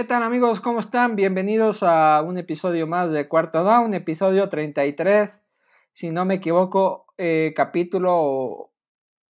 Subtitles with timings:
[0.00, 0.60] ¿Qué tal amigos?
[0.60, 1.14] ¿Cómo están?
[1.14, 5.44] Bienvenidos a un episodio más de Cuarto Down, episodio 33,
[5.92, 8.70] si no me equivoco, eh, capítulo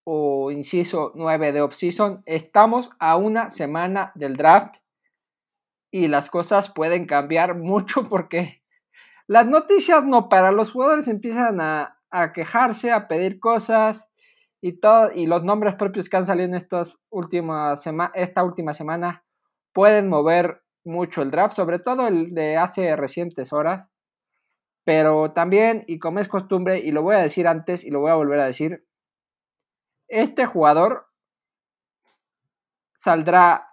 [0.04, 2.22] o, inciso 9 de Offseason.
[2.24, 4.76] Estamos a una semana del draft
[5.90, 8.62] y las cosas pueden cambiar mucho porque
[9.26, 11.96] las noticias no para los jugadores empiezan a,
[12.32, 14.08] quejarse, a pedir cosas
[14.60, 17.84] y todo y los nombres propios que han salido en estas últimas
[18.14, 19.24] esta última semana
[19.72, 23.88] pueden mover mucho el draft, sobre todo el de hace recientes horas.
[24.84, 28.10] Pero también, y como es costumbre, y lo voy a decir antes y lo voy
[28.10, 28.86] a volver a decir,
[30.08, 31.06] este jugador
[32.98, 33.68] saldrá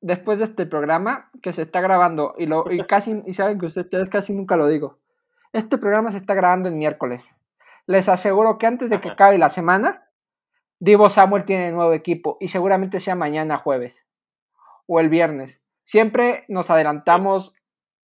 [0.00, 3.66] después de este programa que se está grabando y lo y casi y saben que
[3.66, 4.98] ustedes casi nunca lo digo.
[5.52, 7.24] Este programa se está grabando el miércoles.
[7.86, 10.08] Les aseguro que antes de que acabe la semana,
[10.80, 14.04] Divo Samuel tiene nuevo equipo y seguramente sea mañana jueves
[14.86, 15.60] o el viernes.
[15.84, 17.54] Siempre nos adelantamos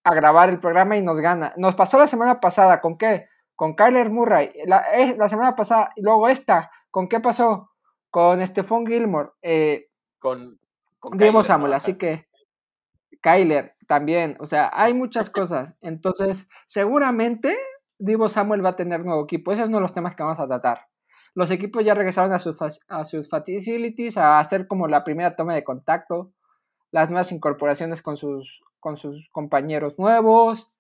[0.05, 1.53] a grabar el programa y nos gana.
[1.57, 3.27] Nos pasó la semana pasada, ¿con qué?
[3.55, 4.51] Con Kyler Murray.
[4.67, 7.71] La, eh, la semana pasada, y luego esta, ¿con qué pasó?
[8.11, 9.31] Con Stephon Gilmore.
[9.43, 10.59] Eh, con,
[10.99, 12.27] con Samuel, así que
[13.21, 14.37] Kyler también.
[14.41, 15.75] O sea, hay muchas cosas.
[15.81, 17.57] Entonces, seguramente
[17.99, 19.53] Divo Samuel va a tener nuevo equipo.
[19.53, 20.87] Esos son uno de los temas que vamos a tratar.
[21.35, 22.57] Los equipos ya regresaron a sus,
[22.89, 26.33] a sus facilities, a hacer como la primera toma de contacto
[26.91, 30.71] las nuevas incorporaciones con sus, con sus compañeros nuevos,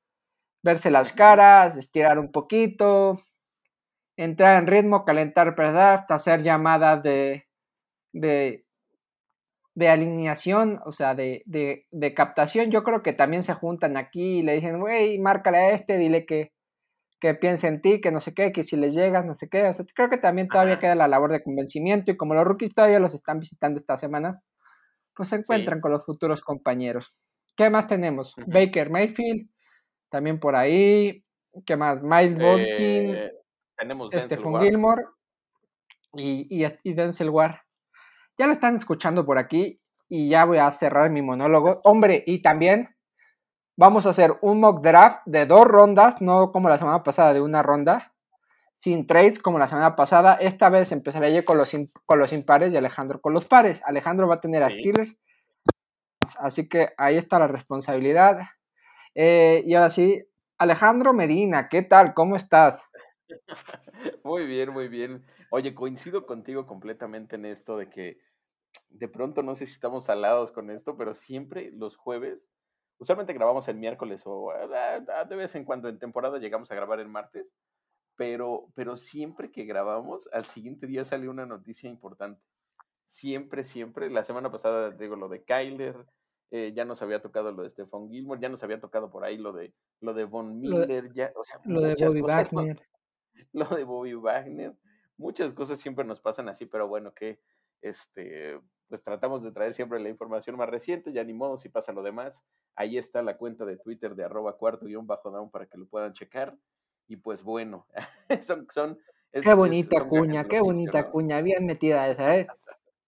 [0.62, 3.23] verse las caras, estirar un poquito,
[4.17, 7.47] entrar en ritmo, calentar draft, hacer llamadas de,
[8.12, 8.64] de,
[9.75, 12.70] de alineación, o sea, de, de, de, captación.
[12.70, 16.27] Yo creo que también se juntan aquí y le dicen, güey, márcale a este, dile
[16.27, 16.53] que,
[17.20, 19.67] que piense en ti, que no sé qué, que si le llegas, no sé qué.
[19.69, 22.75] O sea, creo que también todavía queda la labor de convencimiento y como los rookies
[22.75, 24.39] todavía los están visitando estas semanas,
[25.18, 27.12] pues se encuentran con los futuros compañeros.
[27.56, 28.34] ¿Qué más tenemos?
[28.46, 29.51] Baker Mayfield,
[30.08, 31.24] también por ahí.
[31.67, 32.01] ¿Qué más?
[32.01, 33.14] Miles Bodkin.
[33.17, 33.33] Eh,
[33.77, 35.07] tenemos Stephen Gilmore
[36.14, 37.57] y, y, Denzel Ward.
[38.39, 41.80] Ya lo están escuchando por aquí y ya voy a cerrar mi monólogo.
[41.83, 42.95] Hombre, y también
[43.77, 47.40] vamos a hacer un mock draft de dos rondas, no como la semana pasada de
[47.40, 48.14] una ronda
[48.78, 50.34] sin trades como la semana pasada.
[50.34, 51.74] Esta vez empezaré yo con los,
[52.06, 53.83] con los impares y Alejandro con los pares.
[53.84, 55.16] Alejandro va a tener a Steelers.
[56.39, 58.39] Así que ahí está la responsabilidad.
[59.16, 60.22] Eh, y ahora sí,
[60.58, 62.14] Alejandro Medina, ¿qué tal?
[62.14, 62.80] ¿Cómo estás?
[64.22, 65.24] Muy bien, muy bien.
[65.50, 68.18] Oye, coincido contigo completamente en esto de que
[68.90, 72.39] de pronto no sé si estamos alados con esto, pero siempre los jueves,
[72.98, 76.74] usualmente grabamos el miércoles o ah, ah, de vez en cuando en temporada llegamos a
[76.74, 77.46] grabar el martes
[78.18, 82.42] pero, pero siempre que grabamos, al siguiente día sale una noticia importante.
[83.06, 84.11] Siempre, siempre.
[84.11, 86.05] La semana pasada, digo, lo de Kyler,
[86.51, 89.39] eh, ya nos había tocado lo de Stephon Gilmore, ya nos había tocado por ahí
[89.39, 92.83] lo de, lo de Von Miller, ya, o sea, lo de Bobby Wagner.
[93.52, 94.74] lo de Bobby Wagner.
[95.17, 97.39] Muchas cosas siempre nos pasan así, pero bueno, que
[97.83, 98.58] este,
[98.89, 102.02] pues tratamos de traer siempre la información más reciente, ya ni modo si pasa lo
[102.02, 102.42] demás.
[102.74, 105.86] Ahí está la cuenta de Twitter de arroba cuarto guion bajo down para que lo
[105.86, 106.58] puedan checar.
[107.08, 107.86] Y pues bueno,
[108.42, 108.69] son...
[108.70, 108.98] son
[109.33, 112.46] qué bonita cuña, qué bonita cuña, bien metida esa, ¿eh?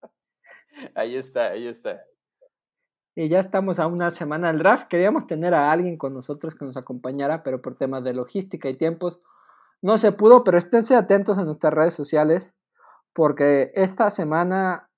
[0.95, 2.03] Ahí está, ahí está.
[3.13, 4.87] Y ya estamos a una semana del draft.
[4.87, 8.77] Queríamos tener a alguien con nosotros que nos acompañara, pero por temas de logística y
[8.77, 9.21] tiempos
[9.81, 10.43] no se pudo.
[10.43, 12.53] Pero esténse atentos a nuestras redes sociales,
[13.13, 14.89] porque esta semana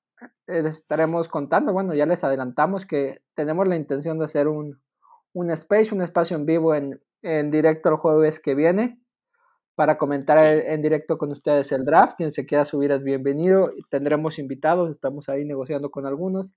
[0.47, 1.73] eh, les estaremos contando.
[1.73, 4.79] Bueno, ya les adelantamos que tenemos la intención de hacer un,
[5.33, 8.99] un space, un espacio en vivo en, en directo el jueves que viene
[9.75, 12.17] para comentar en directo con ustedes el draft.
[12.17, 13.71] Quien se quiera subir es bienvenido.
[13.89, 16.55] Tendremos invitados, estamos ahí negociando con algunos.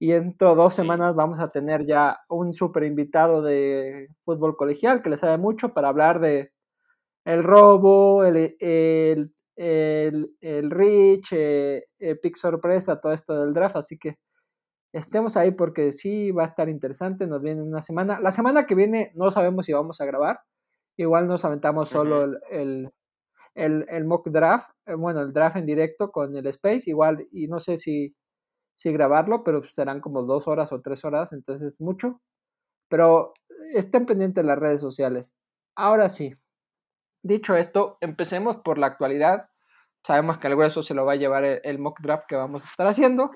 [0.00, 5.02] Y dentro de dos semanas vamos a tener ya un super invitado de fútbol colegial
[5.02, 6.52] que le sabe mucho para hablar de
[7.24, 11.84] el robo, el, el, el, el reach, eh,
[12.22, 13.76] pick sorpresa, todo esto del draft.
[13.76, 14.16] Así que
[14.92, 18.20] estemos ahí porque sí va a estar interesante, nos viene una semana.
[18.20, 20.40] La semana que viene no sabemos si vamos a grabar,
[20.96, 22.90] igual nos aventamos solo el,
[23.54, 27.48] el, el, mock draft, eh, bueno, el draft en directo con el Space, igual, y
[27.48, 28.14] no sé si,
[28.74, 32.20] si grabarlo, pero serán como dos horas o tres horas, entonces es mucho.
[32.88, 33.34] Pero
[33.74, 35.34] estén pendientes las redes sociales.
[35.76, 36.34] Ahora sí,
[37.22, 39.48] dicho esto, empecemos por la actualidad.
[40.06, 42.68] Sabemos que el grueso se lo va a llevar el, mock draft que vamos a
[42.68, 43.30] estar haciendo.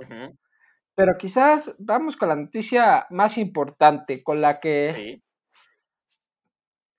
[0.94, 5.02] Pero quizás vamos con la noticia más importante, con la que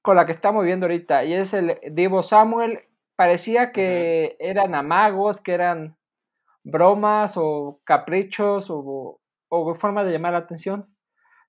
[0.01, 2.81] con la que estamos viendo ahorita, y es el Divo Samuel.
[3.15, 5.97] Parecía que eran amagos, que eran
[6.63, 10.89] bromas o caprichos o, o forma de llamar la atención.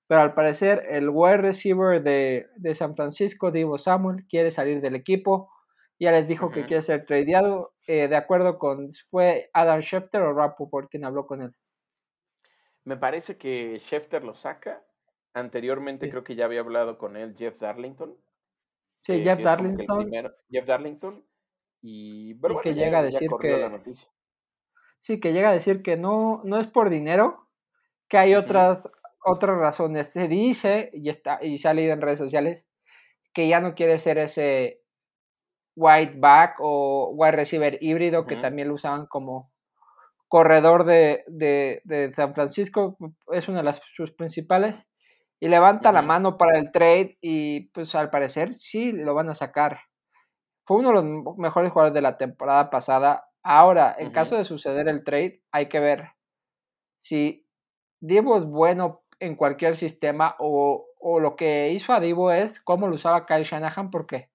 [0.07, 4.95] pero al parecer el wide receiver de, de San Francisco, Divo Samuel, quiere salir del
[4.95, 5.49] equipo.
[5.99, 7.73] Ya les dijo que quiere ser tradeado.
[7.87, 11.53] Eh, de acuerdo con, ¿fue Adam Schefter o por quien habló con él?
[12.85, 14.83] Me parece que Schefter lo saca.
[15.33, 18.15] Anteriormente creo que ya había hablado con él Jeff Darlington.
[18.99, 20.11] Sí, eh, Jeff Darlington.
[20.49, 21.25] Jeff Darlington.
[21.81, 23.69] Y, que llega a decir que...
[24.99, 27.47] Sí, que llega a decir que no, no es por dinero,
[28.07, 28.89] que hay otras,
[29.23, 30.07] otras razones.
[30.07, 32.65] Se dice, y, está, y se ha leído en redes sociales,
[33.33, 34.81] que ya no quiere ser ese
[35.75, 39.51] white back o wide receiver híbrido que también lo usaban como
[40.35, 42.97] corredor de, de, San Francisco,
[43.31, 44.85] es una de las sus principales,
[45.39, 49.35] y levanta la mano para el trade y pues al parecer sí lo van a
[49.35, 49.79] sacar.
[50.65, 53.29] Fue uno de los mejores jugadores de la temporada pasada.
[53.43, 56.09] Ahora, en caso de suceder el trade, hay que ver
[56.99, 57.47] si
[58.01, 62.89] Divo es bueno en cualquier sistema o, o lo que hizo a Divo es cómo
[62.89, 64.31] lo usaba Kyle Shanahan, porque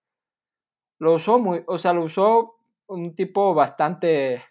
[0.98, 2.54] lo usó muy, o sea, lo usó
[2.86, 4.42] un tipo bastante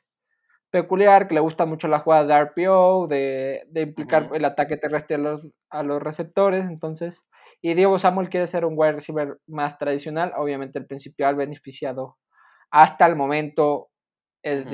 [0.72, 5.16] peculiar, que le gusta mucho la jugada de RPO, de, de implicar el ataque terrestre
[5.16, 7.26] a los, a los, receptores, entonces,
[7.62, 12.18] y Diego Samuel quiere ser un wide receiver más tradicional, obviamente el principal beneficiado
[12.72, 13.90] hasta el momento
[14.44, 14.66] es,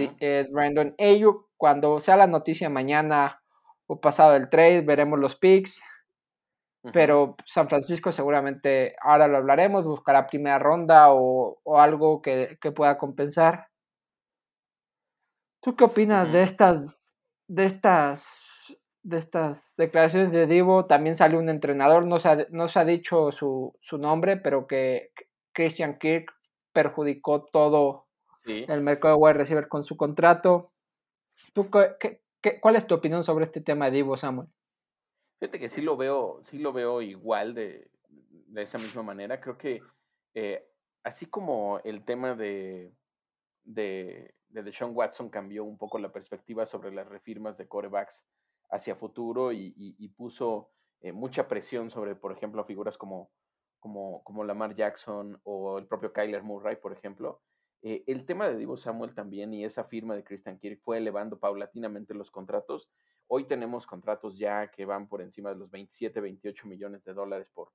[0.51, 3.41] Brandon Ayuk, cuando sea la noticia mañana
[3.87, 5.81] o pasado el trade, veremos los picks,
[6.93, 13.67] pero San Francisco seguramente, ahora lo hablaremos, buscará primera ronda o, algo que, pueda compensar.
[15.65, 17.03] ¿Tú qué opinas de estas,
[17.47, 20.85] de estas, de estas declaraciones de Divo?
[20.85, 25.11] También salió un entrenador, no se ha, no se ha dicho su, nombre, pero que
[25.53, 26.31] Christian Kirk
[26.71, 28.05] perjudicó todo
[28.45, 30.71] el mercado de wide receiver con su contrato.
[31.53, 32.21] ¿Tú qué,
[32.61, 34.47] cuál es tu opinión sobre este tema de Divo, Samuel?
[35.39, 39.41] Fíjate que sí lo veo, sí lo veo igual de, de esa misma manera.
[39.41, 39.81] Creo que
[40.35, 40.63] eh,
[41.03, 42.93] así como el tema de,
[43.63, 48.25] de, de Deshaun Watson cambió un poco la perspectiva sobre las refirmas de corebacks
[48.71, 50.71] hacia futuro y, puso
[51.01, 53.29] eh, mucha presión sobre, por ejemplo, figuras como,
[53.79, 57.41] como, como Lamar Jackson o el propio Kyler Murray, por ejemplo.
[57.81, 61.37] Eh, el tema de Divo Samuel también y esa firma de Christian Kirk fue elevando
[61.37, 62.89] paulatinamente los contratos
[63.27, 67.47] Hoy tenemos contratos ya que van por encima de los 27, 28 millones de dólares
[67.53, 67.71] por,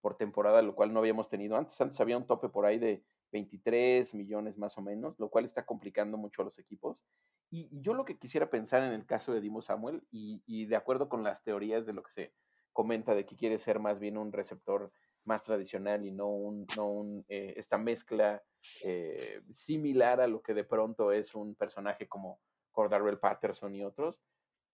[0.00, 1.78] por temporada, lo cual no habíamos tenido antes.
[1.80, 3.04] Antes había un tope por ahí de
[3.34, 6.96] 23 millones más o menos, lo cual está complicando mucho a los equipos.
[7.50, 11.08] Y, yo lo que quisiera pensar en el caso de Dimo Samuel, y, de acuerdo
[11.08, 12.32] con las teorías de lo que se
[12.72, 14.92] comenta de que quiere ser más bien un receptor
[15.24, 18.42] más tradicional y no, un, eh, esta mezcla
[18.82, 22.40] eh, similar a lo que de pronto es un personaje como
[22.72, 24.20] Cordarrelle Patterson y otros,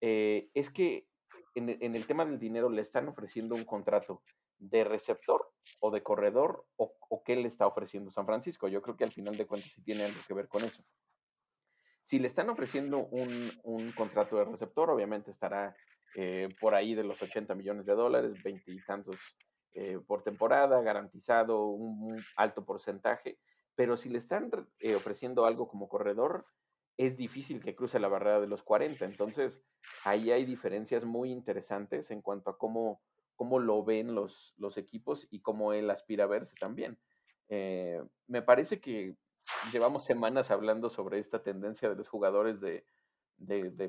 [0.00, 1.06] eh, es que
[1.54, 4.22] en, el tema del dinero le están ofreciendo un contrato
[4.58, 5.49] de receptor
[5.80, 8.68] o de corredor o, qué le está ofreciendo San Francisco.
[8.68, 10.82] Yo creo que al final de cuentas sí tiene algo que ver con eso.
[12.02, 15.76] Si le están ofreciendo un, contrato de receptor, obviamente estará
[16.16, 19.16] eh, por ahí de los 80 millones de dólares, veintitantos
[19.72, 23.38] eh, por temporada, garantizado un, alto porcentaje.
[23.74, 24.50] Pero si le están
[24.96, 26.46] ofreciendo algo como corredor,
[27.00, 29.04] es difícil que cruce la barrera de los 40.
[29.06, 29.58] Entonces,
[30.04, 33.00] ahí hay diferencias muy interesantes en cuanto a cómo,
[33.40, 36.98] cómo lo ven los, equipos y cómo él aspira a verse también.
[37.48, 39.16] Eh, me parece que
[39.72, 42.84] llevamos semanas hablando sobre esta tendencia de los jugadores de,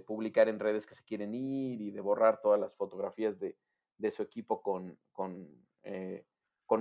[0.08, 3.58] publicar en redes que se quieren ir y de borrar todas las fotografías de,
[4.12, 4.98] su equipo con,
[5.84, 6.24] eh,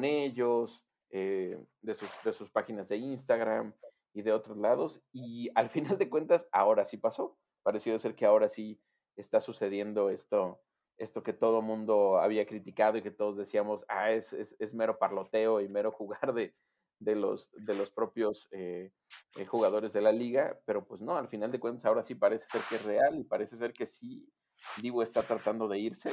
[0.02, 3.74] ellos, eh, de, sus, de sus páginas de Instagram
[4.12, 5.02] y de otros lados.
[5.10, 7.36] Y al final de cuentas, ahora sí pasó.
[7.64, 8.80] Pareció ser que ahora sí
[9.16, 10.60] está sucediendo esto,
[11.00, 15.60] esto que todo mundo había criticado y que todos decíamos, ah, es, es, mero parloteo
[15.60, 16.54] y mero jugar de,
[16.98, 18.92] de, los, de los propios eh,
[19.36, 20.60] eh, jugadores de la liga.
[20.66, 23.24] Pero pues no, al final de cuentas, ahora sí parece ser que es real y
[23.24, 24.28] parece ser que sí,
[24.82, 26.12] Divo está tratando de irse.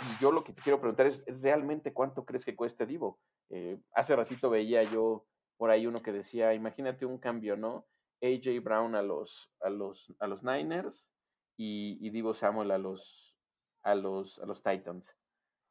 [0.00, 3.20] Y yo lo que te quiero preguntar es, ¿realmente cuánto crees que cueste Divo?
[3.50, 5.26] Eh, hace ratito veía yo
[5.56, 7.86] por ahí uno que decía, imagínate un cambio, ¿no?
[8.20, 11.08] AJ Brown a los, a los, a los Niners
[11.56, 13.33] y, y Divo Samuel a los,
[13.84, 15.14] a los, a los Titans.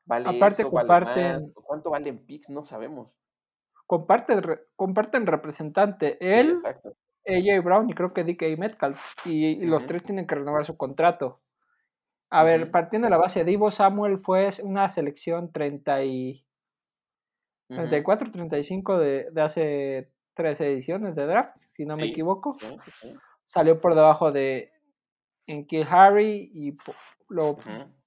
[0.05, 1.51] ¿Vale Aparte comparten.
[1.53, 2.49] ¿Cuánto valen picks?
[2.49, 3.11] No sabemos.
[3.85, 4.41] Comparten,
[4.75, 6.17] comparten representante.
[6.19, 6.57] Él,
[7.25, 9.01] AJ Brown y creo que DK Metcalf.
[9.25, 11.41] Y, los tres tienen que renovar su contrato.
[12.29, 16.45] A ver, partiendo de la base, Divo Samuel fue una selección 30 y
[17.69, 22.57] 34, 35 de, de hace tres ediciones de draft, si no me equivoco.
[23.45, 24.71] Salió por debajo de
[25.47, 26.77] en Kill Harry y
[27.29, 27.59] luego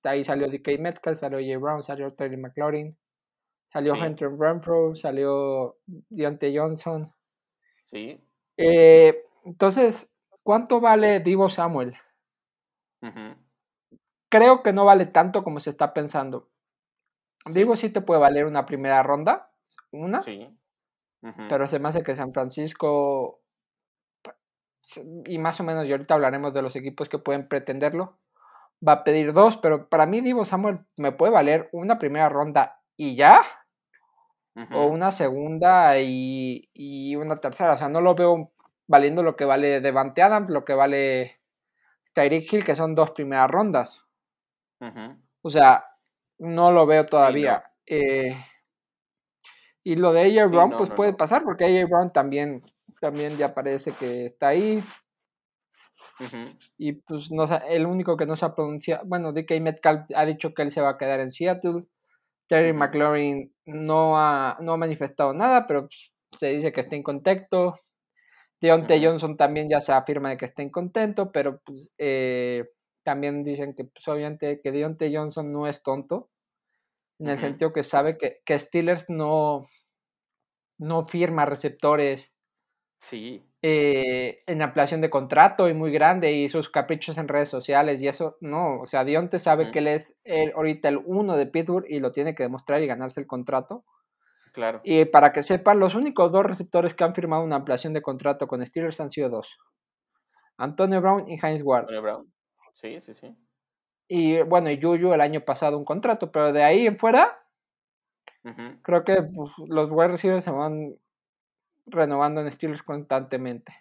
[0.07, 2.97] ahí salió DK Metcalf, salió Jay Brown, salió Terry McLaurin,
[3.73, 7.13] salió Hunter Renfro, salió Deontay Johnson.
[7.87, 8.21] Sí.
[8.57, 10.11] Eh, entonces,
[10.43, 11.97] ¿cuánto vale Divo Samuel?
[14.29, 16.49] Creo que no vale tanto como se está pensando.
[17.47, 19.51] Divo sí te puede valer una primera ronda,
[19.93, 20.23] una.
[20.23, 20.49] Sí.
[21.49, 23.41] Pero se me hace que San Francisco,
[25.25, 28.17] y más o menos, y ahorita hablaremos de los equipos que pueden pretenderlo,
[28.87, 32.81] va a pedir dos, pero para mí Divo Samuel me puede valer una primera ronda
[32.97, 33.43] y ya,
[34.73, 37.75] o una segunda y, y, una tercera.
[37.75, 38.53] O sea, no lo veo
[38.87, 41.41] valiendo lo que vale Devante Adams, lo que vale
[42.15, 44.03] Tyreek Hill, que son dos primeras rondas.
[45.43, 45.85] O sea,
[46.39, 47.65] no lo veo todavía.
[47.87, 48.37] Eh,
[49.83, 52.63] y lo de AJ Brown, pues puede pasar, porque AJ Brown también,
[53.01, 54.83] también ya parece que está ahí.
[56.79, 60.55] Y pues no el único que no se ha pronunciado, bueno, DK Metcalf ha dicho
[60.55, 61.85] que él se va a quedar en Seattle.
[62.47, 67.03] Terry McLaurin no ha, no ha manifestado nada, pero pues, se dice que está en
[67.03, 67.79] contacto.
[68.61, 72.65] Deontay Johnson también ya se afirma de que está en contento, pero pues eh,
[73.03, 76.31] también dicen que pues, obviamente que Deontay Johnson no es tonto,
[77.19, 79.67] en el sentido que sabe que, que Steelers no,
[80.79, 82.35] no firma receptores
[82.99, 83.46] sí.
[83.63, 88.07] Eh, en ampliación de contrato y muy grande y sus caprichos en redes sociales y
[88.07, 91.87] eso, no, o sea, Dionte sabe que él es el, ahorita el uno de Pittsburgh
[91.89, 93.85] y lo tiene que demostrar y ganarse el contrato.
[94.53, 94.81] Claro.
[94.85, 98.47] Y para que sepan, los únicos dos receptores que han firmado una ampliación de contrato
[98.47, 99.57] con Steelers han sido dos.
[100.59, 101.83] Antonio Brown y Heinz Ward.
[101.83, 102.33] Antonio Brown.
[102.75, 103.35] Sí, sí, sí.
[104.09, 107.39] Y bueno, y Yuyu el año pasado un contrato, pero de ahí en fuera,
[108.83, 110.95] creo que pues, los wide receivers se van
[111.87, 113.75] renovando en Steelers constantemente.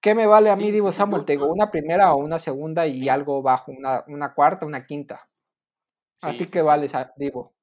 [0.00, 1.24] ¿Qué me vale a mí, Divo Samuel?
[1.24, 5.28] Te digo, una primera o una segunda y algo bajo, una, una cuarta, una quinta.
[6.20, 7.54] ¿A ti qué vale, Divo?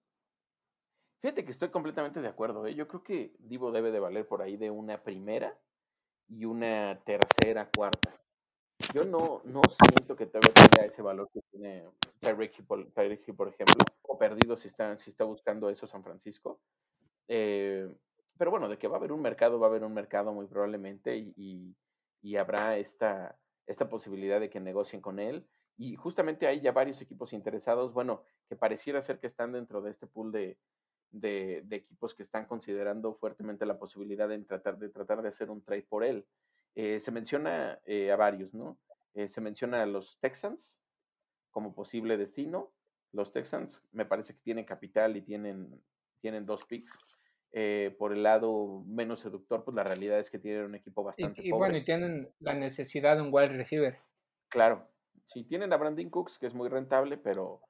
[1.22, 2.66] Fíjate que estoy completamente de acuerdo.
[2.66, 2.74] ¿eh?
[2.74, 5.56] Yo creo que Divo debe de valer por ahí de una primera
[6.28, 8.12] y una tercera, cuarta.
[8.94, 11.86] Yo no, no siento que todavía tenga ese valor que tiene
[12.68, 16.60] por, por ejemplo, o perdido si está, si está buscando eso San Francisco.
[17.28, 17.88] Eh,
[18.42, 20.48] pero bueno, de que va a haber un mercado, va a haber un mercado muy
[20.48, 21.76] probablemente y,
[22.24, 25.48] y, habrá esta, esta posibilidad de que negocien con él.
[25.78, 29.92] Y justamente hay ya varios equipos interesados, bueno, que pareciera ser que están dentro de
[29.92, 30.58] este pool de,
[31.12, 35.64] de, equipos que están considerando fuertemente la posibilidad de tratar de, tratar de hacer un
[35.64, 36.26] trade por él.
[36.74, 38.80] Eh, se menciona eh, a varios, ¿no?
[39.14, 40.80] Eh, se menciona a los Texans
[41.52, 42.74] como posible destino.
[43.12, 45.80] Los Texans me parece que tienen capital y tienen,
[46.22, 47.21] tienen dos picks.
[47.54, 51.42] Eh, por el lado menos seductor, pues la realidad es que tienen un equipo bastante
[51.44, 54.00] y, y bueno, y tienen la necesidad de un wide receiver.
[54.48, 54.88] Claro,
[55.28, 57.62] sí, tienen a Brandon Cooks, que es muy rentable, pero,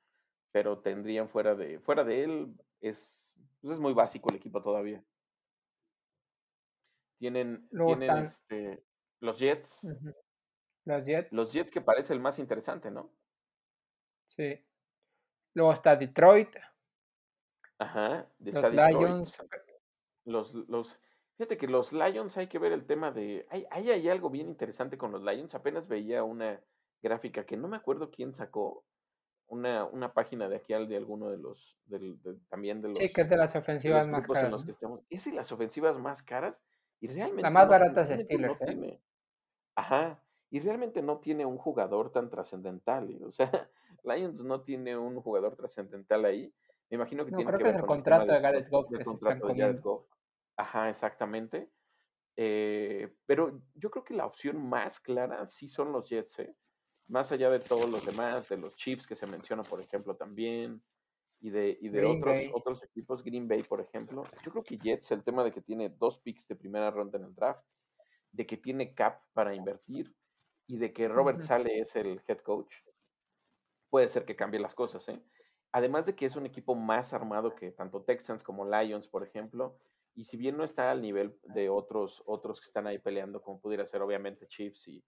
[0.52, 3.28] pero tendrían fuera de, fuera de él, es,
[3.60, 5.04] pues es muy básico el equipo todavía.
[7.18, 8.84] Tienen, tienen este,
[9.20, 9.82] los Jets.
[10.86, 11.34] Los Jets.
[11.34, 13.12] Los Jets que parece el más interesante, ¿no?
[14.28, 14.64] Sí.
[15.56, 16.56] Luego está Detroit.
[17.80, 19.38] Ajá, los Lions
[20.25, 21.00] los, los,
[21.38, 24.98] fíjate que los Lions hay que ver el tema de, hay, hay, algo bien interesante
[24.98, 26.60] con los Lions, apenas veía una
[27.01, 28.86] gráfica que no me acuerdo quién sacó,
[29.48, 31.78] una, una página de aquí al de alguno de los,
[32.50, 32.98] también de los...
[32.98, 34.66] Sí, que es de las ofensivas más caras.
[35.10, 36.62] es de las ofensivas más caras
[37.00, 37.42] y realmente...
[37.42, 39.01] La más barata es Steelers, ¿eh?
[39.75, 43.70] ajá, y realmente no tiene un jugador tan trascendental, o sea,
[44.04, 46.54] Lions no tiene un jugador trascendental ahí,
[46.92, 48.92] me imagino que tiene creo que, ver es el contrato de Gareth Goff.
[48.92, 50.06] El contrato de Gareth Goff.
[50.62, 51.72] Ajá, exactamente.
[52.38, 56.56] Eh, pero yo creo que la opción más clara sí son los Jets, ¿eh?
[57.08, 60.84] Más allá de todos los demás, de los Chiefs que se menciona, por ejemplo, también,
[61.39, 64.24] y de, y de otros, otros equipos, Green Bay, por ejemplo.
[64.44, 67.25] Yo creo que Jets, el tema de que tiene dos picks de primera ronda en
[67.25, 67.65] el draft,
[68.32, 70.15] de que tiene cap para invertir
[70.68, 72.72] y de que Robert Sale es el head coach,
[73.89, 75.22] puede ser que cambie las cosas, ¿eh?
[75.72, 79.80] además de que es un equipo más armado que tanto Texans como Lions, por ejemplo,
[80.15, 83.60] y si bien no está al nivel de otros, otros que están ahí peleando, como
[83.60, 85.03] pudiera ser obviamente Chiefs y,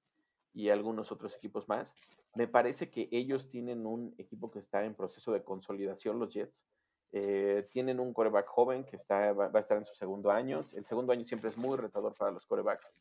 [0.53, 1.93] y algunos otros equipos más,
[2.35, 6.63] me parece que ellos tienen un equipo que está en proceso de consolidación, los Jets.
[7.11, 10.63] Eh, tienen un coreback joven que está, va, a estar en su segundo año.
[10.73, 12.91] El segundo año siempre es muy retador para los corebacks,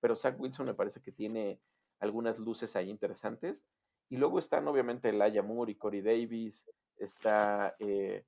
[0.00, 1.60] pero Zach Wilson me parece que tiene
[2.00, 3.62] algunas luces ahí interesantes.
[4.08, 6.64] Y luego están obviamente Elijah Moore y Corey Davis,
[6.96, 8.24] está, eh,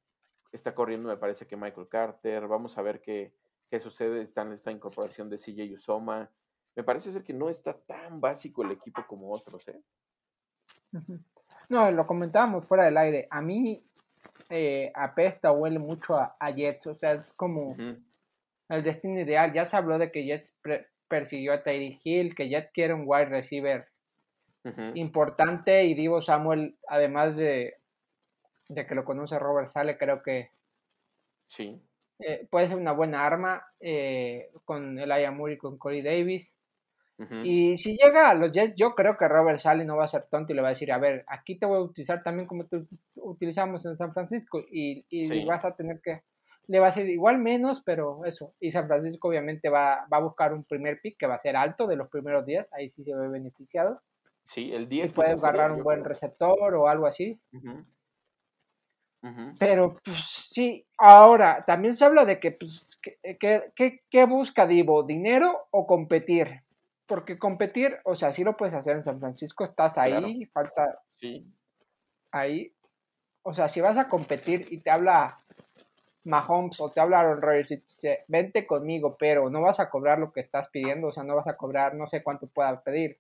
[0.52, 2.46] está corriendo, me parece que Michael Carter.
[2.46, 3.32] Vamos a ver qué,
[3.70, 4.22] qué sucede.
[4.22, 6.30] Está en esta incorporación de CJ Usoma.
[6.76, 9.80] Me parece ser que no está tan básico el equipo como otros, ¿eh?
[11.68, 13.28] No, lo comentábamos fuera del aire.
[13.30, 13.84] A mí
[14.48, 16.86] eh, apesta o huele mucho a, Jets.
[16.88, 17.76] O sea, es como
[18.68, 19.52] el destino ideal.
[19.52, 20.58] Ya se habló de que Jets
[21.06, 23.86] persiguió a Tyree Hill, que Jets quiere un wide receiver
[24.94, 27.79] importante y Divo Samuel, además de,
[28.70, 30.50] de que lo conoce Robert Sale, creo que
[31.48, 31.80] sí.
[32.18, 36.48] Eh, puede ser una buena arma eh, con el Moore y con Corey Davis.
[37.44, 40.24] Y si llega a los Jets, yo creo que Robert Sale no va a ser
[40.30, 42.64] tonto y le va a decir, a ver, aquí te voy a utilizar también como
[42.64, 42.82] te
[43.16, 46.22] utilizamos en San Francisco y, y vas a tener que,
[46.66, 48.54] le va a ser igual menos, pero eso.
[48.58, 51.56] Y San Francisco obviamente va, va a buscar un primer pick que va a ser
[51.56, 54.00] alto de los primeros días, ahí sí se ve beneficiado.
[54.44, 55.10] Sí, el 10.
[55.10, 57.40] Y puede agarrar un buen receptor o algo así.
[59.58, 62.98] Pero, pues sí, ahora también se habla de que, pues,
[63.38, 65.02] ¿qué busca Divo?
[65.02, 66.62] ¿Dinero o competir?
[67.06, 71.00] Porque competir, o sea, sí lo puedes hacer en San Francisco, estás ahí, falta.
[71.16, 71.44] Sí.
[72.32, 72.72] Ahí.
[73.42, 75.40] O sea, si vas a competir y te habla
[76.24, 80.18] Mahomes o te habla Aaron Rodgers y dice, vente conmigo, pero no vas a cobrar
[80.18, 83.18] lo que estás pidiendo, o sea, no vas a cobrar, no sé cuánto puedas pedir.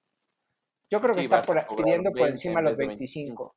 [0.90, 1.42] Yo creo que está
[1.76, 3.54] pidiendo por encima de los 25.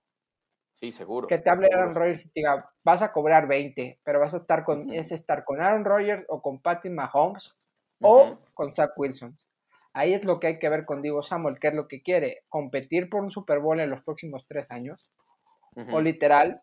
[0.83, 1.27] Sí, seguro.
[1.29, 4.37] Que te hable Aaron Rodgers y te diga, vas a cobrar 20, pero vas a
[4.39, 7.55] estar con, es estar con Aaron Rodgers o con Patty Mahomes
[8.01, 9.33] o con Zach Wilson.
[9.93, 12.41] Ahí es lo que hay que ver con Divo Samuel, que es lo que quiere,
[12.49, 15.01] competir por un Super Bowl en los próximos tres años,
[15.89, 16.61] o literal,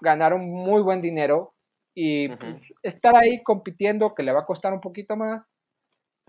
[0.00, 1.54] ganar un muy buen dinero
[1.94, 5.46] y pues, estar ahí compitiendo, que le va a costar un poquito más,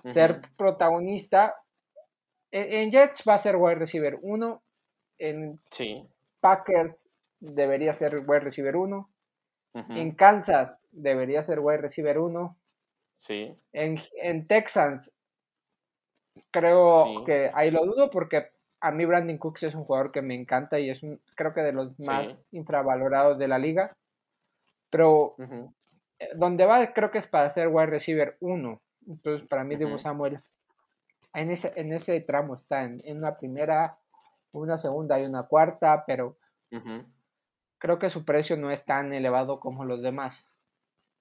[0.06, 1.54] ser protagonista.
[2.52, 4.64] En, Jets va a ser wide receiver 1,
[5.18, 5.60] en
[6.40, 7.10] Packers
[7.44, 9.10] debería ser wide receiver 1.
[9.74, 12.58] En Kansas debería ser wide receiver 1.
[13.18, 13.56] Sí.
[13.72, 15.12] En, en Texans
[16.52, 20.36] creo que ahí lo dudo porque a mí Brandon Cooks es un jugador que me
[20.36, 23.96] encanta y es un, creo que de los más infravalorados de la liga.
[24.90, 25.36] Pero
[26.20, 28.82] eh, donde va creo que es para ser wide receiver 1.
[29.08, 30.38] Entonces para mí Divo Samuel
[31.34, 33.98] en ese, en ese tramo está en, en, una primera,
[34.52, 36.38] una segunda y una cuarta, pero
[37.84, 40.46] creo que su precio no es tan elevado como los demás.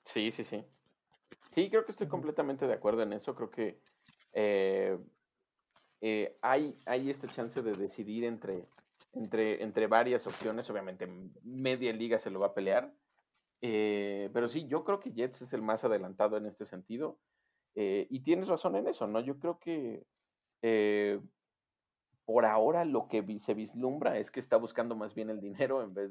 [0.05, 0.64] Sí, sí, sí.
[1.51, 3.35] Sí, creo que estoy completamente de acuerdo en eso.
[3.35, 3.81] Creo que
[4.33, 4.96] eh,
[6.01, 8.68] eh, hay, hay esta chance de decidir entre,
[9.12, 10.70] entre, entre varias opciones.
[10.70, 11.09] Obviamente,
[11.42, 12.94] media liga se lo va a pelear.
[13.61, 17.18] Eh, pero sí, yo creo que Jets es el más adelantado en este sentido.
[17.75, 19.18] y tienes razón en eso, ¿no?
[19.18, 20.05] Yo creo que
[22.25, 25.95] por ahora lo que se vislumbra es que está buscando más bien el dinero en
[25.95, 26.11] vez,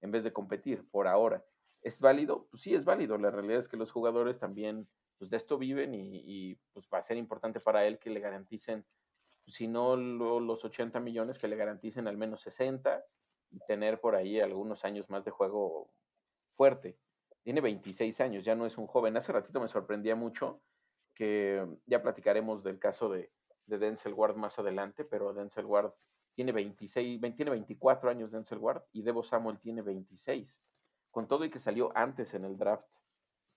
[0.00, 1.44] en vez de competir, por ahora.
[1.82, 2.46] ¿Es válido?
[2.50, 3.18] Pues sí, es válido.
[3.18, 7.02] La realidad es que los jugadores también pues de esto viven y, pues va a
[7.02, 8.84] ser importante para él que le garanticen,
[9.46, 13.04] si no los 80 millones, que le garanticen al menos 60
[13.50, 15.90] y tener por ahí algunos años más de juego
[16.56, 16.98] fuerte.
[17.42, 19.16] Tiene 26 años, ya no es un joven.
[19.16, 20.62] Hace ratito me sorprendía mucho
[21.14, 23.30] que ya platicaremos del caso de,
[23.66, 25.92] de Denzel Ward más adelante, pero Denzel Ward
[26.34, 30.58] tiene 26, tiene 24 años Denzel Ward y Debo Samuel tiene 26.
[31.10, 32.88] Con todo y que salió antes en el draft,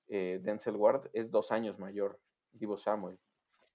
[0.10, 2.20] eh, Denzel Ward es dos años mayor,
[2.52, 3.17] Divo Samuel.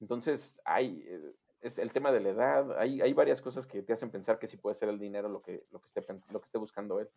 [0.00, 3.92] Entonces, hay, eh, es el tema de la edad, hay, hay varias cosas que te
[3.92, 6.46] hacen pensar que sí puede ser el dinero lo que, lo que, esté, lo que
[6.46, 7.08] esté buscando él.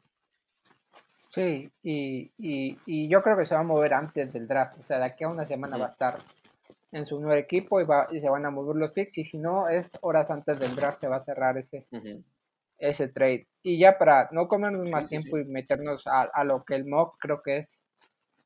[1.30, 4.84] Sí, y, y, y, yo creo que se va a mover antes del draft, o
[4.84, 6.18] sea, de aquí a una semana va a estar
[6.92, 9.38] en su nuevo equipo y, va, y se van a mover los picks y si
[9.38, 11.86] no es horas antes del draft se va a cerrar ese,
[12.78, 13.48] ese trade.
[13.64, 17.42] Y ya para no comernos más tiempo y meternos a, lo que el mock creo
[17.42, 17.80] que es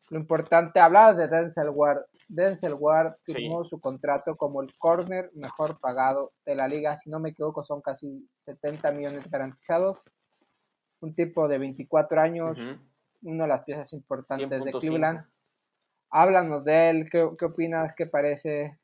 [0.10, 2.02] lo importante, hablabas de Denzel Ward.
[2.28, 6.98] Denzel Ward firmó su contrato como el corner mejor pagado de la liga.
[6.98, 10.02] Si no me equivoco, son casi 70 millones garantizados.
[11.02, 12.58] Un tipo de 24 años,
[13.22, 15.26] una de las piezas importantes de Cleveland.
[16.12, 17.94] Háblanos de él, ¿qué, opinas?
[17.96, 18.78] ¿Qué parece?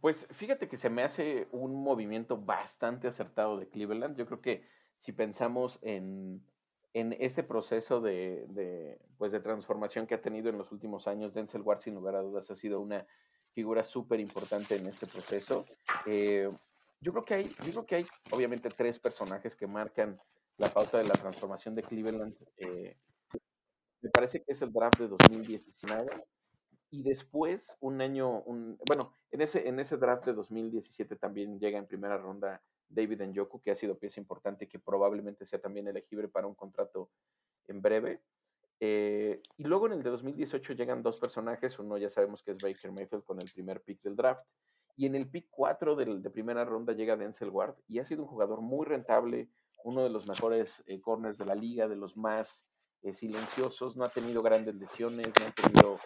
[0.00, 4.16] Pues fíjate que se me hace un movimiento bastante acertado de Cleveland.
[4.16, 4.66] Yo creo que
[4.98, 6.44] si pensamos en,
[6.92, 11.34] en este proceso de, de, pues de transformación que ha tenido en los últimos años,
[11.34, 13.06] Denzel Ward sin lugar a dudas ha sido una
[13.52, 15.64] figura súper importante en este proceso.
[16.06, 16.50] Eh,
[17.00, 20.18] yo creo que hay, yo creo que hay obviamente tres personajes que marcan
[20.56, 22.34] la pauta de la transformación de Cleveland.
[22.56, 22.96] Eh,
[24.02, 26.10] me parece que es el draft de 2019.
[26.90, 31.78] Y después, un año, un, bueno, en ese, en ese draft de 2017 también llega
[31.78, 36.28] en primera ronda David Njoku, que ha sido pieza importante que probablemente sea también elegible
[36.28, 37.10] para un contrato
[37.66, 38.20] en breve.
[38.80, 42.62] Eh, y luego en el de 2018 llegan dos personajes, uno ya sabemos que es
[42.62, 44.44] Baker Mayfield con el primer pick del draft,
[44.96, 48.22] Y en el pick 4 de, de primera ronda llega Denzel Ward y ha sido
[48.22, 49.48] un jugador muy rentable,
[49.84, 52.66] uno de los mejores eh, corners de la liga, de los más
[53.02, 55.98] eh, silenciosos, no ha tenido grandes lesiones, no ha tenido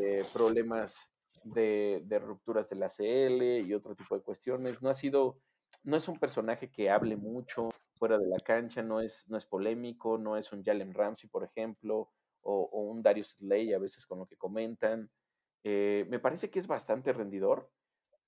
[0.00, 0.98] eh, problemas
[1.42, 4.82] de, de, rupturas de la CL y otro tipo de cuestiones.
[4.82, 5.38] No ha sido,
[5.82, 9.46] no es un personaje que hable mucho fuera de la cancha, no es, no es
[9.46, 12.10] polémico, no es un Jalen Ramsey, por ejemplo,
[12.42, 15.10] o, o un Darius Slay a veces con lo que comentan.
[15.64, 17.70] me parece que es bastante rendidor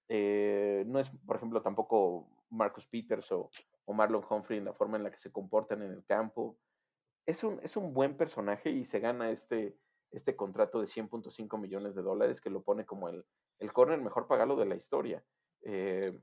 [0.08, 3.50] eh, no es, por ejemplo, tampoco Marcus Peters o,
[3.88, 6.58] Marlon Humphrey en la forma en la que se comportan en el campo.
[7.26, 9.76] Es un, es un buen personaje y se gana este,
[10.12, 13.24] este contrato de 100.5 millones de dólares que lo pone como el,
[13.58, 15.24] el corner mejor pagado de la historia.
[15.62, 16.18] Eh,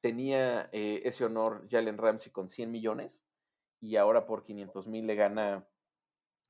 [0.00, 3.20] tenía eh, ese honor Jalen Ramsey con 100 millones
[3.80, 5.68] y ahora por 500 mil le gana,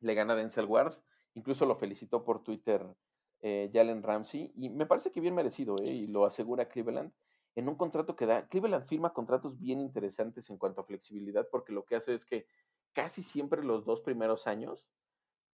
[0.00, 0.96] le gana Denzel Ward.
[1.34, 2.86] Incluso lo felicitó por Twitter
[3.40, 7.12] eh, Jalen Ramsey, y me parece que bien merecido, y lo asegura Cleveland,
[7.54, 11.72] en un contrato que da, Cleveland firma contratos bien interesantes en cuanto a flexibilidad, porque
[11.72, 12.46] lo que hace es que
[12.98, 14.84] casi siempre los dos primeros años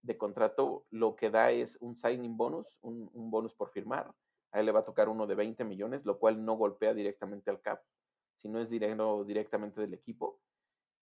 [0.01, 4.11] de contrato lo que da es un signing bonus, un, bonus por firmar,
[4.51, 7.51] a él le va a tocar uno de 20 millones, lo cual no golpea directamente
[7.51, 7.83] al cap,
[8.41, 10.41] sino es directamente del equipo.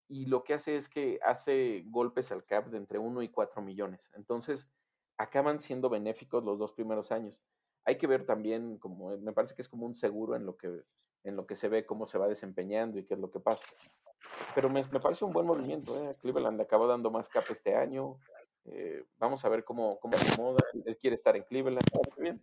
[0.09, 3.61] Y lo que hace es que hace golpes al cap de entre 1 y 4
[3.61, 4.11] millones.
[4.13, 4.69] Entonces,
[5.17, 7.41] acaban siendo benéficos los dos primeros años.
[7.85, 10.83] Hay que ver también, como me parece que es como un seguro en lo que,
[11.23, 13.63] en lo que se ve cómo se va desempeñando y qué es lo que pasa.
[14.55, 15.95] Pero me, parece un buen movimiento.
[15.97, 16.15] ¿eh?
[16.21, 18.17] Cleveland acabó dando más cap este año.
[18.65, 20.59] Eh, vamos a ver cómo, cómo se acomoda.
[20.85, 21.85] Él quiere estar en Cleveland.
[22.17, 22.41] Bien.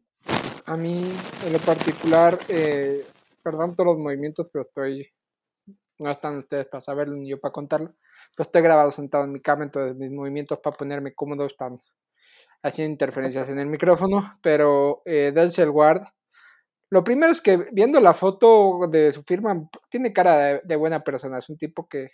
[0.67, 1.03] A mí,
[1.45, 3.05] en lo particular, eh,
[3.43, 5.09] perdón todos los movimientos, pero estoy.
[5.99, 7.95] No están ustedes para saberlo ni yo para contarlo.
[8.37, 11.81] Pero estoy grabado sentado en mi cama, entonces mis movimientos para ponerme cómodo están
[12.63, 15.33] haciendo interferencias en el micrófono, pero eh,
[15.71, 16.03] Ward,
[16.91, 21.39] lo primero es que viendo la foto de su firma, tiene cara de, buena persona,
[21.39, 22.11] es un tipo que,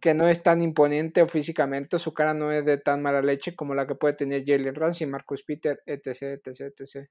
[0.00, 3.74] que no es tan imponente físicamente, su cara no es de tan mala leche como
[3.74, 7.08] la que puede tener Jalen Ramsey, Marcus Peter, etc, etc, etc.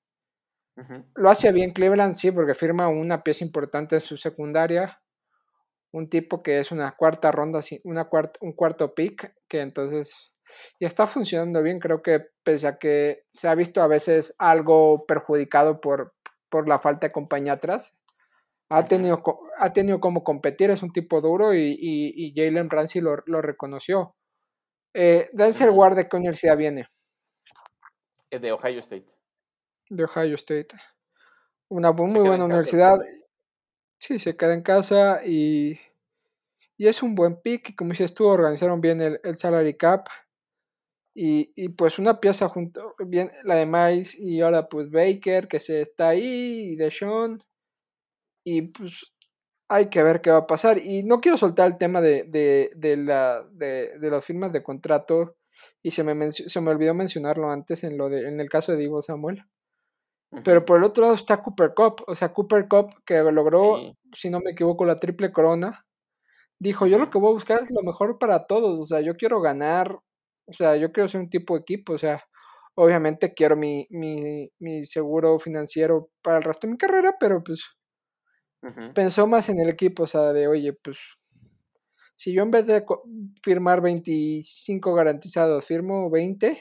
[1.15, 5.01] Lo hace bien Cleveland, sí, porque firma una pieza importante en su secundaria,
[5.93, 10.13] un tipo que es una cuarta ronda, una cuarta, un cuarto pick, que entonces
[10.79, 11.79] y está funcionando bien.
[11.79, 16.13] Creo que pese a que se ha visto a veces algo perjudicado por,
[16.49, 17.95] por la falta de compañía atrás,
[18.69, 19.23] ha tenido,
[19.57, 24.15] ha tenido como competir, es un tipo duro y, y, Jalen Ramsey lo, lo reconoció.
[24.93, 26.87] Eh, Denzel Ward, ¿de qué universidad viene?
[28.31, 29.07] Eh, de Ohio State.
[29.89, 30.69] De Ohio State.
[31.69, 32.99] Una muy buena universidad.
[33.99, 35.79] Sí, se queda en casa y,
[36.77, 37.75] y es un buen pick.
[37.75, 40.07] Como dices tú, organizaron bien el, el salary cap.
[41.19, 45.59] Y, y, pues una pieza junto, bien, la de Miles y ahora pues Baker que
[45.59, 47.39] se está ahí y de Sean.
[48.45, 48.93] Y pues
[49.67, 50.77] hay que ver qué va a pasar.
[50.77, 54.61] Y no quiero soltar el tema de, de, de la, de, de, las firmas de
[54.61, 55.37] contrato.
[55.81, 58.77] Y se me, se me olvidó mencionarlo antes en, lo de, en el caso de
[58.77, 59.43] Divo Samuel.
[60.43, 62.03] Pero por el otro lado está Cooper Cup.
[62.05, 65.83] O sea, Cooper Cup que logró, si no me equivoco, la triple corona.
[66.59, 68.79] Dijo, yo lo que voy a buscar es lo mejor para todos.
[68.79, 69.99] O sea, yo quiero ganar
[70.47, 72.23] o sea, yo quiero ser un tipo de equipo, o sea,
[72.75, 77.63] obviamente quiero mi, mi, mi seguro financiero para el resto de mi carrera, pero pues
[78.93, 80.97] pensó más en el equipo, o sea, de, oye, pues
[82.15, 82.83] si yo en vez de
[83.43, 86.59] firmar 25 garantizados, firmo 20,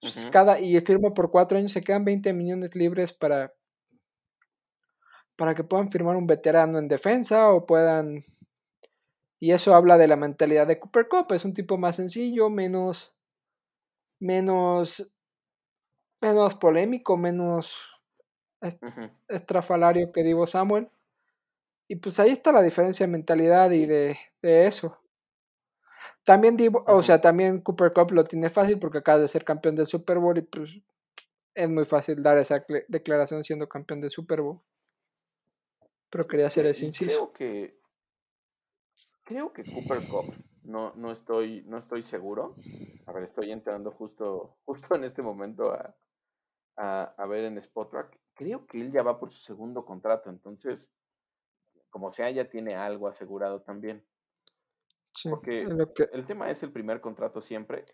[0.00, 3.52] pues cada, y firmo por cuatro años, se quedan 20 millones libres para,
[5.36, 8.24] para que puedan firmar un veterano en defensa o puedan
[9.40, 11.32] y eso habla de la mentalidad de Cooper Cup.
[11.32, 13.14] Es un tipo más sencillo, menos,
[14.20, 15.10] menos,
[16.20, 17.74] menos polémico, menos
[19.28, 20.90] estrafalario que Divo Samuel.
[21.88, 24.98] Y pues ahí está la diferencia de mentalidad y de, de eso.
[26.22, 29.74] También Divo, o sea, también Cooper Cup lo tiene fácil porque acaba de ser campeón
[29.74, 30.70] del Super Bowl y pues
[31.54, 34.60] es muy fácil dar esa declaración siendo campeón del Super Bowl.
[36.10, 37.10] Pero quería hacer ese inciso.
[37.10, 37.79] Creo que
[39.30, 42.56] creo que Cooper Cup, no, no, estoy, no estoy seguro.
[43.06, 45.72] A ver, estoy entrando justo, justo en este momento
[46.76, 48.18] a, a, ver en Spotrack.
[48.34, 50.90] Creo que él ya va por su segundo contrato, entonces,
[51.90, 54.04] como sea, ya tiene algo asegurado también.
[55.28, 55.62] Porque
[56.12, 57.84] el tema es el primer contrato siempre.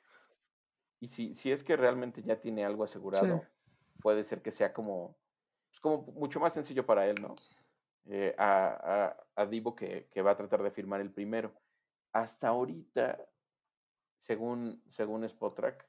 [1.01, 3.43] Y si, si es que realmente ya tiene algo asegurado,
[4.01, 5.19] puede ser que sea como,
[5.69, 7.35] pues, como mucho más sencillo para él, ¿no?
[8.09, 11.53] Eh, a, a, Divo que, que, va a tratar de firmar el primero.
[12.13, 13.19] Hasta ahorita,
[14.19, 15.87] según, según Spotrack,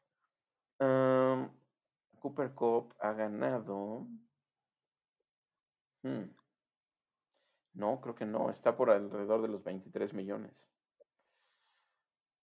[2.20, 4.08] Cooper Cup ha ganado
[6.04, 6.30] Hmm.
[7.74, 8.50] No, creo que no.
[8.50, 10.54] Está por alrededor de los 23 millones.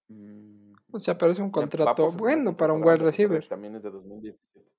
[0.09, 3.47] Mm, o sea, pero es un contrato bueno para un wide receiver.
[3.49, 4.71] También es de 2017.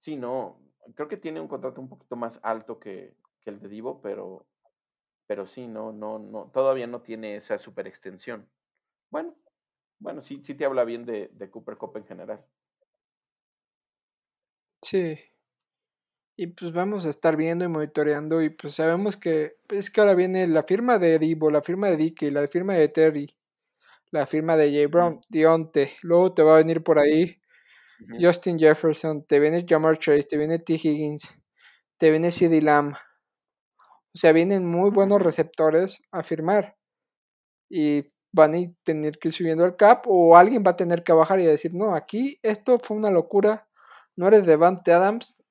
[0.00, 0.60] Sí, no.
[0.94, 4.46] Creo que tiene un contrato un poquito más alto que, el de Divo, pero,
[5.26, 6.50] pero sí, no, no, no.
[6.52, 8.48] Todavía no tiene esa super extensión.
[9.10, 9.34] Bueno,
[10.00, 12.44] bueno, sí, sí te habla bien de, de Cooper Cup en general.
[14.82, 15.18] Sí.
[16.36, 20.00] Y pues vamos a estar viendo y monitoreando y pues sabemos que pues, es que
[20.00, 23.34] ahora viene la firma de Divo, la firma de Dicky, la firma de Terry,
[24.12, 27.40] la firma de Jay Brown, Dionte, luego te va a venir por ahí
[28.20, 30.74] Justin Jefferson, te viene Jamar Chase, te viene T.
[30.74, 31.34] Higgins,
[31.98, 32.94] te viene CD Lamb.
[34.14, 36.76] O sea, vienen muy buenos receptores a firmar.
[37.70, 41.12] Y van a tener que ir subiendo el cap o alguien va a tener que
[41.12, 43.66] bajar y decir, no, aquí esto fue una locura,
[44.16, 45.42] no eres Devante Adams,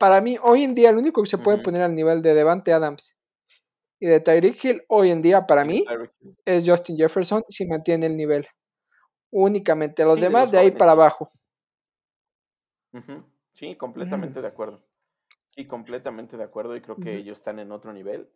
[0.00, 2.72] para mí, hoy en día, el único que se puede poner al nivel de Devante
[2.72, 3.18] Adams
[4.00, 5.84] y de Tyreek Hill, hoy en día, para mí,
[6.46, 8.46] es Justin Jefferson si mantiene el nivel.
[9.30, 10.02] Únicamente.
[10.04, 11.30] Los demás, de, ahí para abajo.
[13.52, 14.42] Sí, completamente mm.
[14.42, 14.82] de acuerdo.
[15.60, 18.30] Sí, completamente de acuerdo y creo que ellos están en otro nivel.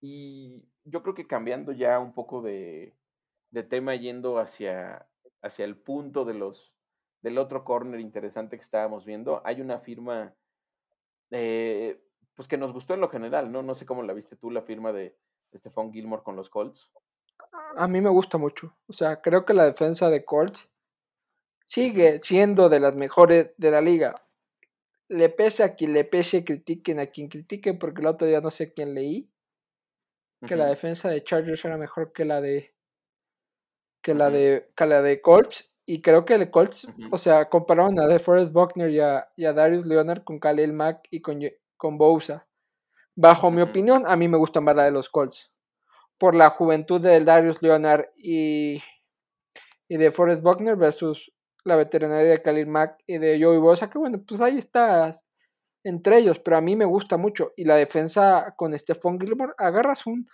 [0.00, 2.96] Y yo creo que cambiando ya un poco de,
[3.50, 5.06] de tema, yendo hacia,
[5.42, 6.74] hacia el punto de los,
[7.20, 10.34] del otro corner interesante que estábamos viendo, hay una firma
[11.30, 12.02] eh,
[12.34, 13.62] pues que nos gustó en lo general, ¿no?
[13.62, 15.18] No sé cómo la viste tú, la firma de
[15.54, 16.90] Stephon Gilmore con los Colts.
[17.76, 18.74] A mí me gusta mucho.
[18.86, 20.70] O sea, creo que la defensa de Colts
[21.66, 24.14] sigue siendo de las mejores de la liga.
[25.12, 28.50] Le pese a quien le pese, critiquen a quien critiquen, porque el otro día no
[28.50, 29.30] sé quién leí.
[30.46, 32.74] Que la defensa de Chargers era mejor que la de.
[34.02, 34.70] que la de.
[34.74, 35.72] que la de Colts.
[35.84, 40.24] Y creo que el Colts, o sea, compararon a DeForest Buckner y a, Darius Leonard
[40.24, 41.40] con Khalil Mack y con,
[41.76, 41.98] con.
[43.14, 45.50] Bajo mi opinión, a mí me gusta más la de los Colts.
[46.18, 48.82] Por la juventud de Darius Leonard y,
[49.88, 51.30] y de Forrest Buckner versus
[51.64, 55.24] la veterinaria de Khalil Mack y de Joey Bosa, que bueno, pues ahí estás
[55.84, 57.52] entre ellos, pero a mí me gusta mucho.
[57.56, 60.28] Y la defensa con Stephon Gilmore, agarras un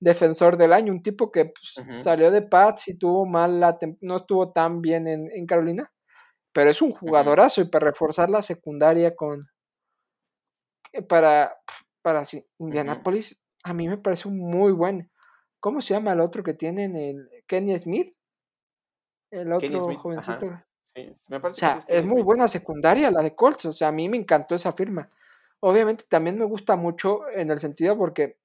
[0.00, 4.16] defensor del año, un tipo que pues, salió de Pats y tuvo mal la no
[4.16, 5.92] estuvo tan bien en, Carolina,
[6.52, 9.48] pero es un jugadorazo y para reforzar la secundaria con
[10.92, 11.56] eh, para
[12.02, 12.24] para
[12.58, 15.08] Indianapolis a mí me parece un muy buen
[15.60, 18.12] ¿cómo se llama el otro que tienen el Kenny Smith?
[19.30, 20.60] El otro jovencito.
[20.94, 24.54] O sea, es, muy buena secundaria la de Colts, o sea, a mí me encantó
[24.54, 25.08] esa firma.
[25.60, 28.36] Obviamente también me gusta mucho en el sentido porque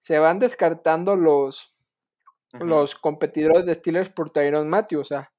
[0.00, 1.74] se van descartando los,
[2.52, 5.00] los competidores de Steelers por Tyrone Matthew.
[5.00, 5.32] O sea,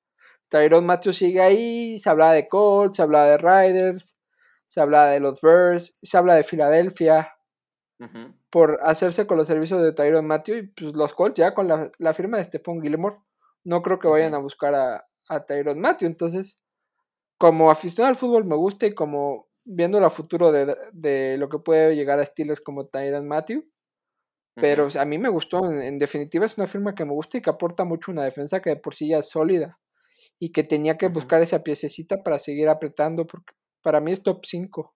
[0.50, 4.18] Tyrone Matthew sigue ahí, se habla de Colts, se habla de Riders,
[4.68, 7.34] se habla de los Bears, se habla de Filadelfia.
[8.52, 12.14] Por hacerse con los servicios de Tyrone Matthew y pues los Colts ya con la,
[12.14, 13.18] firma de Stephon Gilmore
[13.64, 16.08] no creo que vayan a buscar a, a Tyrone Matthew.
[16.08, 16.58] Entonces,
[17.38, 21.60] como aficionado al fútbol me gusta y como viendo el futuro de, de, lo que
[21.60, 23.66] puede llegar a Steelers como Tyrone Matthew,
[24.60, 27.50] pero a mí me gustó, en, definitiva es una firma que me gusta y que
[27.52, 29.78] aporta mucho una defensa que de por sí ya es sólida
[30.40, 34.44] y que tenía que buscar esa piececita para seguir apretando, porque para mí es top
[34.46, 34.96] 5.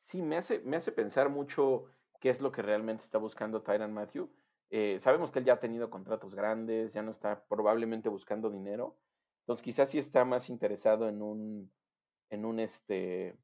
[0.00, 1.84] Sí, me hace, me hace pensar mucho
[2.18, 4.30] qué es lo que realmente está buscando Tyron Matthew.
[4.70, 8.96] Eh, sabemos que él ya ha tenido contratos grandes, ya no está probablemente buscando dinero.
[9.40, 11.72] Entonces quizás sí está más interesado en un,
[12.28, 13.38] en un este,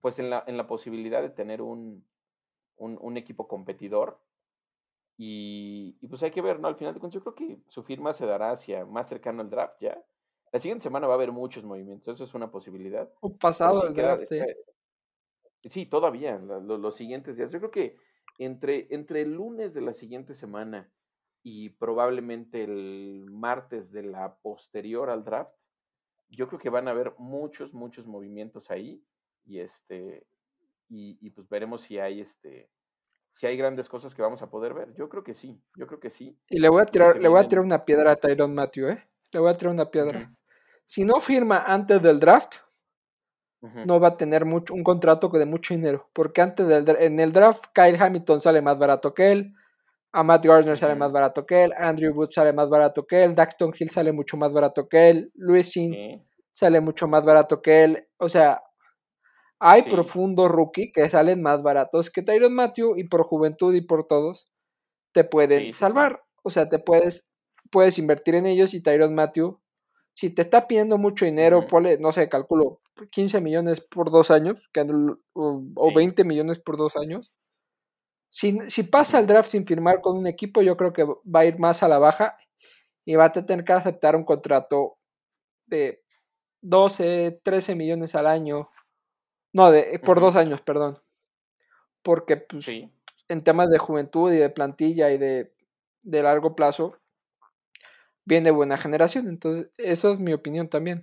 [0.00, 2.06] pues en la, en la posibilidad de tener un,
[2.76, 4.18] un, equipo competidor.
[5.18, 6.68] Y, pues hay que ver, ¿no?
[6.68, 9.50] Al final de cuentas, yo creo que su firma se dará hacia más cercano al
[9.50, 10.02] draft ya.
[10.50, 13.10] La siguiente semana va a haber muchos movimientos, eso es una posibilidad.
[13.20, 14.24] O pasado el draft,
[15.64, 15.86] sí.
[15.86, 17.52] todavía, los siguientes días.
[17.52, 17.96] Yo creo que
[18.44, 20.90] entre, entre el lunes de la siguiente semana
[21.42, 25.54] y probablemente el martes de la posterior al draft,
[26.28, 29.04] yo creo que van a haber muchos, muchos movimientos ahí.
[29.44, 30.24] Y este,
[30.88, 32.68] y, pues veremos si hay este
[33.32, 34.94] si hay grandes cosas que vamos a poder ver.
[34.94, 36.38] Yo creo que sí, yo creo que sí.
[36.50, 39.08] Y le voy a tirar, le voy a tirar una piedra a Tyron Matthew, ¿eh?
[39.30, 40.30] Le voy a tirar una piedra.
[40.84, 42.56] Si no firma antes del draft,
[43.86, 46.08] no va a tener mucho, un contrato de mucho dinero.
[46.12, 49.54] Porque antes del en el draft, Kyle Hamilton sale más barato que él.
[50.12, 53.34] A Matt Gardner sale más barato que él, Andrew Wood sale más barato que él,
[53.34, 55.72] Daxton Hill sale mucho más barato que él, Luis
[56.50, 58.08] sale mucho más barato que él.
[58.18, 58.62] O sea,
[59.58, 64.06] hay profundos rookie que salen más baratos que Tyron Matthew y por juventud y por
[64.06, 64.50] todos
[65.12, 66.22] te pueden salvar.
[66.42, 67.30] O sea, te puedes,
[67.70, 69.62] puedes invertir en ellos y Tyron Matthew,
[70.12, 71.64] si te está pidiendo mucho dinero,
[72.00, 74.80] no sé, calculo 15 millones por dos años, que,
[75.34, 77.32] o, o 20 millones por dos años.
[78.28, 81.44] Si, si pasa el draft sin firmar con un equipo, yo creo que va a
[81.44, 82.38] ir más a la baja
[83.04, 84.96] y va a tener que aceptar un contrato
[85.66, 86.02] de
[86.62, 88.68] 12, 13 millones al año.
[89.52, 90.98] No, de, por dos años, perdón.
[92.02, 92.66] Porque pues,
[93.28, 95.52] en temas de juventud y de plantilla y de,
[96.02, 96.98] de largo plazo,
[98.24, 99.28] viene buena generación.
[99.28, 101.02] Entonces, eso es mi opinión también.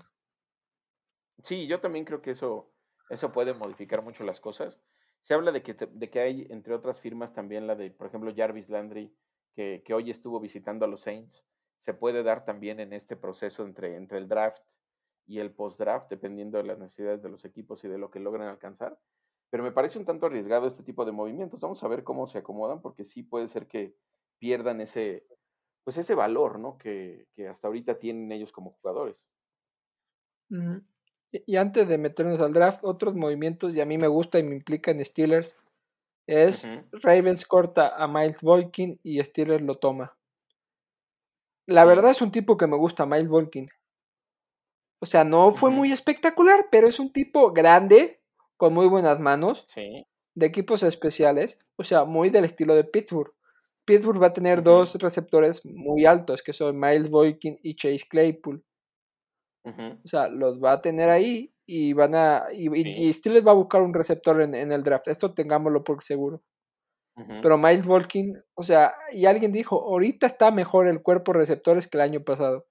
[1.43, 2.71] Sí, yo también creo que eso,
[3.09, 4.79] eso puede modificar mucho las cosas.
[5.21, 8.33] Se habla de que, de que hay, entre otras firmas, también la de, por ejemplo,
[8.35, 9.13] Jarvis Landry,
[9.53, 11.45] que, que hoy estuvo visitando a los Saints.
[11.77, 14.63] Se puede dar también en este proceso entre, entre el draft
[15.25, 18.47] y el post-draft, dependiendo de las necesidades de los equipos y de lo que logran
[18.47, 18.99] alcanzar.
[19.49, 21.59] Pero me parece un tanto arriesgado este tipo de movimientos.
[21.59, 23.95] Vamos a ver cómo se acomodan, porque sí puede ser que
[24.39, 25.25] pierdan ese,
[25.83, 26.77] pues ese valor, ¿no?
[26.77, 29.15] Que, que hasta ahorita tienen ellos como jugadores.
[31.31, 34.55] Y antes de meternos al draft, otros movimientos, y a mí me gusta y me
[34.55, 35.55] implica en Steelers,
[36.27, 40.15] es Ravens corta a Miles Boykin y Steelers lo toma.
[41.67, 43.67] La verdad es un tipo que me gusta, Miles Boykin.
[45.01, 48.19] O sea, no fue muy espectacular, pero es un tipo grande,
[48.57, 53.33] con muy buenas manos, de equipos especiales, o sea, muy del estilo de Pittsburgh.
[53.85, 58.63] Pittsburgh va a tener dos receptores muy altos, que son Miles Boykin y Chase Claypool.
[60.03, 62.45] O sea, los va a tener ahí y van a.
[62.51, 65.07] Y, Steelers va a buscar un receptor en, el draft.
[65.07, 66.41] Esto tengámoslo por seguro.
[67.41, 71.87] Pero Miles Volkin, o sea, y alguien dijo: ahorita está mejor el cuerpo de receptores
[71.87, 72.65] que el año pasado.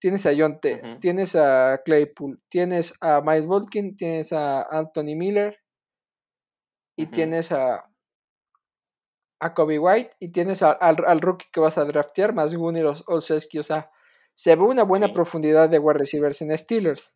[0.00, 5.58] Tienes a John T, tienes a Claypool, tienes a Miles Volkin, tienes a Anthony Miller
[6.96, 7.84] y tienes a,
[9.40, 13.58] a Kobe White y tienes al, al, rookie que vas a draftear, más Gunnar Olszewski.
[13.58, 13.90] O sea,
[14.34, 17.14] se ve una buena profundidad de wide receivers en Steelers.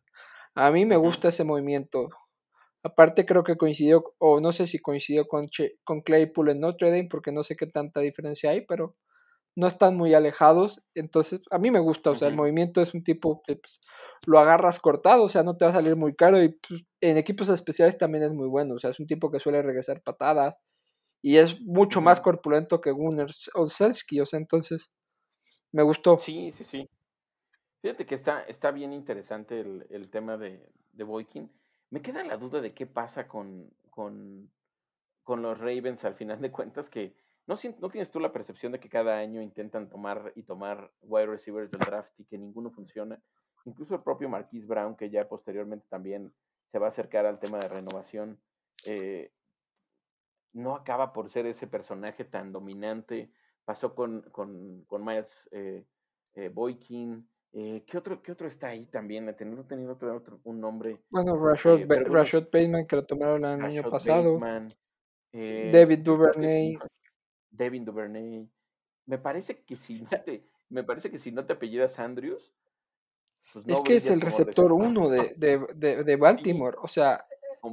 [0.54, 2.08] A mí me gusta ese movimiento.
[2.82, 5.48] Aparte creo que coincidió, o no sé si coincidió con,
[5.84, 8.94] con Claypool en Notre Dame, porque no sé qué tanta diferencia hay, pero
[9.56, 10.82] no están muy alejados.
[10.94, 13.80] Entonces, a mí me gusta, o sea, el movimiento es un tipo que pues,
[14.26, 17.16] lo agarras cortado, o sea, no te va a salir muy caro y pues, en
[17.16, 20.58] equipos especiales también es muy bueno, o sea, es un tipo que suele regresar patadas
[21.22, 24.90] y es mucho más corpulento que Gunnar Olszewski, o sea, entonces
[25.72, 26.18] me gustó.
[26.18, 26.88] Sí, sí, sí.
[27.80, 31.50] Fíjate que está, está bien interesante el, tema de, de Boykin.
[31.90, 34.50] Me queda la duda de qué pasa con, con,
[35.22, 37.14] con, los Ravens al final de cuentas, que
[37.46, 41.26] no, no tienes tú la percepción de que cada año intentan tomar y tomar wide
[41.26, 43.20] receivers del draft y que ninguno funciona.
[43.64, 46.32] Incluso el propio Marquise Brown, que ya posteriormente también
[46.72, 48.40] se va a acercar al tema de renovación,
[48.84, 49.32] eh,
[50.52, 53.30] no acaba por ser ese personaje tan dominante.
[53.64, 55.84] Pasó con, con, con Miles eh,
[56.34, 59.24] eh, Boykin, eh, ¿qué, otro, ¿Qué otro está ahí también?
[59.26, 61.00] No tenido otro, otro, un nombre.
[61.10, 64.38] Bueno, Rashad, eh, Bateman, que lo tomaron el año pasado.
[65.32, 66.78] Eh, David Duvernay.
[67.50, 68.48] David Duvernay.
[69.06, 72.52] Me parece que si no te, me parece que si no te apellidas Andrews.
[73.52, 76.76] Pues es que es el receptor uno de, de, de, Baltimore.
[76.82, 77.24] O sea,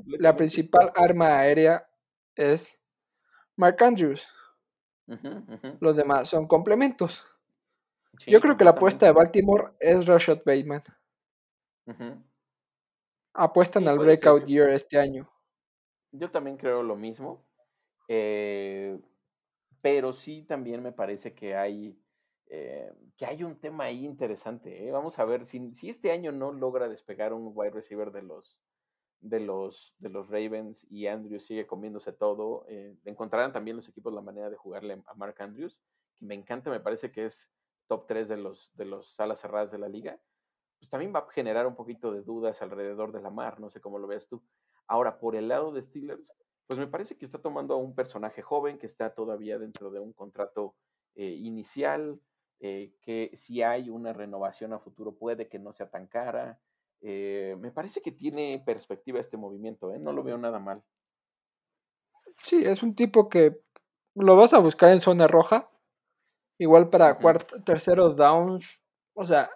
[0.05, 1.85] la principal arma aérea
[2.35, 2.79] es
[3.55, 4.21] Mark Andrews.
[5.79, 7.21] Los demás son complementos.
[8.27, 10.83] Yo creo que la apuesta de Baltimore es Rashad Bateman.
[13.33, 15.29] Apuestan al breakout year este año.
[16.11, 17.43] Yo también creo lo mismo.
[18.07, 18.99] Eh,
[19.81, 21.99] pero sí también me parece que hay,
[22.47, 24.87] eh, que hay un tema ahí interesante.
[24.87, 24.91] ¿eh?
[24.91, 28.57] Vamos a ver si, si, este año no logra despegar un wide receiver de los,
[29.19, 32.65] de los, de los Ravens y Andrews sigue comiéndose todo.
[33.05, 35.77] encontrarán también los equipos la manera de jugarle a Mark Andrews,
[36.15, 37.49] que me encanta, me parece que es
[37.93, 40.19] top 3 de los, de los salas cerradas de la liga,
[40.79, 43.81] pues también va a generar un poquito de dudas alrededor de la mar, no sé
[43.81, 44.41] cómo lo ves tú.
[44.87, 46.33] Ahora, por el lado de Steelers,
[46.65, 49.99] pues me parece que está tomando a un personaje joven que está todavía dentro de
[49.99, 50.73] un contrato
[51.13, 52.19] eh, inicial,
[52.59, 56.59] eh, que si hay una renovación a futuro puede que no sea tan cara.
[57.01, 60.81] Eh, me parece que tiene perspectiva este movimiento, no lo veo nada mal.
[62.41, 63.61] Sí, es un tipo que
[64.15, 65.69] lo vas a buscar en zona roja,
[66.63, 68.63] Igual para cuarto, terceros downs,
[69.15, 69.49] o sea,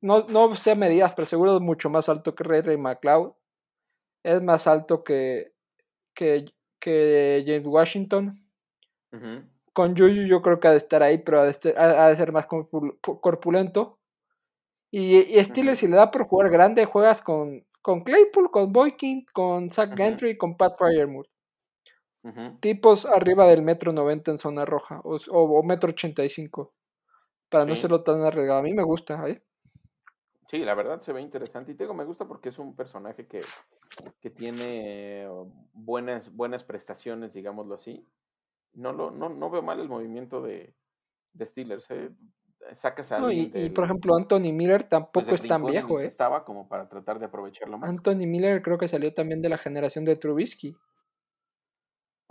[0.00, 3.34] no, no sé medidas, pero seguro es mucho más alto que Ray Ray McLeod.
[4.24, 5.52] Es más alto que,
[6.12, 6.46] que,
[6.80, 8.44] que James Washington.
[9.72, 14.00] Con Juju yo creo que ha de estar ahí, pero ha de, ser, más corpulento.
[14.90, 19.24] Y, y Steelers, si le da por jugar grande, juegas con, con Claypool, con Boykin,
[19.32, 21.28] con Zach Gentry, con Pat Fryermuth.
[22.60, 26.72] Tipos arriba del metro 90 en zona roja o, o, metro 85
[27.48, 28.60] para no serlo tan arriesgado.
[28.60, 29.42] A mí me gusta, ¿eh?
[30.50, 31.72] Sí, la verdad se ve interesante.
[31.72, 33.42] Y te digo, me gusta porque es un personaje que,
[34.20, 35.28] que tiene
[35.72, 38.06] buenas, buenas prestaciones, digámoslo así.
[38.74, 40.74] No, lo, no, no veo mal el movimiento de,
[41.32, 41.90] de Steelers.
[41.90, 42.10] ¿eh?
[42.74, 46.06] Sacas a No, alguien y, por ejemplo, Anthony Miller pues, tampoco es tan viejo, ¿eh?
[46.06, 47.88] estaba como para tratar de aprovecharlo más.
[47.88, 50.76] Anthony Miller creo que salió también de la generación de Trubisky.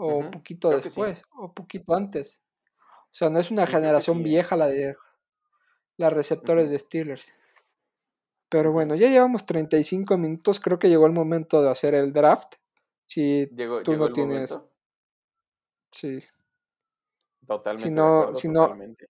[0.02, 1.04] O poquito creo que sí.
[1.04, 2.40] después, o poquito antes.
[3.12, 4.24] O sea, no es una creo generación sí, ¿eh?
[4.24, 4.96] vieja la de
[5.98, 7.24] las receptores de Steelers.
[8.50, 10.60] Pero bueno, ya llevamos 35 minutos.
[10.60, 12.56] Creo que llegó el momento de hacer el draft.
[13.06, 14.52] Si Llegó, tú llegó no tienes.
[14.52, 14.72] momento.
[15.92, 16.20] Sí.
[17.46, 18.62] Totalmente de no, acuerdo, si no.
[18.62, 19.10] totalmente.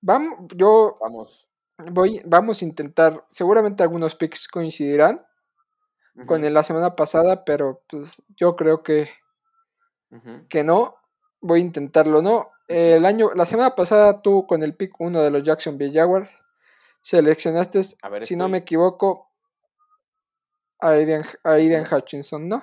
[0.00, 1.48] Vamos, yo Vamos.
[1.78, 3.26] voy, vamos a intentar.
[3.30, 5.24] Seguramente algunos picks coincidirán
[6.26, 9.10] con el la semana pasada, pero pues yo creo que,
[10.48, 10.96] que no.
[11.40, 12.52] Voy a intentarlo, ¿no?
[12.68, 16.30] El año, la semana pasada tú con el pick 1 de los Jacksonville Jaguars
[17.02, 19.32] seleccionaste, A ver, si no me equivoco,
[20.78, 21.84] a Aiden, a Aiden.
[21.84, 22.62] Hutchinson, ¿no?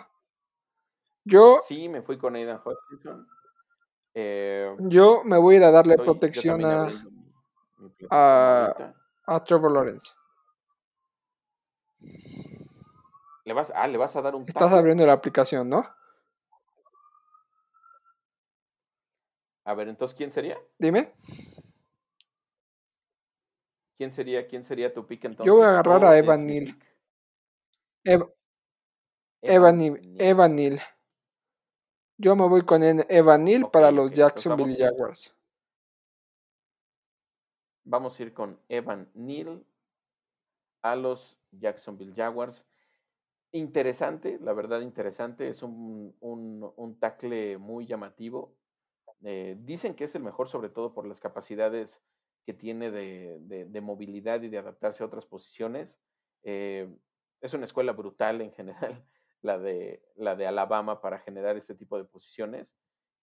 [1.25, 3.27] Yo, Sí, me fui con Aidan Hutchinson.
[4.13, 6.89] Eh, yo me voy a ir a darle estoy protección a,
[8.09, 8.93] a,
[9.27, 10.11] a Trevor Lawrence.
[13.49, 15.83] ¿Le vas, ah, ¿le vas a dar un Estás abriendo la aplicación, ¿no?
[19.65, 20.55] A ver, entonces, ¿quién sería?
[20.77, 21.11] Dime.
[23.97, 25.47] ¿Quién sería, quién sería tu pick entonces?
[25.47, 26.77] Yo voy a agarrar ¿O a Evan Neal.
[29.41, 30.81] Evan Neal-.
[32.19, 35.35] Yo me voy con Evan Neal para los Jacksonville Jaguars.
[37.83, 39.65] vamos a ir con Evan Neal
[40.83, 42.63] a los Jacksonville Jaguars.
[43.51, 45.49] Interesante, la verdad interesante.
[45.49, 48.55] Es un, un, un tackle muy llamativo.
[49.23, 52.03] Eh, dicen que es el mejor, sobre todo por las capacidades
[52.45, 55.97] que tiene de, de- movilidad y de adaptarse a otras posiciones.
[56.43, 56.95] Eh,
[57.41, 59.05] es una escuela brutal en general,
[59.41, 62.75] la de, la de Alabama, para generar este tipo de posiciones.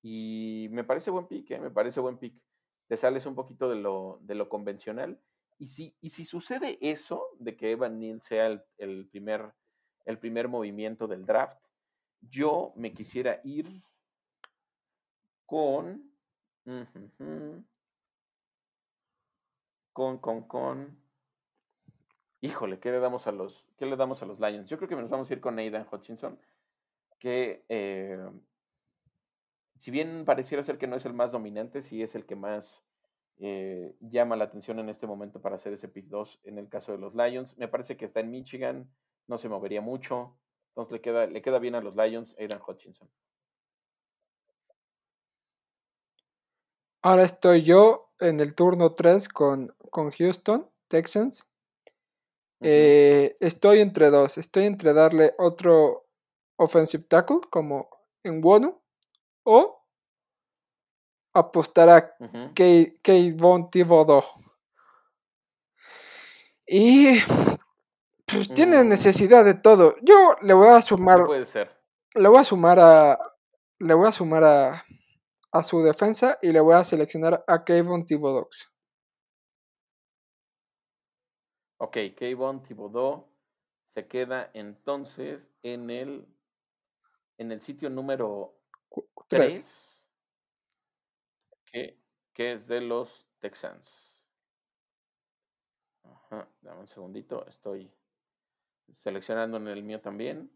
[0.02, 1.60] Y me parece buen pick, ¿eh?
[1.60, 2.40] me parece buen pick.
[2.88, 5.20] Te sales un poquito de lo, de lo convencional.
[5.58, 9.52] Y si, y si sucede eso, de que Evan Neal sea el, el primer,
[10.06, 11.60] el primer movimiento del draft,
[12.22, 13.82] yo me quisiera ir
[15.44, 16.10] con.
[19.92, 20.98] con, con, con.
[22.40, 24.68] Híjole, ¿qué le damos a los, qué le damos a los Lions?
[24.68, 26.38] Yo creo que nos vamos a ir con Aidan Hutchinson,
[27.18, 28.18] que eh,
[29.76, 32.84] si bien pareciera ser que no es el más dominante, sí es el que más
[33.38, 36.92] eh, llama la atención en este momento para hacer ese pick 2 en el caso
[36.92, 37.56] de los Lions.
[37.58, 38.90] Me parece que está en Michigan,
[39.26, 40.36] no se movería mucho,
[40.70, 43.08] entonces le queda, le queda bien a los Lions Aidan Hutchinson.
[47.02, 51.46] Ahora estoy yo en el turno 3 con, con Houston, Texans.
[52.60, 54.38] Eh, estoy entre dos.
[54.38, 56.06] Estoy entre darle otro
[56.56, 57.88] offensive tackle como
[58.24, 58.80] en Wonu
[59.44, 59.84] o
[61.32, 62.52] apostar a ujú.
[63.02, 64.24] Kayvon Thibodeau.
[66.66, 67.18] Y
[68.26, 69.96] pues tiene Mm, necesidad de todo.
[70.02, 71.70] Yo le voy a ¿Qué sumar, puede ser?
[72.14, 73.18] le voy a sumar a,
[73.78, 74.84] le voy a sumar a,
[75.52, 78.48] a su defensa y le voy a seleccionar a Kayvon Thibodeau.
[81.78, 83.28] Ok, Kayvon Thibodeau
[83.94, 86.26] se queda entonces en el,
[87.38, 88.54] en el sitio número
[88.88, 89.54] Cu- Tres.
[89.54, 90.08] 3,
[91.66, 91.98] que,
[92.32, 94.26] que es de los Texans.
[96.04, 97.90] Ajá, dame un segundito, estoy
[98.94, 100.50] seleccionando en el mío también.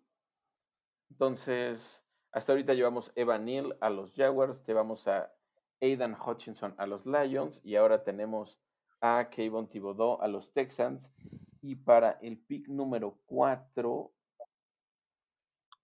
[1.11, 5.33] Entonces, hasta ahorita llevamos Evan Neal a los Jaguars, llevamos a
[5.81, 8.61] Aidan Hutchinson a los Lions y ahora tenemos
[9.01, 11.13] a Kayvon Thibodeau a los Texans.
[11.63, 14.13] Y para el pick número 4,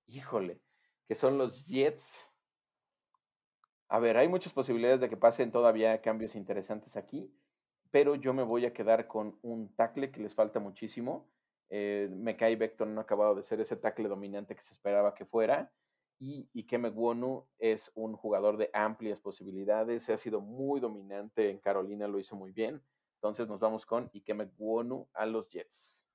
[0.07, 0.61] híjole,
[1.07, 2.33] que son los Jets.
[3.89, 7.33] A ver, hay muchas posibilidades de que pasen todavía cambios interesantes aquí,
[7.91, 11.29] pero yo me voy a quedar con un tackle que les falta muchísimo.
[11.69, 15.25] Eh, Mekai Becton no ha acabado de ser ese tackle dominante que se esperaba que
[15.25, 15.73] fuera.
[16.19, 20.09] Y Ikeme Gwonu es un jugador de amplias posibilidades.
[20.09, 22.83] Ha sido muy dominante en Carolina, lo hizo muy bien.
[23.17, 26.07] Entonces nos vamos con Ikeme Gwonu a los Jets.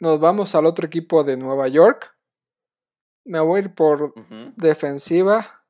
[0.00, 2.12] Nos vamos al otro equipo de Nueva York.
[3.24, 4.12] Me voy a ir por
[4.56, 5.62] defensiva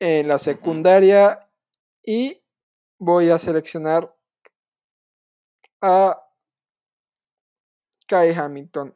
[0.00, 1.41] en la secundaria
[2.02, 2.42] y
[2.98, 4.14] voy a seleccionar
[5.80, 6.22] a
[8.06, 8.94] Kai Hamilton.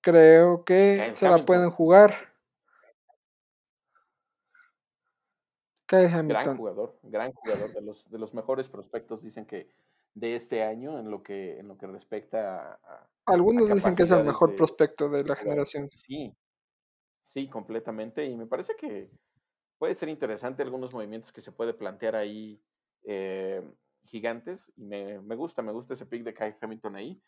[0.00, 1.70] Creo que se la pueden Hamilton.
[1.70, 2.36] jugar.
[5.88, 9.70] Gran jugador, gran jugador, de los, de los mejores prospectos, dicen que
[10.14, 13.08] de este año en lo que, en lo que respecta a...
[13.26, 15.88] Algunos dicen que es el mejor prospecto de la generación.
[15.90, 16.34] Sí,
[17.22, 18.24] sí, completamente.
[18.24, 19.10] Y me parece que
[19.78, 22.62] puede ser interesante algunos movimientos que se puede plantear ahí
[23.04, 23.62] eh,
[24.04, 24.72] gigantes.
[24.76, 27.22] Y me, me, gusta, me gusta ese pick de Kai Hamilton ahí.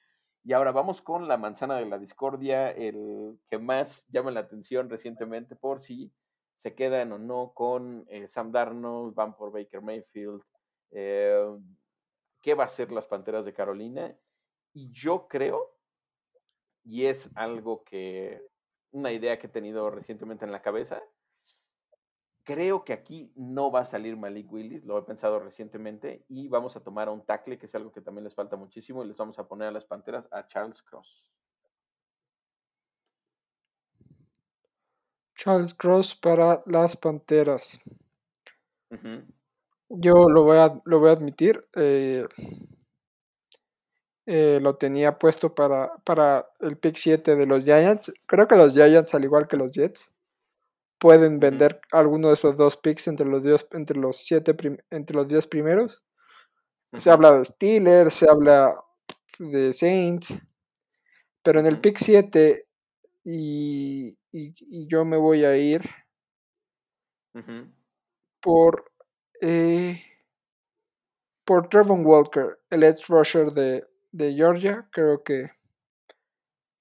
[0.45, 4.89] Y ahora vamos con la manzana de la discordia, el que más llama la atención
[4.89, 6.13] recientemente por si
[6.59, 10.43] se quedan o no con eh, Sam Darnold, van por Baker Mayfield,
[10.91, 11.47] eh,
[12.41, 14.17] qué va a hacer las Panteras de Carolina.
[14.73, 15.77] Y yo creo,
[16.85, 18.43] y es algo que,
[18.91, 21.03] una idea que he tenido recientemente en la cabeza,
[22.49, 26.75] creo que aquí no va a salir Malik Willis, lo he pensado recientemente, y vamos
[26.77, 29.19] a tomar a un tackle, que es algo que también les falta muchísimo, y les
[29.19, 31.27] vamos a poner a las Panteras a Charles Cross.
[35.37, 37.79] Charles Cross para las Panteras.
[39.91, 41.69] Yo lo voy a, lo voy a admitir.
[41.75, 42.27] Eh,
[44.25, 48.11] eh, lo tenía puesto para, para el pick 7 de los Giants.
[48.25, 50.11] Creo que los Giants, al igual que los Jets,
[50.99, 54.57] pueden vender alguno de esos dos picks entre los diez, entre los siete
[54.91, 56.03] entre los 10 primeros.
[56.97, 58.75] Se habla de Steelers, se habla
[59.39, 60.35] de Saints,
[61.43, 62.67] pero en el pick 7
[63.25, 64.17] y,
[64.89, 65.83] yo me voy a ir
[68.41, 68.91] por
[69.41, 70.03] eh,
[71.45, 74.89] por Trevon Walker, el edge rusher de, de Georgia.
[74.93, 75.51] Creo que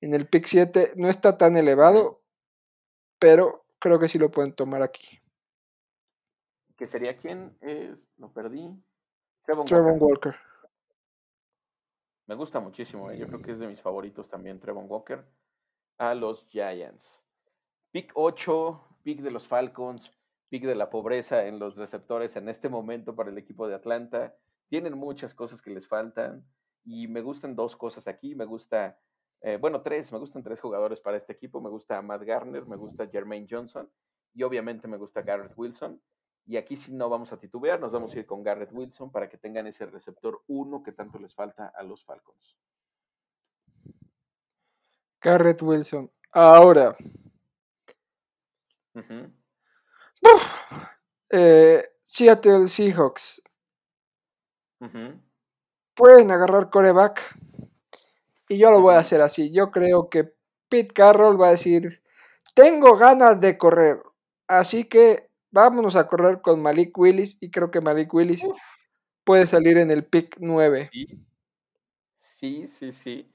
[0.01, 2.22] en el pick 7 no está tan elevado,
[3.20, 5.19] pero creo que sí lo pueden tomar aquí.
[6.75, 7.57] ¿Qué sería quién?
[7.61, 8.69] Es, lo perdí.
[9.43, 10.36] Trevon, Walker.
[12.28, 15.23] Me gusta muchísimo, eh, yo creo que es de mis favoritos también, Trevon Walker,
[15.97, 17.23] a los Giants.
[17.91, 20.11] Pick 8, pick de los Falcons,
[20.49, 24.36] pick de la pobreza en los receptores en este momento para el equipo de Atlanta.
[24.67, 26.45] Tienen muchas cosas que les faltan
[26.84, 28.36] y me gustan dos cosas aquí.
[28.36, 28.99] Me gusta,
[29.42, 31.62] eh, bueno, tres, me gustan tres jugadores para este equipo.
[31.62, 33.90] Me gusta Matt Garner, me gusta Jermaine Johnson
[34.34, 36.02] y obviamente me gusta Garrett Wilson.
[36.46, 39.28] Y aquí si no vamos a titubear, nos vamos a ir con Garrett Wilson para
[39.28, 42.58] que tengan ese receptor uno que tanto les falta a los Falcons.
[45.22, 46.10] Garrett Wilson.
[46.32, 46.96] Ahora.
[51.30, 53.42] Eh, Seattle Seahawks.
[55.94, 57.38] Pueden agarrar coreback.
[58.50, 59.52] Y yo lo voy a hacer así.
[59.52, 60.34] Yo creo que
[60.70, 62.02] Pete Carroll va a decir:
[62.56, 64.02] Tengo ganas de correr.
[64.48, 67.38] Así que vámonos a correr con Malik Willis.
[67.41, 68.43] Y creo que Malik Willis
[69.24, 70.89] puede salir en el pick 9.
[72.20, 73.30] Sí, sí, sí.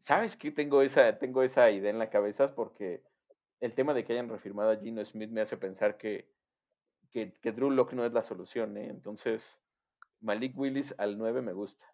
[0.00, 0.50] ¿Sabes qué?
[0.50, 3.02] Tengo esa, tengo esa idea en la cabeza porque
[3.60, 6.28] el tema de que hayan refirmado a Gino Smith me hace pensar que,
[7.10, 8.76] que, Drew Locke no es la solución.
[8.76, 8.88] ¿eh?
[8.90, 9.58] Entonces,
[10.20, 11.86] Malik Willis al 9 me gusta.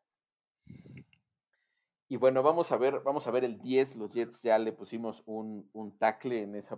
[2.13, 3.95] Y bueno, vamos a ver, vamos a ver el 10.
[3.95, 6.77] Los Jets ya le pusimos un, un tackle en, esa,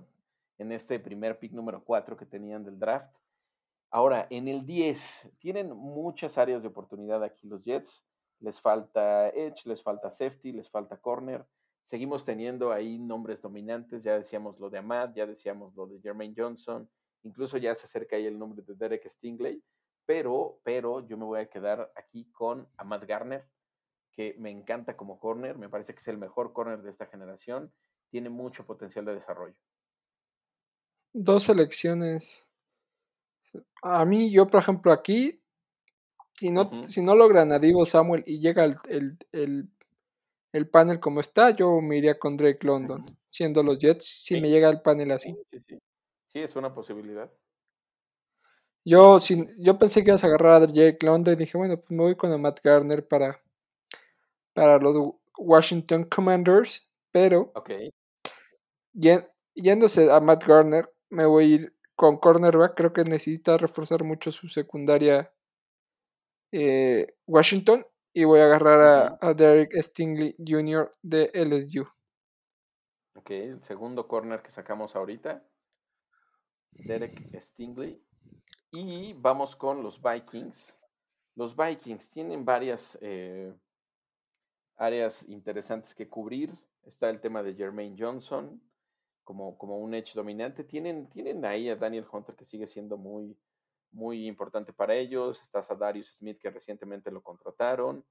[0.58, 3.16] en este primer pick número 4 que tenían del draft.
[3.90, 8.04] Ahora, en el 10, tienen muchas áreas de oportunidad aquí los Jets.
[8.40, 11.46] Les falta edge, les falta safety, les falta corner.
[11.82, 16.34] Seguimos teniendo ahí nombres dominantes, ya decíamos lo de Ahmad, ya decíamos lo de Jermaine
[16.36, 16.86] Johnson,
[17.22, 19.64] incluso ya se acerca ahí el nombre de Derek Stingley,
[20.04, 23.46] pero, pero yo me voy a quedar aquí con Ahmad Garner,
[24.12, 27.72] que me encanta como corner, me parece que es el mejor corner de esta generación,
[28.10, 29.56] tiene mucho potencial de desarrollo.
[31.12, 32.46] Dos selecciones.
[33.82, 35.42] A mí, yo por ejemplo aquí,
[36.34, 39.68] si no, si no logran a Divo Samuel y llega el, el
[40.52, 44.50] el panel como está, yo me iría con Drake London, siendo los Jets, si me
[44.50, 45.34] llega el panel así.
[45.50, 45.78] Sí, sí,
[46.32, 46.40] sí.
[46.40, 47.30] es una posibilidad.
[48.84, 49.18] Yo,
[49.58, 52.16] yo pensé que ibas a agarrar a Drake London y dije, bueno, pues me voy
[52.16, 53.40] con Matt Garner para,
[54.54, 57.52] para los Washington Commanders, pero
[59.54, 64.32] yéndose a Matt Garner, me voy a ir con cornerback, creo que necesita reforzar mucho
[64.32, 65.32] su secundaria
[66.52, 70.90] eh, Washington y voy a agarrar a, Derek Stingley Jr.
[71.02, 71.86] de LSU.
[73.14, 75.42] Ok, el segundo corner que sacamos ahorita.
[76.72, 78.02] Derek Stingley.
[78.70, 80.74] Y vamos con los Vikings.
[81.36, 83.54] Los Vikings tienen varias eh,
[84.82, 86.52] áreas interesantes que cubrir.
[86.82, 88.60] Está el tema de Jermaine Johnson
[89.22, 90.64] como, como un edge dominante.
[90.64, 93.38] Tienen, tienen ahí a Daniel Hunter que sigue siendo muy,
[93.92, 95.40] muy importante para ellos.
[95.40, 98.04] Estás a Darius Smith, que recientemente lo contrataron.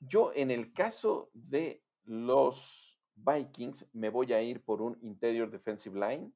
[0.00, 5.98] Yo, en el caso de los Vikings, me voy a ir por un interior defensive
[5.98, 6.30] line.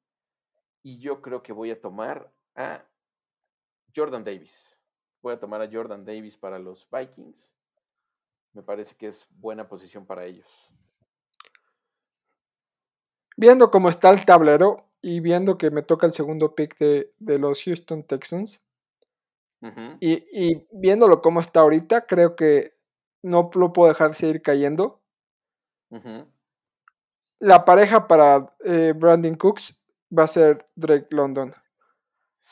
[0.83, 2.83] Y yo creo que voy a tomar a
[3.95, 4.55] Jordan Davis.
[5.21, 7.55] Voy a tomar a Jordan Davis para los Vikings.
[8.55, 10.47] Me parece que es buena posición para ellos.
[13.37, 17.63] Viendo cómo está el tablero y viendo que me toca el segundo pick de, los
[17.65, 18.63] Houston Texans,
[19.99, 22.75] y, viéndolo cómo está ahorita, creo que
[23.23, 25.01] no lo puedo dejar seguir cayendo.
[27.41, 29.79] La pareja para eh, Brandon Cooks
[30.17, 31.53] va a ser Drake London.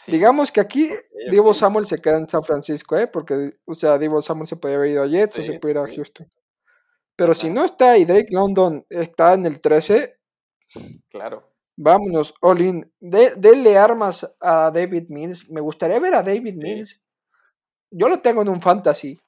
[0.07, 0.91] Digamos que aquí
[1.31, 3.07] Divo Samuel se queda en San Francisco, ¿eh?
[3.07, 5.79] Porque, o sea, Divo Samuel se puede haber ido a Jets o se puede ir
[5.79, 6.29] a Houston.
[7.17, 10.19] Pero si no está y Drake London está en el 13,
[11.11, 11.53] claro.
[11.77, 12.91] Vámonos, Olin.
[13.01, 15.51] De, denle armas a David Mills.
[15.51, 17.03] Me gustaría ver a David Mills.
[17.91, 19.21] Yo lo tengo en un fantasy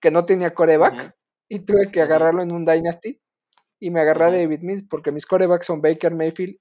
[0.00, 1.14] que no tenía coreback
[1.48, 3.20] y tuve que agarrarlo en un Dynasty
[3.78, 6.56] y me agarré a David Mills porque mis corebacks son Baker Mayfield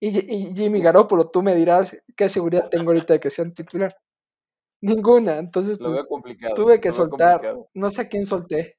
[0.00, 3.94] y, Jimmy Garoppolo, tú me dirás qué seguridad tengo ahorita de que sean titular.
[4.82, 6.02] Ninguna, entonces pues,
[6.54, 8.78] tuve que soltar, no sé a quién solté.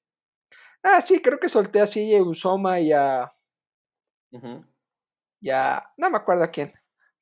[0.82, 3.32] Ah, sí, creo que solté a CJ Usoma y a...
[5.40, 6.74] Ya, no me acuerdo a quién.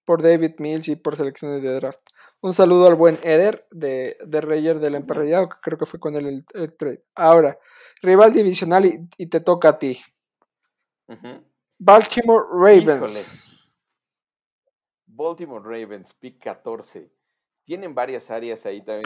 [0.05, 1.99] Por David Mills y por selecciones de draft.
[2.41, 6.15] Un saludo al buen Eder de, de Reyer del Emparrillado, que creo que fue con
[6.15, 7.03] él el, trade.
[7.15, 7.59] Ahora,
[8.01, 8.85] rival divisional
[9.17, 9.99] y, te toca a ti.
[11.77, 13.48] Baltimore Ravens.
[15.19, 17.11] Baltimore Ravens, pick 14.
[17.65, 19.03] Tienen varias áreas ahí también.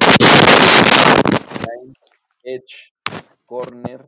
[2.44, 2.94] Edge,
[3.48, 4.06] corner.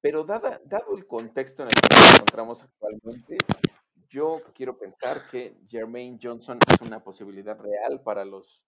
[0.00, 3.38] Pero dado el contexto en el que nos encontramos actualmente,
[4.08, 8.64] yo quiero pensar que Jermaine Johnson es una posibilidad real para los,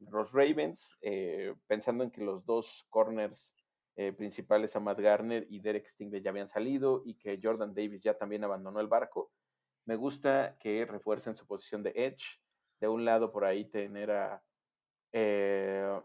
[0.00, 3.54] los Ravens, eh, pensando en que los dos corners
[3.96, 8.18] eh, principales, Matt Garner y Derek Stingley, ya habían salido y que Jordan Davis ya
[8.18, 9.30] también abandonó el barco.
[9.84, 12.24] Me gusta que refuercen su posición de edge.
[12.80, 14.42] De un lado, por ahí tener a.
[15.12, 16.00] Eh,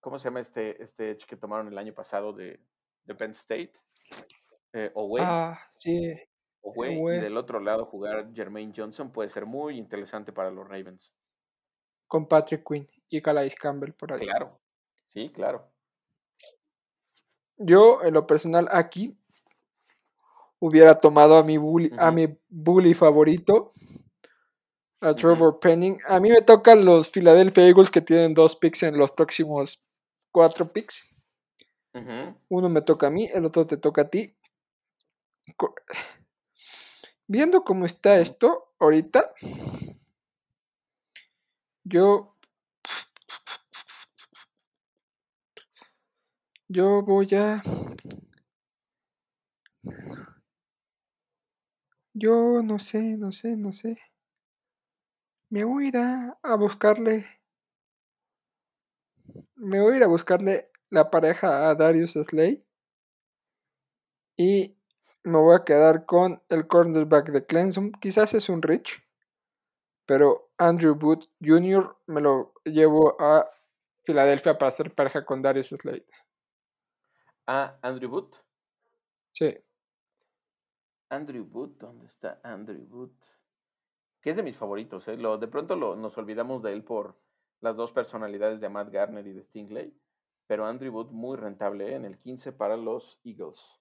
[0.00, 2.60] ¿Cómo se llama este, este edge que tomaron el año pasado de,
[3.04, 3.72] de Penn State?
[4.72, 6.12] Eh, Ah, sí.
[6.62, 11.12] y del otro lado jugar Jermaine Johnson puede ser muy interesante para los Ravens.
[12.06, 14.20] Con Patrick Quinn y Calais Campbell por ahí.
[14.20, 14.60] Claro,
[15.08, 15.70] sí, claro.
[17.56, 19.19] Yo, en lo personal, aquí
[20.60, 23.72] hubiera tomado a mi bully, a mi bully favorito,
[25.00, 25.98] a Trevor Penning.
[26.06, 29.80] A mí me tocan los Philadelphia Eagles que tienen dos picks en los próximos
[30.30, 31.04] cuatro picks.
[32.48, 34.36] Uno me toca a mí, el otro te toca a ti.
[37.26, 39.32] Viendo cómo está esto ahorita,
[41.84, 42.36] yo
[46.68, 47.62] yo voy a
[52.20, 53.98] Yo no sé, no sé, no sé.
[55.48, 57.26] Me voy a ir a, buscarle.
[59.54, 62.62] Me voy a ir a buscarle la pareja a Darius Slay.
[64.36, 64.76] Y
[65.24, 67.90] me voy a quedar con el cornerback de Clemson.
[67.92, 69.02] Quizás es un Rich.
[70.04, 71.96] Pero Andrew Booth Jr.
[72.06, 73.50] me lo llevo a
[74.04, 76.04] Filadelfia para hacer pareja con Darius Slade.
[77.46, 78.36] ¿A Andrew Booth?
[79.32, 79.56] Sí.
[81.10, 83.12] Andrew Booth, ¿dónde está Andrew Booth?
[84.22, 85.16] Que es de mis favoritos, ¿eh?
[85.16, 87.16] Lo, de pronto lo, nos olvidamos de él por
[87.60, 89.94] las dos personalidades de Matt Garner y de Stingley,
[90.46, 91.94] pero Andrew Booth muy rentable ¿eh?
[91.96, 93.80] en el 15 para los Eagles.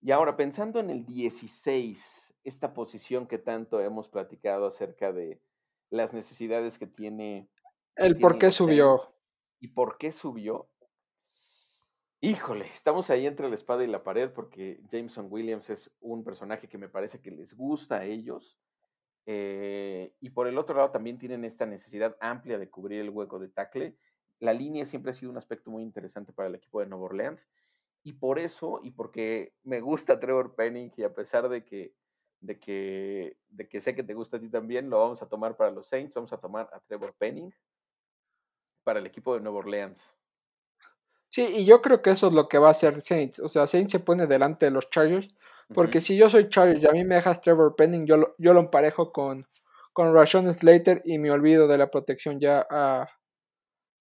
[0.00, 5.40] Y ahora, pensando en el 16, esta posición que tanto hemos platicado acerca de
[5.90, 7.48] las necesidades que tiene.
[7.94, 8.98] El por qué subió.
[9.60, 10.68] y por qué subió.
[12.24, 16.68] Híjole, estamos ahí entre la espada y la pared porque Jameson Williams es un personaje
[16.68, 18.56] que me parece que les gusta a ellos.
[19.26, 23.40] Eh, y por el otro lado también tienen esta necesidad amplia de cubrir el hueco
[23.40, 23.96] de tackle.
[24.38, 27.50] La línea siempre ha sido un aspecto muy interesante para el equipo de Nueva Orleans.
[28.04, 31.92] Y por eso, y porque me gusta Trevor Penning, y a pesar de que,
[32.38, 35.56] de que, de que sé que te gusta a ti también, lo vamos a tomar
[35.56, 37.52] para los Saints, vamos a tomar a Trevor Penning
[38.84, 40.21] para el equipo de Nueva Orleans.
[41.32, 43.40] Sí, y yo creo que eso es lo que va a hacer Saints.
[43.40, 45.28] O sea, Saints se pone delante de los Chargers.
[45.74, 48.52] Porque si yo soy Chargers y a mí me dejas Trevor Penning, yo lo, yo
[48.52, 49.48] lo emparejo con,
[49.94, 53.08] con Rashon Slater y me olvido de la protección ya a,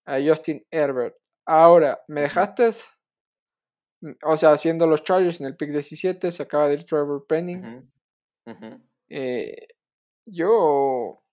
[0.05, 1.15] a Justin Herbert.
[1.45, 2.71] Ahora, me dejaste,
[4.01, 7.25] mm, o sea, haciendo los Chargers en el pick 17, se acaba de ir Trevor
[7.27, 7.89] Penning.
[9.07, 9.67] Eh,
[10.25, 11.23] yo,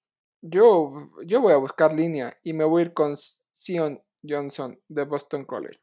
[0.42, 3.16] yo, yo voy a buscar línea y me voy a ir con
[3.50, 5.80] Sion Johnson de Boston College.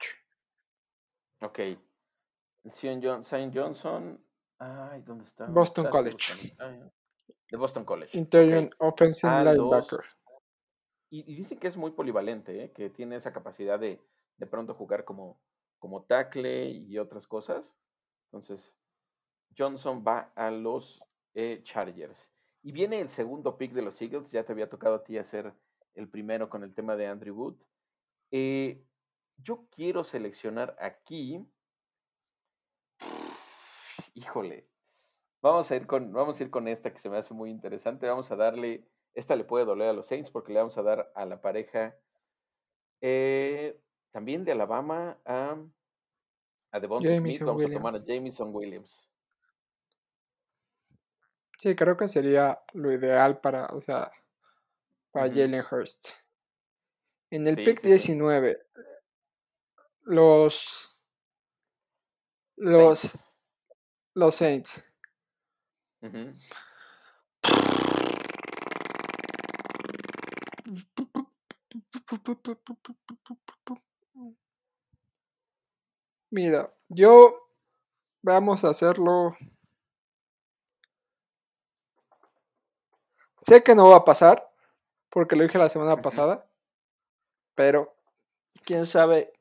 [1.41, 1.59] Ok.
[2.71, 3.01] Sion
[3.53, 4.19] Johnson.
[4.57, 5.45] Ay, ¿dónde está?
[5.47, 6.55] Boston College.
[7.49, 8.17] de Boston College.
[8.17, 9.99] Interior Offensive Linebacker.
[11.11, 12.71] Y, dicen que es muy polivalente, ¿eh?
[12.71, 14.01] que tiene esa capacidad de
[14.37, 15.39] de pronto jugar como,
[15.79, 17.63] como tackle y otras cosas.
[18.25, 18.77] Entonces,
[19.57, 21.01] Johnson va a los
[21.33, 22.29] eh, Chargers.
[22.61, 24.31] Y viene el segundo pick de los Eagles.
[24.31, 25.53] Ya te había tocado a ti hacer
[25.93, 27.55] el primero con el tema de Andrew Wood.
[28.37, 28.83] Eh,
[29.37, 31.49] yo quiero seleccionar aquí.
[34.13, 34.67] Híjole.
[35.41, 38.09] Vamos a, ir con, vamos a ir con esta que se me hace muy interesante.
[38.09, 38.89] Vamos a darle.
[39.13, 41.95] Esta le puede doler a los Saints porque le vamos a dar a la pareja.
[42.99, 43.79] Eh,
[44.11, 45.55] también de Alabama a,
[46.71, 47.41] a Devonta Smith.
[47.41, 49.09] Vamos a tomar a Jameson Williams.
[51.59, 54.11] Sí, creo que sería lo ideal para, o sea,
[55.13, 56.09] para Jalen Hurst.
[57.35, 58.65] En el pick 19,
[60.03, 60.95] los
[62.55, 63.35] los Saints.
[64.13, 64.85] los Saints.
[76.29, 77.49] Mira, yo
[78.21, 79.35] vamos a hacerlo
[83.41, 84.49] Sé que no va a pasar,
[85.09, 86.49] porque lo dije la semana pasada,
[87.55, 87.95] pero
[88.63, 89.33] quién sabe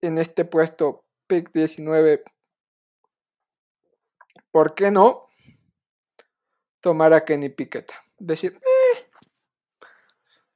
[0.00, 2.22] en este puesto pick 19,
[4.50, 5.28] ¿por qué no
[6.80, 7.90] tomar a Kenny Piquet?
[8.18, 9.10] Decir, eh,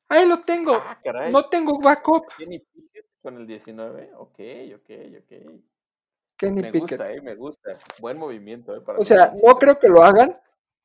[0.09, 2.25] ahí lo tengo, ah, no tengo backup.
[2.37, 4.41] Kenny Pickett con el 19, ok,
[4.77, 4.91] ok,
[5.21, 5.63] ok.
[6.37, 7.79] Kenny me gusta, eh, me gusta.
[8.01, 8.75] Buen movimiento.
[8.75, 10.39] Eh, para o sea, no creo que lo hagan,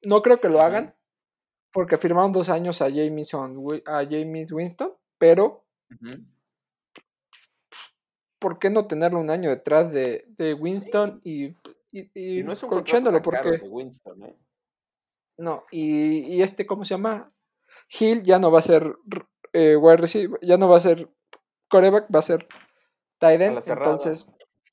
[0.04, 0.94] no creo que lo hagan,
[1.72, 5.67] porque firmaron dos años a Jameson, a James Winston, pero
[8.40, 11.56] ¿por qué no tenerlo un año detrás de, de Winston y,
[11.92, 12.70] y, no es un
[13.22, 14.36] porque Winston, ¿eh?
[15.38, 17.32] no y, y, este cómo se llama
[17.90, 18.96] Hill ya no va a ser
[19.54, 21.10] eh, wide receiver, ya no va a ser
[21.70, 22.48] coreback, va a ser
[23.20, 24.28] tight end, entonces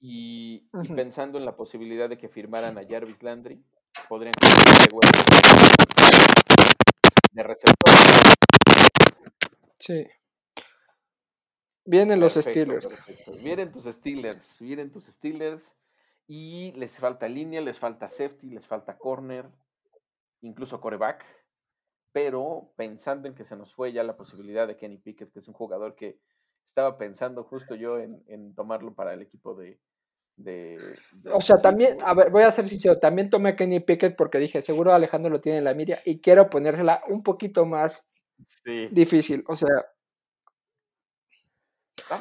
[0.06, 3.64] y, pensando en la posibilidad de que firmaran a Jarvis Landry,
[4.06, 4.34] podrían
[7.32, 7.94] de receptor.
[9.78, 10.06] Sí.
[11.84, 12.96] Vienen los Steelers.
[13.42, 15.76] Vienen tus Steelers, vienen tus Steelers
[16.26, 19.46] y les falta línea, les falta safety, les falta corner,
[20.40, 21.24] incluso coreback.
[22.12, 25.48] Pero pensando en que se nos fue ya la posibilidad de Kenny Pickett, que es
[25.48, 26.20] un jugador que
[26.64, 29.78] estaba pensando justo yo en tomarlo para el equipo de,
[31.32, 34.38] o sea, también, a ver, voy a ser sincero, también tomé a Kenny Pickett porque
[34.38, 38.04] dije, seguro Alejandro lo tiene en la mira y quiero ponérsela un poquito más
[38.90, 39.68] difícil, o sea.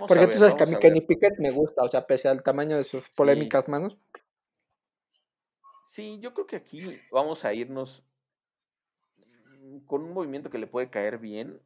[0.07, 2.77] Porque tú sabes que a mí Kenny Pickett me gusta, o sea, pese al tamaño
[2.77, 3.97] de sus polémicas manos.
[5.85, 8.03] Sí, yo creo que aquí vamos a irnos
[9.85, 11.61] con un movimiento que le puede caer bien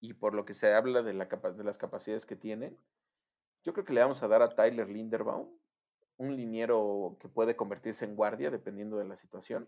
[0.00, 2.76] y por lo que se habla de, la de las capacidades que tiene.
[3.64, 5.48] Yo creo que le vamos a dar a Tyler Linderbaum
[6.20, 9.66] un liniero que puede convertirse en guardia dependiendo de la situación,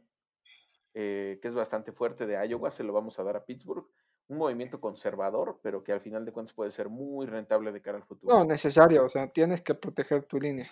[0.93, 3.87] eh, que es bastante fuerte de Iowa, se lo vamos a dar a Pittsburgh.
[4.33, 7.99] Un movimiento conservador, pero que al final de cuentas puede ser muy rentable de cara
[7.99, 8.35] al futuro.
[8.35, 10.71] No, necesario, o sea, tienes que proteger tu línea.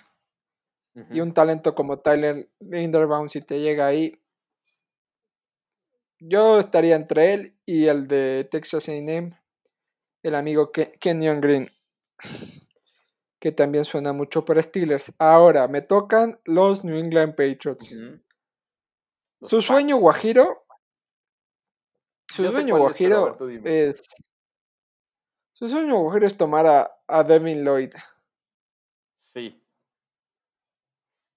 [1.11, 4.21] Y un talento como Tyler Linderbaum, si te llega ahí,
[6.19, 9.35] yo estaría entre él y el de Texas AM,
[10.23, 11.71] el amigo Kenyon Green
[13.41, 15.13] que también suena mucho para Steelers.
[15.19, 17.93] Ahora, me tocan los New England Patriots.
[19.41, 20.65] Su sueño guajiro.
[22.31, 24.03] Su sueño guajiro es.
[25.53, 27.93] Su sueño guajiro es tomar a, a Devin Lloyd.
[29.17, 29.63] Sí.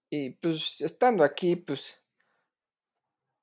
[0.09, 1.99] Y pues estando aquí, pues.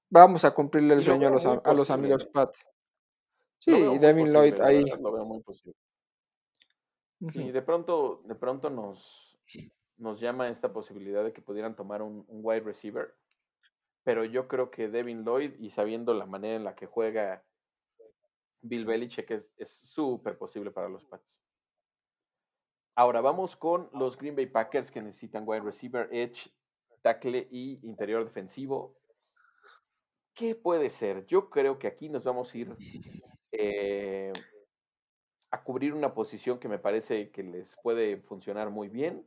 [0.08, 2.66] Vamos a cumplirle el sueño a los, a los, amigos Pats.
[3.58, 4.84] Sí, Devin Lloyd ahí.
[5.00, 5.76] Lo veo muy posible.
[7.32, 9.38] Sí, de pronto, de pronto nos,
[9.98, 13.14] nos llama esta posibilidad de que pudieran tomar un, wide receiver,
[14.02, 17.44] pero yo creo que Devin Lloyd y sabiendo la manera en la que juega
[18.62, 21.40] Bill Belichick es súper posible para los Pats.
[22.96, 26.52] Ahora vamos con los Green Bay Packers que necesitan wide receiver, edge,
[27.02, 28.94] tackle y interior defensivo.
[30.34, 31.26] ¿Qué puede ser?
[31.26, 32.76] Yo creo que aquí nos vamos a ir
[33.52, 34.32] eh,
[35.50, 39.26] a cubrir una posición que me parece que les puede funcionar muy bien.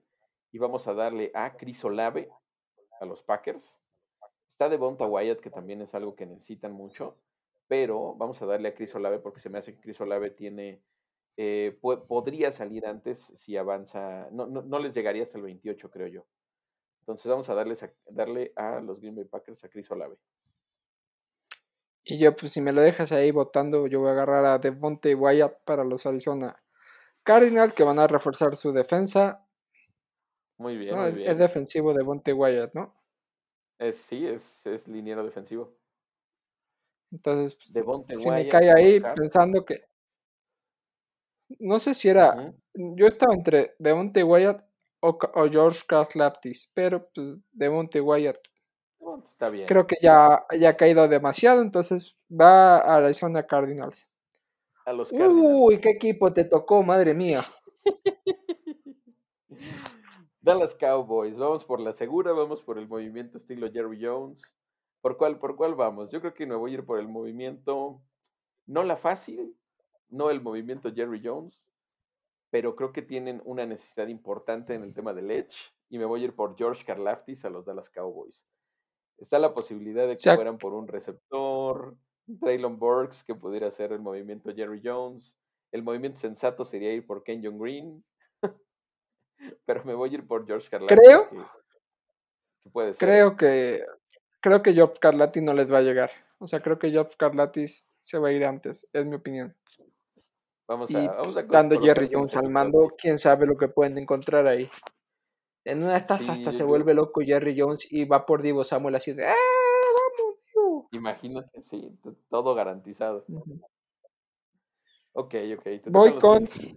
[0.52, 2.30] Y vamos a darle a Chris Olave,
[3.00, 3.83] a los Packers.
[4.48, 7.18] Está de Bonta Wyatt, que también es algo que necesitan mucho.
[7.68, 10.82] Pero vamos a darle a Chris Olave porque se me hace que Chris Olave tiene.
[11.36, 14.28] Eh, podría salir antes si avanza.
[14.32, 16.26] No, no, les llegaría hasta el 28, creo yo.
[17.00, 20.16] Entonces vamos a, darles a darle a los Green Bay Packers a Chris Olave.
[22.06, 25.16] Y yo, pues si me lo dejas ahí votando, yo voy a agarrar a Devontae
[25.16, 26.62] Wyatt para los Arizona
[27.24, 29.48] Cardinals, que van a reforzar su defensa.
[30.58, 31.32] Muy bien, No, muy es, bien.
[31.32, 32.94] es defensivo Devontae Wyatt, ¿no?
[33.84, 35.76] Es- sí, es, es liniero defensivo.
[37.12, 39.84] Entonces, pues, Devonte si me cae ahí pensando que...
[41.60, 42.54] No sé si era...
[42.74, 44.64] Yo estaba entre Devontae Wyatt
[45.02, 48.38] o, o George Karlaftis, pero pues Devontae Wyatt
[49.00, 49.68] Devonte está bien.
[49.68, 54.10] creo que ya, ya ha caído demasiado, entonces va a Arizona Cardinals.
[54.86, 55.40] A los Cardinals.
[55.44, 57.46] Uy, qué equipo te tocó, madre mía.
[60.44, 64.44] Dallas Cowboys, vamos por la segura, vamos por el movimiento estilo Jerry Jones.
[65.00, 66.10] ¿Por cuál, por cuál vamos?
[66.12, 68.02] Yo creo que me voy a ir por el movimiento,
[68.66, 69.58] no la fácil,
[70.10, 71.58] no el movimiento Jerry Jones,
[72.50, 75.56] pero creo que tienen una necesidad importante en el tema del edge
[75.90, 78.46] y me voy a ir por George Karlaftis a los Dallas Cowboys.
[79.20, 81.96] Está la posibilidad de que fueran por un receptor,
[82.42, 85.38] Traylon Burks, que pudiera hacer el movimiento Jerry Jones.
[85.72, 88.04] El movimiento sensato sería ir por Kenyon Green.
[89.66, 91.00] Pero me voy a ir por George Karlaftis.
[91.00, 91.38] Creo- Que,
[92.64, 93.08] que puede ser.
[93.10, 93.12] ¿eh?
[93.12, 93.86] Creo que
[94.42, 96.12] creo que Job Carlati no les va a llegar.
[96.40, 99.56] O sea, creo que Job Carlatis se va a ir antes, es mi opinión.
[100.68, 103.98] Vamos Y a, vamos a pues, Jerry Jones al mando, quién sabe lo que pueden
[103.98, 104.70] encontrar ahí.
[105.66, 108.42] En una de estas Sí, hasta se creo- vuelve loco Jerry Jones y va por
[108.42, 110.90] Divo Samuel así de ¡Ah, vamos, Divo!
[110.92, 111.98] Imagínate, sí,
[112.30, 113.24] todo garantizado.
[113.30, 113.62] Ujú.
[115.14, 115.64] Ok, ok.
[115.64, 116.76] te Voy los con Bills.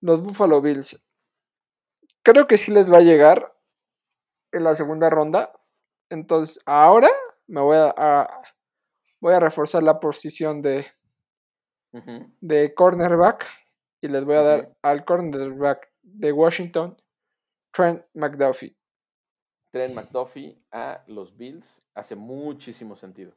[0.00, 1.07] los Buffalo Bills.
[2.30, 3.54] Creo que sí les va a llegar
[4.52, 5.50] en la segunda ronda.
[6.10, 7.08] Entonces, ahora
[7.46, 8.42] me voy a, a-
[9.18, 10.84] voy a reforzar la posición de,
[12.74, 13.46] cornerback
[14.02, 16.98] y les voy a dar al cornerback de Washington,
[17.72, 18.76] Trent McDuffie.
[19.72, 23.32] Trent McDuffie a los Bills hace muchísimo sentido.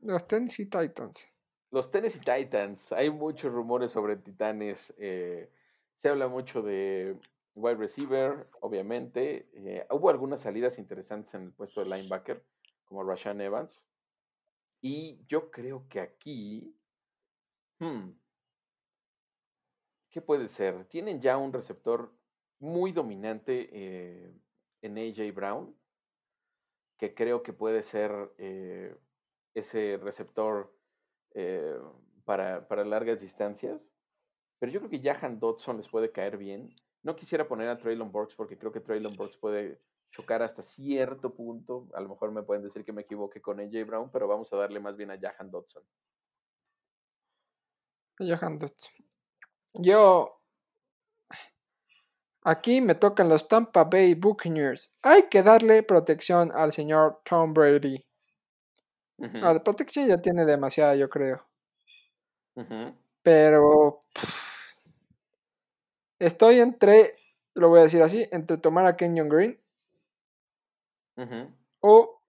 [0.00, 1.31] Los Tennessee Titans.
[1.72, 4.92] Los Tennessee Titans, hay muchos rumores sobre Titanes.
[4.98, 5.50] eh,
[5.96, 7.16] se habla mucho de
[7.54, 9.48] wide receiver, obviamente.
[9.54, 12.44] eh, hubo algunas salidas interesantes en el puesto de linebacker,
[12.84, 13.86] como Rashan Evans.
[14.82, 16.76] Y yo creo que aquí.
[17.78, 18.10] hmm,
[20.10, 20.84] ¿Qué puede ser?
[20.90, 22.12] Tienen ya un receptor
[22.58, 24.30] muy dominante eh,
[24.82, 25.74] en AJ Brown,
[26.98, 28.30] que creo que puede ser
[29.54, 30.81] ese receptor
[31.34, 31.78] eh,
[32.24, 33.80] para, para largas distancias.
[34.58, 36.74] Pero yo creo que Jahan Dodson les puede caer bien.
[37.02, 39.80] No quisiera poner a Traylon Burks porque creo que Traylon Burks puede
[40.12, 41.88] chocar hasta cierto punto.
[41.94, 44.56] A lo mejor me pueden decir que me equivoque con AJ Brown, pero vamos a
[44.56, 45.82] darle más bien a Jahan Dodson.
[48.18, 48.92] Johan Dodson.
[49.74, 50.38] Yo.
[52.44, 54.98] Aquí me tocan los Tampa Bay Buccaneers.
[55.02, 58.04] Hay que darle protección al señor Tom Brady.
[59.22, 61.46] No, de protección ya tiene demasiada, yo creo.
[63.22, 64.02] Pero.
[66.18, 67.16] Estoy entre.
[67.54, 69.58] Lo voy a decir así: entre tomar a Kenyon Green
[71.80, 72.20] o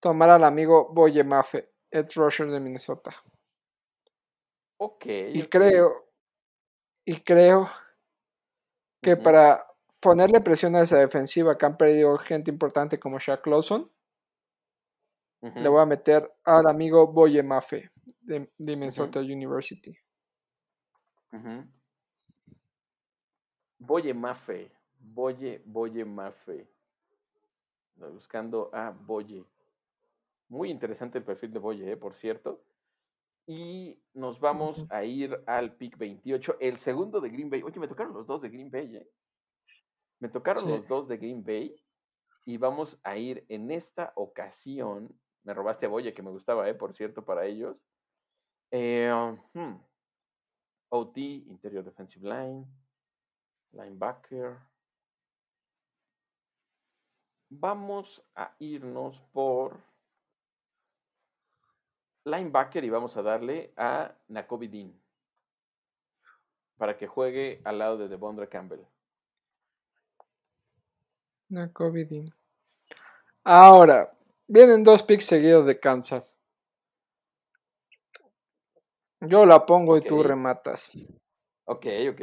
[0.00, 3.14] tomar al amigo Boye Mafe, Ed Rusher de Minnesota.
[4.78, 5.06] Ok.
[5.06, 6.06] Y creo,
[7.04, 7.70] y creo
[9.02, 9.64] que para
[10.00, 13.90] ponerle presión a esa defensiva que han perdido gente importante como Shaq Lawson,
[15.40, 17.90] le voy a meter al amigo Boye Mafe
[18.22, 19.96] de, de Minnesota University.
[23.78, 24.70] Boye Mafe.
[24.98, 26.66] Boye, Boye Mafe.
[27.96, 29.44] Ando Buscando a Boye.
[30.48, 32.62] Muy interesante el perfil de Boye, eh, por cierto.
[33.46, 37.62] Y nos vamos a ir al pick 28, el segundo de Green Bay.
[37.62, 39.08] Oye, me tocaron los dos de Green Bay, ¿eh?
[40.18, 40.70] Me tocaron Sí.
[40.70, 41.76] los dos de Green Bay.
[42.44, 45.16] Y vamos a ir en esta ocasión.
[45.46, 46.74] Me robaste a Boye, que me gustaba, ¿eh?
[46.74, 47.76] Por cierto, para ellos.
[48.72, 49.08] Eh,
[49.54, 49.74] hmm.
[50.88, 52.66] OT, Interior Defensive Line,
[53.70, 54.58] Linebacker.
[57.48, 59.80] Vamos a irnos por
[62.24, 64.92] linebacker y vamos a darle a Nakobe Dean
[66.76, 68.84] para que juegue al lado de Devondre Campbell.
[71.50, 72.34] Nakobe Dean.
[73.44, 74.15] Ahora,
[74.48, 76.36] vienen dos picks seguidos de Kansas.
[79.20, 80.90] Yo la pongo y tú rematas.
[81.64, 82.20] Ok, ok.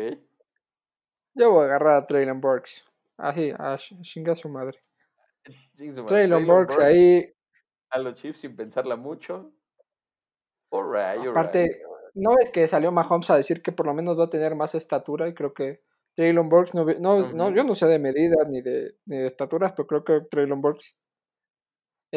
[1.35, 2.83] Yo voy a agarrar a Traylon Burks.
[3.17, 4.79] Así, a ch- chinga su madre.
[5.75, 7.33] Traylon Traylon Burks Burks ahí.
[7.89, 9.51] A los Chiefs sin pensarla mucho.
[10.71, 11.81] Alright, Aparte, alright.
[12.15, 14.73] ¿no es que salió Mahomes a decir que por lo menos va a tener más
[14.75, 15.27] estatura?
[15.27, 15.81] Y creo que
[16.15, 19.73] Traylon Burks, no, no, no, yo no sé de medidas ni de, ni de estaturas,
[19.73, 20.95] pero creo que Traylon Burks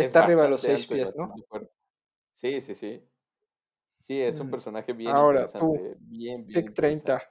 [0.04, 1.34] está arriba de los seis pies, ¿no?
[2.32, 3.02] Sí, sí, sí.
[4.00, 5.96] Sí, es un mm, personaje bien interesante.
[6.00, 6.66] bien, bien.
[6.66, 7.22] Pick 30.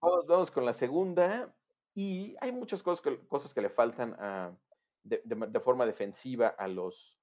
[0.00, 1.54] Vamos, vamos, con la segunda.
[1.94, 4.52] Y hay muchas cosas que, cosas que le faltan a,
[5.04, 7.18] de, de, forma defensiva a los,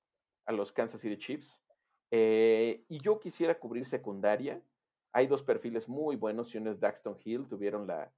[0.46, 1.62] a los Kansas City Chiefs.
[2.12, 4.62] Eh, y yo quisiera cubrir secundaria.
[5.12, 6.56] Hay dos perfiles muy buenos.
[6.56, 7.48] Y uno es Daxton Hill.
[7.48, 8.12] Tuvieron la,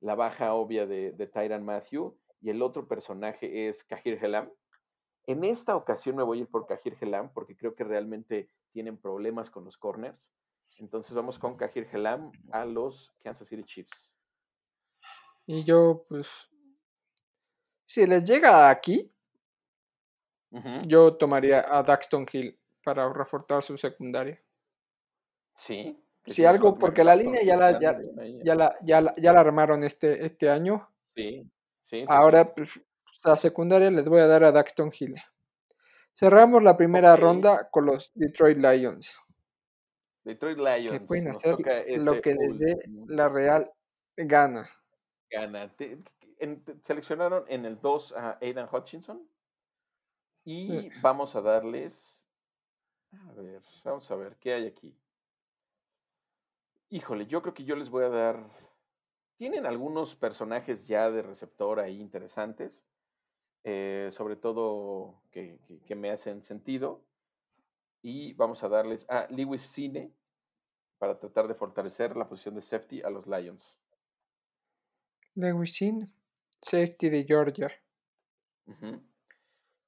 [0.00, 2.18] la baja obvia de, de Tyran Matthew.
[2.42, 4.50] Y el otro personaje es Kahir Helam.
[5.30, 8.96] En esta ocasión me voy a ir por Kahir Helam porque creo que realmente tienen
[8.96, 10.18] problemas con los corners.
[10.78, 14.12] Entonces vamos con Kahir Helam a los Kansas City Chiefs.
[15.46, 16.26] Y yo, pues,
[17.84, 19.08] si les llega aquí,
[20.88, 24.42] yo tomaría a Daxton Hill para reforzar su secundaria.
[25.54, 25.96] Sí.
[26.26, 27.92] Si algo, porque la línea ya la, ya,
[28.56, 30.88] la, ya, la, ya la armaron este, este año.
[31.14, 31.48] Sí,
[31.84, 32.04] sí.
[32.08, 32.68] Ahora, pues,
[33.22, 35.16] la secundaria les voy a dar a Daxton Hill.
[36.12, 39.14] Cerramos la primera ronda con los Detroit Lions.
[40.24, 41.00] Detroit Lions.
[41.00, 41.56] Que pueden hacer
[41.98, 43.70] lo que les dé la Real
[44.16, 44.68] gana.
[45.30, 45.72] Gana.
[46.82, 49.26] seleccionaron en el 2 a Aidan Hutchinson.
[50.44, 52.26] Y vamos a darles.
[53.12, 54.96] A ver, vamos a ver, ¿qué hay aquí?
[56.90, 58.50] Híjole, yo creo que yo les voy a dar.
[59.36, 62.82] Tienen algunos personajes ya de receptor ahí interesantes.
[63.64, 65.58] Eh, sobre todo que,
[65.94, 67.02] me hacen sentido.
[68.02, 70.12] Y vamos a darles a Lewis Cine
[70.98, 73.76] para tratar de fortalecer la posición de safety a los Lions.
[75.34, 76.10] Lewis Cine,
[76.62, 77.70] safety de Georgia.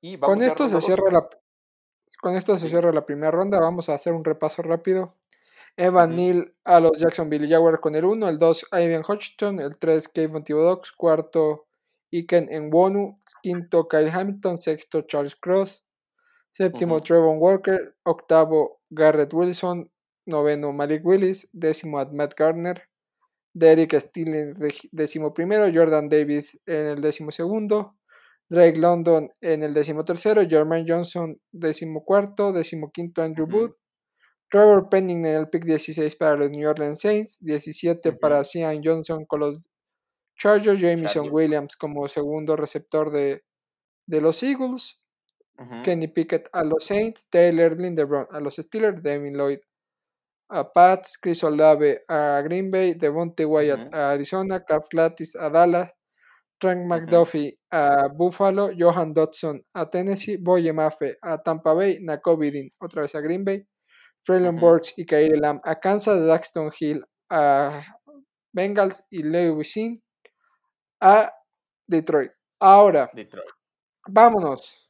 [0.01, 1.29] y con esto se cierra la
[2.21, 3.59] con esto se cierra la primera ronda.
[3.59, 5.15] Vamos a hacer un repaso rápido.
[5.77, 10.09] Evan Neal a los Jacksonville Jaguars con el 1, el 2 Aiden Hodgson, el 3
[10.09, 11.67] Kevin Thibodeaux, cuarto
[12.13, 15.83] Iken Nwonu, quinto Kyle Hamilton, sexto Charles Cross,
[16.53, 19.91] séptimo Trevor Walker, octavo Garrett Wilson,
[20.27, 22.83] noveno Malik Willis, décimo Matt Gardner,
[23.55, 24.55] Derek Steele
[24.93, 27.97] décimo primero, Jordan Davis en el décimo segundo,
[28.49, 33.77] Drake London en el décimo tercero, Jermaine Johnson décimo cuarto, décimo quinto Andrew Booth,
[34.51, 39.25] Trevor Penning en el pick 16 para los New Orleans Saints, 17 para Cian Johnson
[39.25, 39.72] con los
[40.43, 43.45] Charger, Jamison Williams como segundo receptor de,
[44.09, 44.99] los Eagles.
[45.85, 49.61] Kenny Pickett a los Saints, Taylor Lindebrand a los Steelers, Devin Lloyd
[50.51, 55.89] a Pats, Chris Olave a Green Bay, Devontae Wyatt a Arizona, Carl Flatis a Dallas,
[56.61, 63.03] Frank McDuffie a Buffalo, Johan Dodson a Tennessee, Boye Mafe a Tampa Bay, Nakovidin otra
[63.03, 63.65] vez a Green Bay,
[64.27, 67.85] Traylon Burks y Kairi Lamb a Kansas, Daxton Hill a
[68.53, 69.77] Bengals y Lewis
[71.03, 71.35] a
[71.87, 72.33] Detroit.
[72.61, 73.11] Ahora,
[74.07, 74.89] vámonos.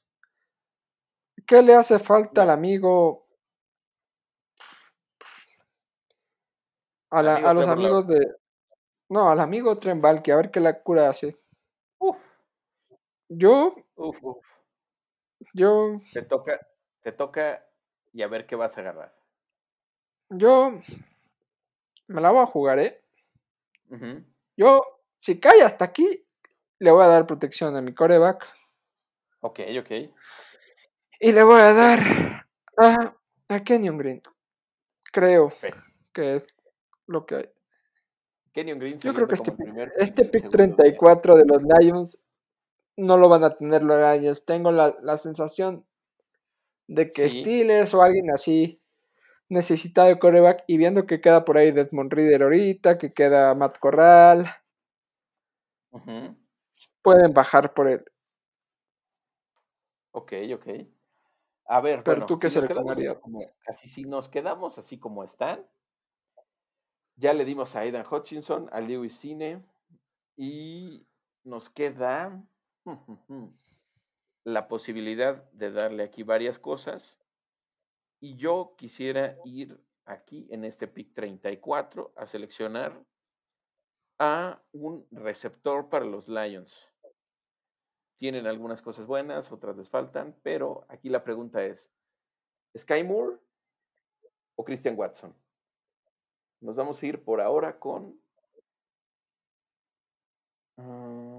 [1.46, 3.26] ¿Qué le hace falta al amigo?
[7.10, 7.22] A,
[7.54, 8.26] los amigos de.
[9.08, 11.38] No, al amigo Trembal, que a ver qué la cura hace.
[13.28, 13.74] Yo.
[15.54, 16.00] Yo.
[16.12, 16.60] Te toca,
[17.00, 17.66] te toca
[18.12, 19.14] y a ver qué vas a agarrar.
[20.28, 20.72] Yo.
[22.06, 23.02] Me la voy a jugar, ¿eh?
[24.56, 24.80] Yo
[25.22, 26.26] si cae hasta aquí,
[26.80, 28.44] le voy a dar protección a mi coreback.
[29.40, 29.90] Ok, ok.
[31.20, 32.46] Y le voy a dar
[32.76, 33.14] a,
[33.46, 34.20] a Kenyon Green.
[35.12, 35.52] Creo
[36.12, 36.46] que es
[37.06, 37.50] lo que hay.
[38.52, 39.54] Kenyon Green Yo creo que este,
[39.98, 42.20] este pick 34 de los Lions
[42.96, 44.44] no lo van a tener los Lions.
[44.44, 45.86] Tengo la, la sensación
[46.88, 48.82] de que Steelers o alguien así
[49.48, 53.78] necesita de coreback y viendo que queda por ahí Desmond Reader ahorita, que queda Matt
[53.78, 54.61] Corral,
[57.02, 58.04] Pueden bajar por él.
[60.12, 60.66] Ok, ok.
[61.66, 62.58] A ver, pero tú qué si
[63.66, 65.66] así, si nos quedamos así como están,
[67.16, 69.64] ya le dimos a Aidan Hutchinson, a Lewis Cine
[70.36, 71.06] y
[71.44, 72.44] nos queda
[74.44, 77.18] la posibilidad de darle aquí varias cosas.
[78.20, 83.04] Y yo quisiera ir aquí en este pick 34 a seleccionar
[84.18, 86.90] a un receptor para los Lions.
[88.18, 91.90] Tienen algunas cosas buenas, otras les faltan, pero aquí la pregunta es,
[92.76, 93.38] ¿Sky Moore
[94.56, 95.34] o Christian Watson?
[96.60, 98.20] Nos vamos a ir por ahora con...
[100.76, 101.32] Ah,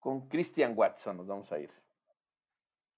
[0.00, 1.70] con Christian Watson nos vamos a ir.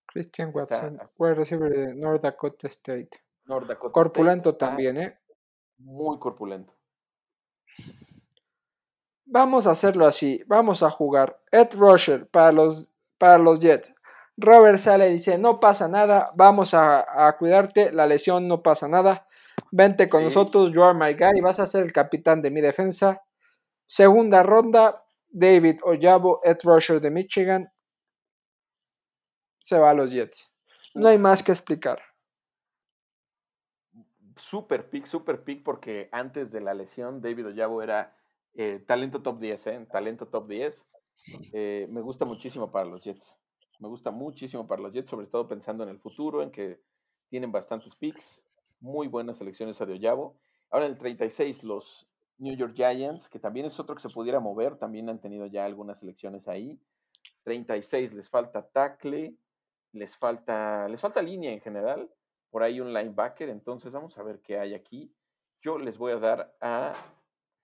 [0.07, 3.11] Christian Watson, fue receiver de North Dakota State.
[3.45, 5.19] North Dakota corpulento también, ¿eh?
[5.79, 6.73] Muy corpulento.
[9.25, 10.43] Vamos a hacerlo así.
[10.47, 11.39] Vamos a jugar.
[11.51, 13.95] Ed Rusher para los, para los Jets.
[14.37, 19.27] Robert sale y dice, no pasa nada, vamos a, cuidarte, la lesión no pasa nada.
[19.71, 23.23] Vente con nosotros, you are my guy, vas a ser el capitán de mi defensa.
[23.87, 27.73] Segunda ronda, David Oyabo, Ed Rusher de Michigan.
[29.61, 30.51] Se va a los Jets.
[30.95, 32.03] No hay más que explicar.
[34.37, 38.17] Super pick, super pick, porque antes de la lesión, David Oyabo era
[38.55, 39.87] eh, talento top 10, ¿eh?
[39.91, 40.87] Talento top 10.
[41.53, 43.39] Eh, me gusta muchísimo para los Jets.
[43.79, 46.81] Me gusta muchísimo para los Jets, sobre todo pensando en el futuro, en que
[47.29, 48.45] tienen bastantes picks,
[48.81, 50.37] muy buenas selecciones a de Oyabo.
[50.71, 52.07] Ahora en el 36, los
[52.39, 55.65] New York Giants, que también es otro que se pudiera mover, también han tenido ya
[55.65, 56.79] algunas selecciones ahí.
[57.45, 59.35] 36, les falta tackle,
[59.93, 62.11] les falta, les falta línea en general,
[62.53, 65.11] por ahí un linebacker, entonces vamos a ver qué hay aquí.
[65.63, 66.93] Yo les voy a dar a,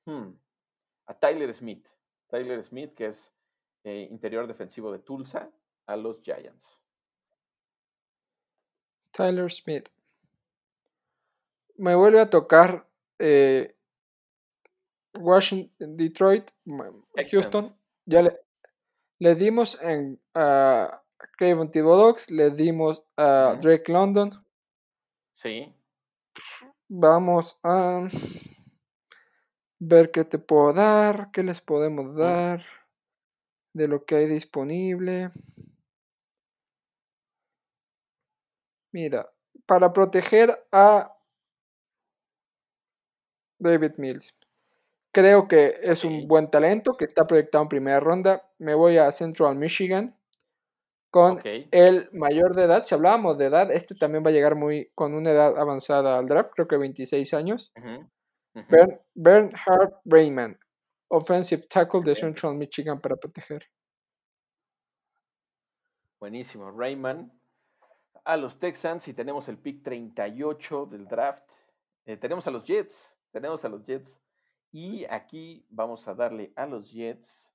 [0.07, 0.31] hmm,
[1.07, 1.87] a Tyler Smith.
[2.29, 3.31] Tyler Smith, que es
[3.85, 5.51] eh, interior defensivo de Tulsa,
[5.87, 6.81] a los Giants.
[9.11, 9.91] Tyler Smith.
[11.77, 13.77] Me vuelve a tocar eh,
[15.19, 16.51] Washington, Detroit,
[17.31, 17.77] Houston.
[18.07, 18.41] Ya le,
[19.19, 21.03] le dimos en a
[21.37, 24.31] Kevin Thibodeaux, le dimos a Drake London.
[25.43, 25.73] Sí.
[26.89, 28.09] Vamos a
[29.79, 32.65] ver qué te puedo dar, qué les podemos dar
[33.73, 35.31] de lo que hay disponible.
[38.91, 39.31] Mira,
[39.67, 41.15] para proteger a
[43.61, 44.35] David Mills.
[45.13, 48.51] Creo que es un buen talento que está proyectado en primera ronda.
[48.59, 50.18] Me voy a Central Michigan
[51.11, 52.85] con el mayor de edad.
[52.85, 56.27] Si hablábamos de edad, este también va a llegar muy con una edad avanzada al
[56.27, 57.73] draft, creo que 26 años.
[59.15, 60.59] Bernhard Rayman,
[61.09, 63.65] offensive tackle de Central Michigan para proteger.
[66.21, 67.33] Buenísimo, Rayman.
[68.25, 71.49] A los Texans y tenemos el pick 38 del draft.
[72.05, 74.21] Eh, tenemos a los Jets, tenemos a los Jets.
[74.71, 77.48] Y aquí vamos a darle a los Jets.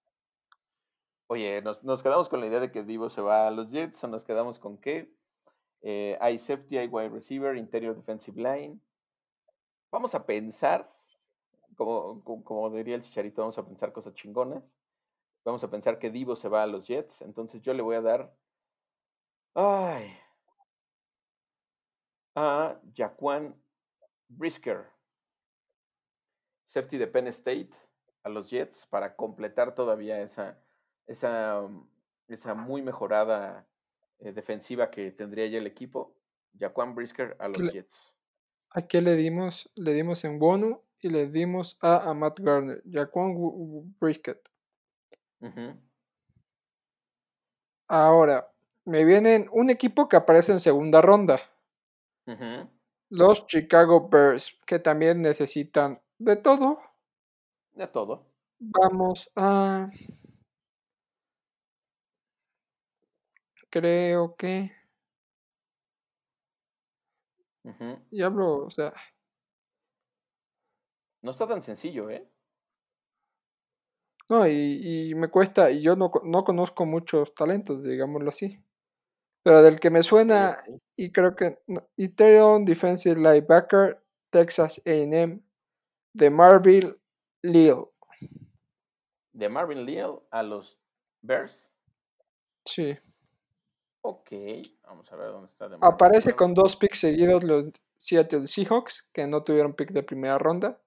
[1.34, 4.08] Oye, nos, quedamos con la idea de que Divo se va a los Jets o
[4.08, 5.12] nos quedamos con qué.
[5.82, 8.80] Eh, hay safety, hay wide receiver, interior defensive line.
[9.90, 10.96] Vamos a pensar,
[11.76, 14.64] como, como, diría el chicharito, vamos a pensar cosas chingonas.
[15.44, 17.24] Vamos a pensar que Divo se va a los Jets.
[17.24, 18.32] Entonces yo le voy a dar.
[19.56, 20.16] Ay.
[22.36, 23.60] A Jaquan
[24.28, 24.86] Brisker
[26.68, 27.72] safety de Penn State
[28.22, 30.63] a los Jets para completar todavía esa,
[31.08, 31.88] esa, mm,
[32.28, 33.68] esa muy mejorada
[34.20, 36.16] eh, defensiva que tendría ya el equipo.
[36.58, 38.14] Jaquan Brisker a los Jets.
[38.72, 39.70] ¿A qué le dimos?
[39.76, 42.82] Le dimos en Bono y le dimos a, Matt Garner.
[42.90, 43.36] Jaquan
[44.00, 44.42] Brisker.
[47.88, 48.50] Ahora,
[48.86, 51.40] me vienen un equipo que aparece en segunda ronda.
[53.10, 56.80] Los Chicago Bears, que también necesitan de todo.
[57.74, 58.26] De todo.
[58.60, 59.90] Vamos a...
[63.74, 64.72] Creo que...
[68.12, 68.94] Y hablo, o sea...
[71.24, 72.30] No está tan sencillo, ¿eh?
[74.30, 78.64] No, y, me cuesta, y yo no, no, conozco muchos talentos, digámoslo así.
[79.42, 80.64] Pero del que me suena,
[80.96, 81.58] y creo que...
[81.66, 81.82] No,
[82.66, 85.42] Defensive Linebacker, Texas AM,
[86.14, 86.96] de Marvin
[87.42, 87.88] Leal.
[89.32, 90.78] De Marvin Leal a los
[91.24, 91.72] Bears.
[92.66, 93.00] Sí.
[94.06, 94.32] Ok,
[94.84, 95.70] vamos a ver dónde está.
[95.70, 100.38] De Aparece con dos picks seguidos los Seattle Seahawks, que no tuvieron pick de primera
[100.38, 100.78] ronda,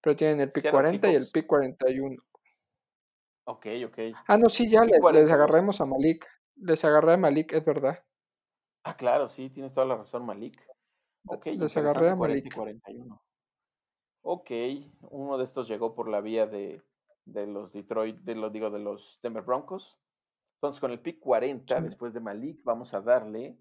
[0.00, 2.22] pero tienen el pick 40 y el pick 41.
[3.44, 3.98] Ok, ok.
[4.28, 6.24] Ah, no, sí, ya les, agarremos a Malik.
[6.54, 8.04] Les agarré a Malik, es verdad.
[8.84, 10.64] Ah, claro, sí, tienes toda la razón, Malik.
[11.26, 12.54] Ok, les agarré a Malik.
[12.54, 13.20] 41.
[14.22, 14.50] Ok,
[15.10, 16.80] uno de estos llegó por la vía de,
[17.26, 19.98] los Detroit, de los digo, de los Denver Broncos.
[20.62, 23.58] Entonces, con el pick 40, después de Malik, vamos a darle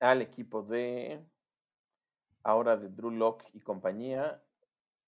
[0.00, 1.22] al equipo de
[2.42, 4.42] ahora de Drew Locke y compañía.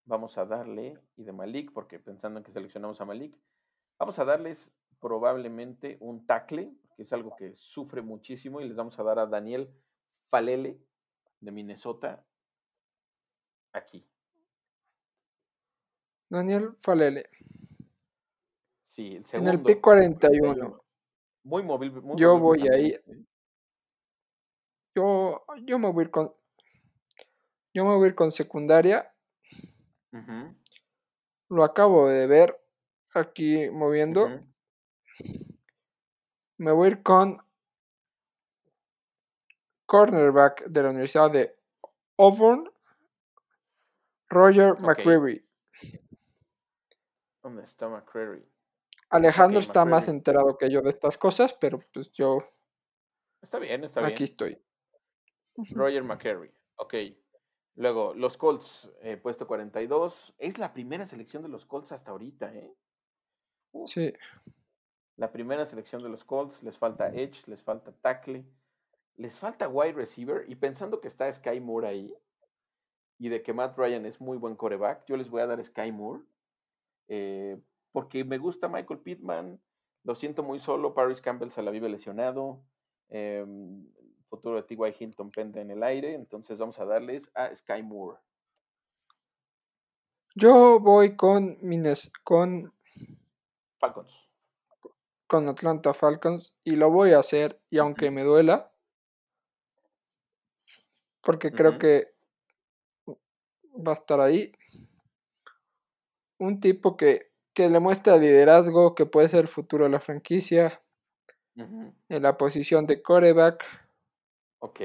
[0.05, 3.35] Vamos a darle, y de Malik, porque pensando en que seleccionamos a Malik,
[3.99, 8.99] vamos a darles probablemente un tackle, que es algo que sufre muchísimo, y les vamos
[8.99, 9.75] a dar a Daniel
[10.29, 10.79] Falele
[11.41, 12.23] de Minnesota,
[13.73, 14.07] aquí.
[16.29, 17.31] Daniel Falele.
[18.95, 19.51] Sí, el segundo.
[19.51, 20.81] En el P41.
[21.43, 21.93] Muy móvil.
[22.17, 22.93] yo voy ahí.
[22.93, 23.25] ¿eh?
[24.95, 26.33] Yo, yo me voy a ir con.
[27.75, 29.13] Yo me voy a ir con secundaria.
[31.49, 32.65] lo acabo de ver
[33.15, 34.29] aquí moviendo.
[36.59, 37.43] Me voy a ir con
[39.87, 41.53] cornerback de la Universidad de
[42.17, 42.71] Auburn,
[44.29, 45.45] Roger McCreary.
[47.43, 48.54] ¿Dónde está McCreary?
[49.15, 52.39] Alejandro está más enterado que yo de estas cosas, pero pues yo
[53.41, 54.25] Está bien, está aquí bien.
[54.25, 54.63] estoy.
[55.57, 55.75] Ujú.
[55.75, 56.51] Roger McCreary.
[56.77, 56.95] Ok.
[57.77, 60.35] Luego, los Colts, eh, puesto 42.
[60.39, 62.75] Es la primera selección de los Colts hasta ahorita, ¿eh?
[63.87, 64.13] Sí,
[65.17, 66.63] La primera selección de los Colts.
[66.63, 68.45] Les falta Edge, les falta Tackle,
[69.17, 70.45] les falta wide receiver.
[70.49, 72.15] Y pensando que está Sky Moore ahí
[73.19, 75.93] y de que Matt Ryan es muy buen coreback, yo les voy a dar Sky
[75.93, 76.23] Moore.
[77.09, 77.61] eh,
[77.95, 79.61] porque me gusta Michael Pittman.
[80.03, 80.95] Lo siento muy solo.
[80.95, 82.61] Paris Campbell se la vive lesionado.
[83.09, 84.97] em, el futuro de T.Y.
[84.99, 86.15] Hilton pende en el aire.
[86.15, 88.19] Entonces vamos a darles a Sky Moore.
[90.35, 92.73] yo voy con Mines, con,
[93.79, 94.13] Falcons.
[95.29, 98.73] con Atlanta Falcons y lo voy a hacer, y aunque me duela,
[101.21, 102.13] porque creo que
[103.07, 104.51] va a estar ahí.
[106.39, 110.83] Un tipo que, que le muestra liderazgo, que puede ser el futuro de la franquicia,
[111.57, 113.65] en la posición de coreback.
[114.59, 114.81] Ok.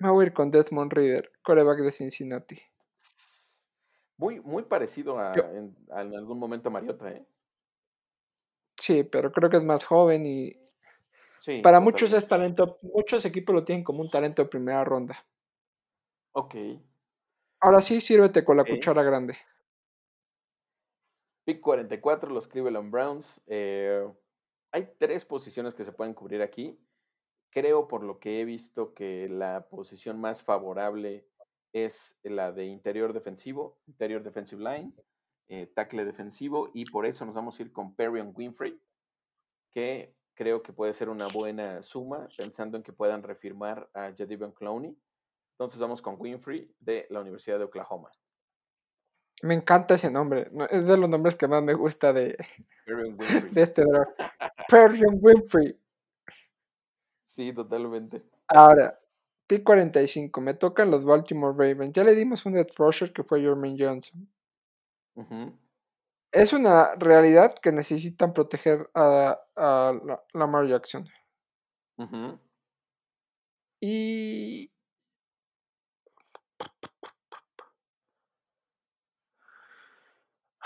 [0.00, 2.60] Me voy a ir con Desmond Reader, coreback de Cincinnati.
[4.18, 7.24] Muy, muy parecido a, Yo- en, a en algún momento a Mariota, ¿eh?
[8.76, 10.56] Sí, pero creo que es más joven y
[11.40, 11.62] Sí.
[11.62, 15.24] para muchos es talento, muchos equipos lo tienen como un talento de primera ronda.
[16.32, 16.54] Ok.
[17.60, 19.36] Ahora sí, sírvete con la cuchara grande.
[21.48, 23.40] Pick 44, los Cleveland Browns.
[23.46, 24.06] eh,
[24.70, 26.78] hay tres posiciones que se pueden cubrir aquí.
[27.48, 31.26] Creo, por lo que he visto, que la posición más favorable
[31.72, 34.92] es la de interior defensivo, interior defensive line,
[35.48, 38.78] eh, tackle defensivo, y por eso nos vamos a ir con Perrion Winfrey,
[39.72, 44.52] que creo que puede ser una buena suma, pensando en que puedan refirmar a Jadivion
[44.52, 44.94] Clowney.
[45.52, 48.10] Entonces vamos con Winfrey de la Universidad de Oklahoma.
[49.42, 50.48] Me encanta ese nombre.
[50.52, 52.36] no- Es de los nombres que más me gusta de,
[53.52, 54.10] de este draft.
[54.68, 55.78] Perrion Winfrey.
[57.24, 58.22] Sí, totalmente.
[58.48, 58.94] Ahora,
[59.46, 60.40] pick 45.
[60.40, 61.92] Me tocan los Baltimore Ravens.
[61.94, 64.28] Ya le dimos un edge rusher que fue Jermaine Johnson.
[66.32, 71.06] Es una realidad que necesitan proteger a, a la- Lamar Jackson.
[73.80, 74.70] Y.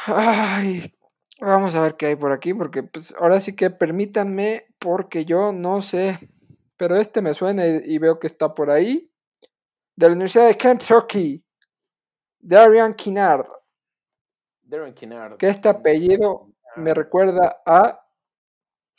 [0.06, 0.94] Ay,
[1.40, 5.52] vamos a ver qué hay por aquí, porque pues ahora sí que permítanme, porque yo
[5.52, 6.18] no sé,
[6.76, 9.10] pero este me suena y, y veo que está por ahí.
[9.96, 11.44] De la Universidad de Kentucky,
[12.40, 13.46] Darian Kinnard,
[14.64, 15.38] Darren Kinnard.
[15.38, 18.00] que este ¿dónde está apellido me recuerda a.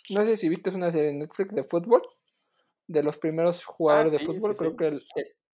[0.09, 2.01] No sé si viste una serie de Netflix de fútbol,
[2.88, 4.77] de los primeros jugadores de Ah, sí, fútbol, sí, creo sí.
[4.77, 5.01] que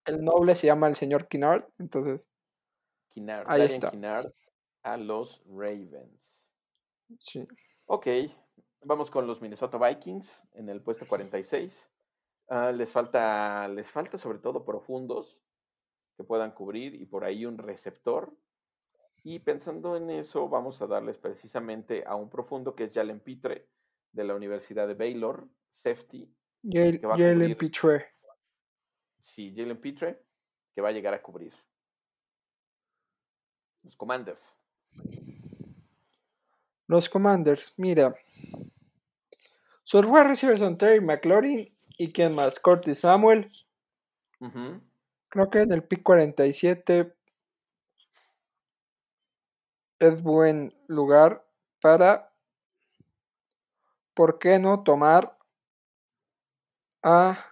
[0.06, 2.28] el noble se llama el señor Kinnard, entonces
[3.10, 3.92] Kinnard, ahí Darian está.
[3.92, 4.32] Kinnard
[4.84, 6.50] a los Ravens.
[7.18, 7.48] Sí.
[7.86, 8.08] Ok,
[8.84, 11.90] vamos con los Minnesota Vikings en el puesto 46.
[12.50, 15.40] Ah, les, falta, les falta sobre todo profundos
[16.18, 18.36] que puedan cubrir y por ahí un receptor.
[19.24, 23.70] Y pensando en eso, vamos a darles precisamente a un profundo que es Jalen Pitre
[24.12, 26.34] de la Universidad de Baylor, safety.
[26.64, 27.58] Jalen cubrir.
[27.58, 28.16] Pitre.
[29.20, 30.24] Sí, Jalen Pitre,
[30.74, 31.54] que va a llegar a cubrir.
[33.84, 34.59] Los Commanders.
[36.88, 38.16] Los Commanders, mira.
[39.84, 41.68] Sus wide receivers son Terry McLaurin
[41.98, 43.52] y quién más, Curtis Samuel.
[45.30, 47.14] Creo que en el pick 47
[50.00, 51.46] es buen lugar
[51.82, 52.32] para,
[54.16, 55.38] ¿por qué no tomar
[57.04, 57.46] a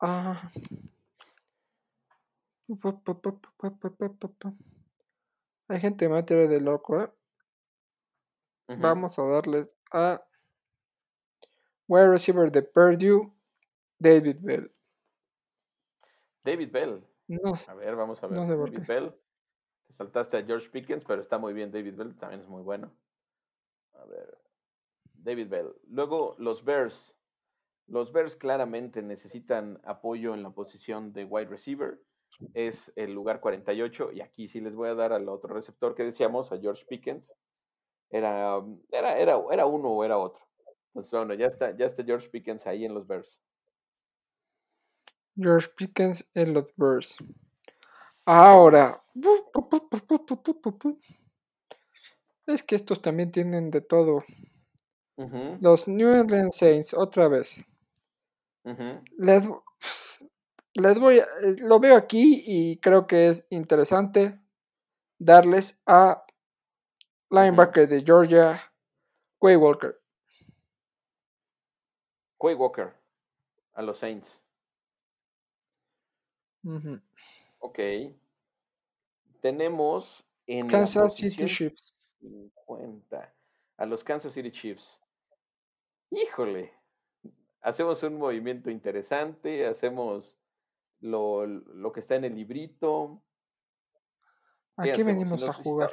[0.00, 0.50] a
[5.68, 7.10] hay gente que me va a tirar de loco, ¿eh?
[8.78, 10.24] Vamos a darles a
[11.86, 13.30] wide receiver de Purdue,
[13.98, 14.72] David Bell.
[16.44, 17.06] David Bell.
[17.28, 18.38] No, A ver, vamos a ver.
[18.38, 18.86] No sé por David.
[18.86, 19.14] Bell.
[19.86, 21.70] Te saltaste a George Pickens, pero está muy bien.
[21.70, 22.90] David Bell también es muy bueno.
[23.92, 24.38] A ver.
[25.14, 25.74] David Bell.
[25.88, 27.14] Luego, los Bears.
[27.86, 32.00] Los Bears claramente necesitan apoyo en la posición de wide receiver.
[32.52, 34.12] Es el lugar 48.
[34.12, 37.32] Y aquí sí les voy a dar al otro receptor que decíamos, a George Pickens.
[38.10, 40.42] Era, era, era, era uno o era otro.
[40.88, 43.40] Entonces, bueno, ya está, ya está George Pickens ahí en los Bears.
[45.36, 47.16] George Pickens, Elliot Burrs.
[48.26, 48.94] Ahora.
[52.46, 54.24] Es que estos también tienen de todo.
[55.60, 57.64] Los New Orleans Saints, otra vez.
[59.18, 59.44] les,
[60.74, 64.40] voy a, eh, lo veo aquí y creo que es interesante
[65.18, 66.24] darles a
[67.30, 68.60] linebacker de Georgia,
[69.40, 70.00] Quay Walker.
[72.38, 72.92] Quay Walker,
[73.74, 74.40] a los Saints.
[77.58, 77.78] Ok.
[79.40, 81.94] Tenemos en Kansas City Chiefs.
[82.20, 83.34] 50
[83.76, 85.00] a los Kansas City Chiefs.
[86.10, 86.72] Híjole,
[87.60, 90.36] hacemos un movimiento interesante, hacemos
[91.04, 93.22] lo, lo que está en el librito.
[94.76, 95.92] Aquí venimos a jugar.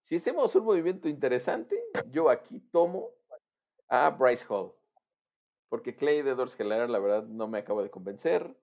[0.00, 1.78] Si, hacemos un movimiento interesante,
[2.10, 3.10] yo aquí tomo
[3.88, 4.72] a Bryce Hall.
[5.68, 8.56] Porque Clay de Dorskeller, la verdad, no me acaba de convencer.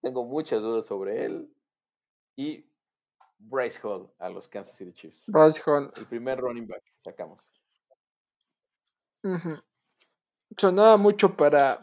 [0.00, 1.52] Tengo muchas dudas sobre él.
[2.36, 2.64] Y
[3.38, 5.24] Bryce Hall a los Kansas City Chiefs.
[5.26, 5.92] Bryce Hall.
[5.96, 7.42] El primer running back sacamos.
[10.56, 11.80] Sonaba mucho para,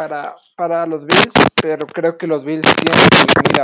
[0.00, 3.60] para, para los Bills, pero creo que los Bills tienen que ir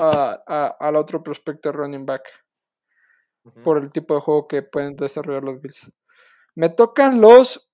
[0.00, 2.22] a, al otro prospecto running back
[3.62, 5.92] por el tipo de juego que pueden desarrollar los Bills.
[6.54, 7.70] Me tocan los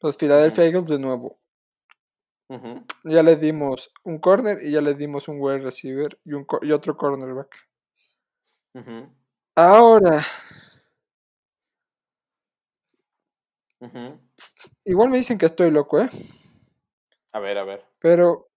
[0.00, 1.38] los Philadelphia Eagles de nuevo.
[3.04, 6.72] Ya le dimos un corner y ya le dimos un wide receiver y, un, y
[6.72, 7.54] otro cornerback.
[9.54, 10.24] Ahora.
[14.84, 16.10] Igual me dicen que estoy loco, ¿eh?
[17.32, 17.84] A ver, a ver.
[17.98, 18.48] Pero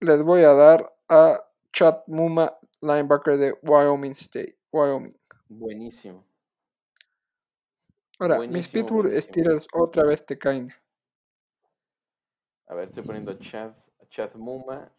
[0.00, 1.42] les voy a dar a
[1.72, 4.58] Chad Muma, linebacker de Wyoming State.
[4.72, 5.16] Wyoming.
[5.48, 6.24] Buenísimo.
[8.18, 10.72] Ahora, mis Pittsburgh Steelers otra vez te caen.
[12.68, 13.74] A ver, estoy poniendo a Chad,
[14.08, 14.90] Chad Muma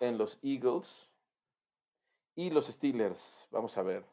[0.00, 1.08] en los Eagles
[2.34, 3.46] y los Steelers.
[3.50, 4.04] Vamos a ver.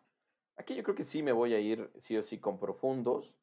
[0.58, 3.34] Aquí yo creo que sí me voy a ir sí o sí con profundos.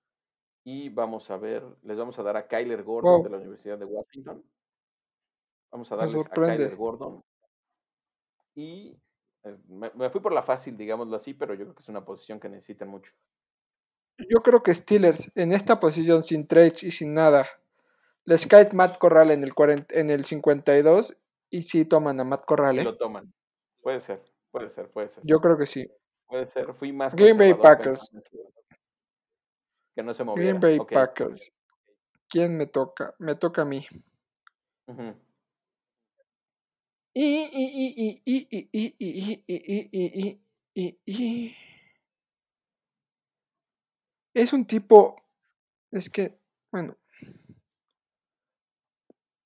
[0.64, 3.86] Y vamos a ver, les vamos a dar a Kyler Gordon de la Universidad de
[3.86, 4.44] Washington.
[5.70, 7.24] Vamos a darles a Kyler Gordon.
[8.54, 9.00] Y
[9.44, 12.04] eh, me, me, fui por la fácil, digámoslo así, pero yo creo que es una
[12.04, 13.12] posición que necesitan mucho.
[14.18, 17.46] Yo creo que Steelers en esta posición sin trades y sin nada
[18.24, 19.52] les cae Matt Corral en el,
[19.88, 21.16] en el 52
[21.50, 22.78] y sí toman a Matt Corral.
[22.78, 22.84] ¿eh?
[22.84, 23.32] lo toman.
[23.80, 25.22] Puede ser, puede ser, puede ser.
[25.24, 25.90] Yo creo que sí.
[26.28, 26.74] Puede ser.
[26.74, 27.14] Fui más.
[27.14, 28.10] Green Bay Packers.
[29.94, 30.58] Que no se moviera.
[30.58, 31.52] Green Bay Packers.
[32.28, 33.14] ¿Quién me toca?
[33.18, 33.86] Me toca a mí.
[37.14, 40.40] y, y, y, y, y, y, y, y,
[40.74, 41.56] y, y,
[44.34, 45.16] es un tipo,
[45.90, 46.38] es que,
[46.70, 46.96] bueno,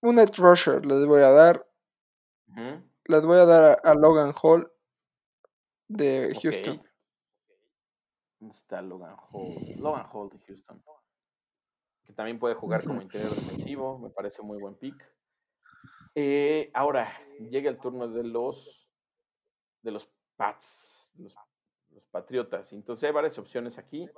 [0.02, 1.66] un edge rusher les voy a dar.
[3.04, 4.71] Les voy a dar a, Logan Hall
[5.88, 6.82] de Houston.
[8.38, 9.54] ¿Dónde está Logan Hall?
[9.78, 10.82] Logan Hall de Houston.
[12.04, 13.98] Que también puede jugar como interior defensivo.
[13.98, 14.96] Me parece muy buen pick.
[16.14, 18.88] Eh, ahora, llega el turno de los
[19.82, 21.34] de los Pats, los,
[21.90, 22.72] los Patriotas.
[22.72, 24.08] Entonces hay varias opciones aquí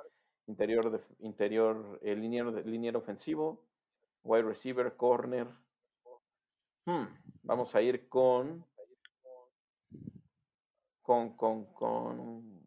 [0.46, 3.64] interior, de, interior el liniero, ofensivo,
[4.22, 5.48] wide receiver, corner.
[6.86, 7.06] Hmm,
[7.42, 8.64] vamos a ir con,
[11.04, 12.64] con, con, con,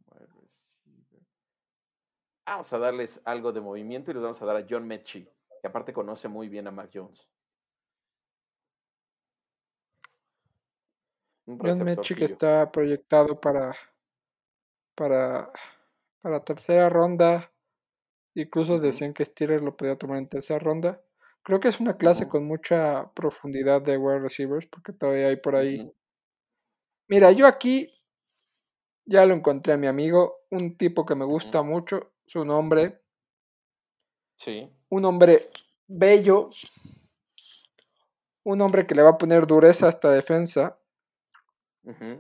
[2.46, 5.30] Vamos a darles algo de movimiento y les vamos a dar a John Mechie,
[5.62, 7.28] que aparte conoce muy bien a Mac Jones.
[11.46, 13.76] John Mechie que está proyectado para,
[14.96, 15.52] para,
[16.22, 17.52] para tercera ronda
[18.38, 21.02] Incluso decían que Steelers lo podía tomar en tercera ronda.
[21.42, 25.56] Creo que es una clase con mucha profundidad de wide receivers, porque todavía hay por
[25.56, 25.92] ahí.
[27.08, 27.97] Mira, yo aquí
[29.08, 33.02] ya lo encontré a mi amigo, un tipo que me gusta mucho, su nombre.
[34.38, 34.70] Sí.
[34.90, 35.50] Un hombre
[35.88, 36.50] bello,
[38.44, 40.78] un hombre que le va a poner dureza a esta defensa.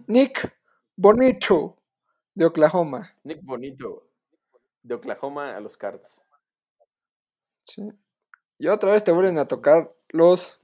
[0.07, 0.57] Nick
[0.95, 1.77] Bonito,
[2.33, 3.13] de Oklahoma.
[3.23, 4.07] Nick Bonito
[4.81, 6.09] de Oklahoma a los Cards.
[7.63, 7.83] Sí.
[8.57, 10.57] Y otra vez te vuelven a tocar los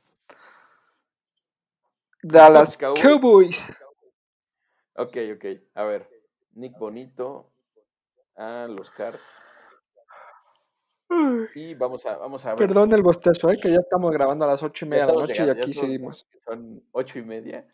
[2.22, 3.62] Dallas Cowboys.
[4.96, 5.46] Ok, ok.
[5.76, 6.13] A ver.
[6.54, 7.52] Nick Bonito
[8.36, 9.22] a los Cards.
[11.54, 12.58] Y vamos a, vamos a ver.
[12.58, 13.58] Perdón el bostezo, ¿eh?
[13.62, 16.28] que ya estamos grabando a las ocho y media de la noche y aquí seguimos.
[16.46, 17.68] Son ocho y media.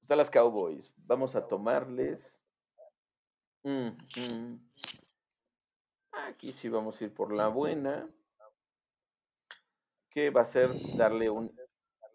[0.00, 0.92] Están las Cowboys.
[0.96, 2.32] Vamos a tomarles.
[3.64, 4.60] Mm, mm.
[6.28, 8.08] Aquí sí vamos a ir por la buena.
[10.10, 11.52] Que va a ser darle un,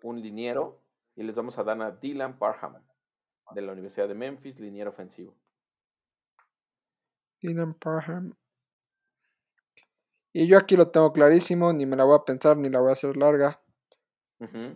[0.04, 0.80] un liniero.
[1.16, 2.82] Y les vamos a dar a Dylan Parham,
[3.54, 5.36] de la Universidad de Memphis, liniero ofensivo.
[7.42, 8.34] Dylan Parham.
[10.34, 12.90] Y yo aquí lo tengo clarísimo, ni me la voy a pensar, ni la voy
[12.90, 13.60] a hacer larga.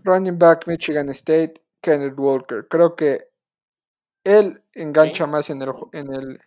[0.03, 2.67] Running back Michigan State, Kenneth Walker.
[2.69, 3.29] Creo que
[4.23, 5.31] él engancha Sí.
[5.31, 6.41] más en el, en el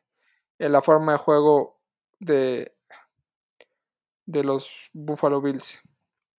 [0.61, 1.81] en la forma de juego
[2.21, 2.75] de
[4.27, 5.79] de los Buffalo Bills.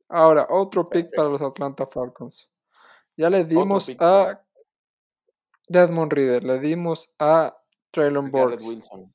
[0.10, 2.50] Ahora, otro pick para los Atlanta Falcons.
[3.18, 4.42] Ya le dimos a
[5.68, 7.58] Desmond Reader, le dimos a
[7.92, 9.14] Traylon Wilson.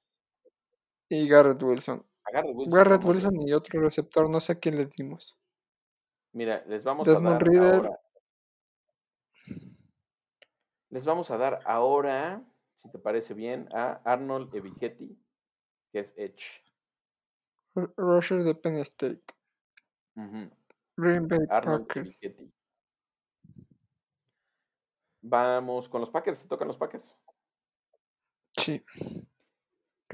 [1.15, 2.05] Y Garrett Wilson.
[2.25, 2.75] A Garrett Wilson.
[2.75, 5.37] Garrett vamos, Wilson y otro receptor, no sé a quién le dimos.
[6.33, 7.75] Mira, les vamos Desmond a dar Reader.
[7.75, 8.01] ahora.
[10.91, 12.45] Les vamos a dar ahora,
[12.77, 15.19] si te parece bien, a Arnold Evichetti,
[15.93, 16.45] que es Edge.
[17.75, 19.23] Rusher de Penn State.
[20.17, 20.51] Ujú.
[20.97, 22.23] Green Bay Arnold Packers.
[22.23, 22.53] Evichetti.
[25.23, 27.17] Vamos con los Packers, te tocan los Packers.
[28.59, 28.85] Sí.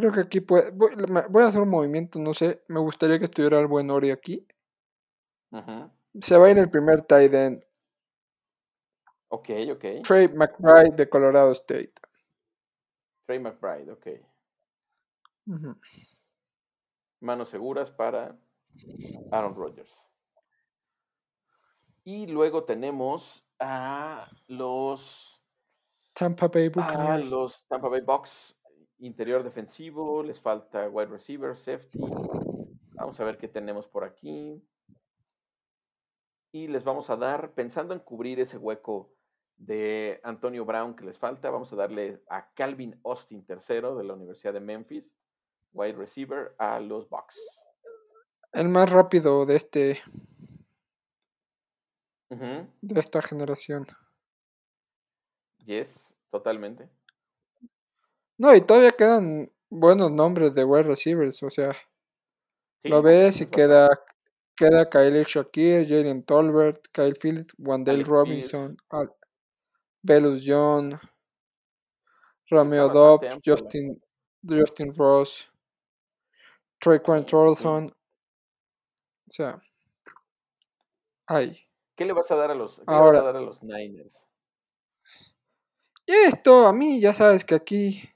[0.01, 0.71] Creo que aquí puede.
[0.71, 2.63] Voy, a hacer un movimiento, no sé.
[2.69, 4.47] Me gustaría que estuviera el buen Ori aquí.
[6.23, 7.63] Se va a ir el primer tight end.
[9.29, 9.85] Ok, ok.
[10.03, 11.93] Trey McBride de Colorado State.
[13.27, 14.07] Trey McBride, ok.
[17.21, 18.39] Manos seguras para
[19.31, 19.95] Aaron Rodgers.
[22.05, 25.43] Y luego tenemos a los,
[26.15, 27.31] Tampa Bay a Buccaneers.
[27.31, 28.57] los Tampa Bay Bucks.
[29.01, 31.99] Interior defensivo, les falta wide receiver, safety.
[32.93, 34.63] Vamos a ver qué tenemos por aquí.
[36.53, 39.13] Y les vamos a dar, pensando en cubrir ese hueco
[39.57, 44.15] de Antonio Brown que les falta, vamos a darle a Calvin Austin tercero de la
[44.15, 45.15] Universidad de Memphis,
[45.73, 47.39] wide receiver, a los Bucks.
[48.53, 50.01] El más rápido de este
[52.29, 53.87] de esta generación.
[55.65, 56.89] Yes, totalmente.
[58.41, 61.43] No, y todavía quedan buenos nombres de wide receivers.
[61.43, 61.75] O sea,
[62.83, 63.89] Sí, lo ves y queda,
[64.57, 69.13] queda Kyle Shakir, Jalen Tolbert, Kyle Phillips, Wandale Robinson, Al-
[70.03, 70.99] Velus John,
[72.49, 74.01] Romeo Dobbs, Justin,
[74.43, 75.47] Justin Ross,
[76.81, 77.67] Traquan Sí, sí.
[77.67, 77.93] O
[79.29, 79.63] sea,
[81.27, 81.61] hay.
[81.95, 83.63] ¿Qué le vas a dar a los, qué le vas a Ahora- dar a los
[83.63, 84.25] Niners?
[86.07, 88.09] Y esto, a mí, ya sabes que aquí.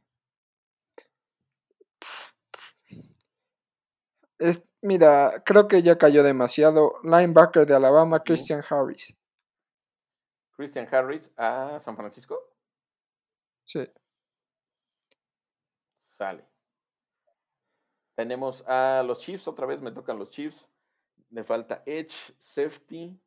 [4.45, 7.01] Es, mira, creo que ya cayó demasiado.
[7.03, 8.23] Linebacker de Alabama.
[8.23, 9.17] Christian Harris.
[10.55, 12.39] Christian Harris a San Francisco.
[13.65, 13.91] Sí.
[16.03, 16.45] Sale.
[18.15, 20.69] Tenemos a los Chiefs, otra vez me tocan los Chiefs.
[21.31, 23.19] Le falta Edge, Safety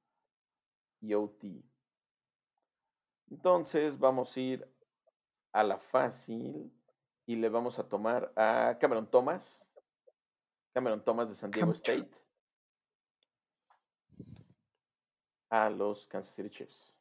[1.02, 1.64] y OT.
[3.32, 4.72] Entonces vamos a ir
[5.52, 6.72] a la fácil
[7.26, 9.60] y le vamos a tomar a Cameron Thomas.
[10.78, 12.08] Cameron Thomas de San Diego State.
[15.50, 16.96] A los Kansas City Chiefs.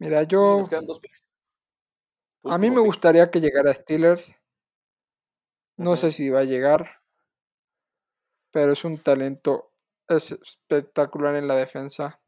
[0.00, 0.58] Mira, yo.
[0.58, 1.24] nos quedan dos picks.
[2.42, 2.86] Tu A mí me pick.
[2.86, 4.34] gustaría que llegara Steelers.
[5.76, 6.90] No sé si va a llegar.
[8.50, 9.70] Pero es un talento
[10.08, 12.20] es espectacular en la defensa.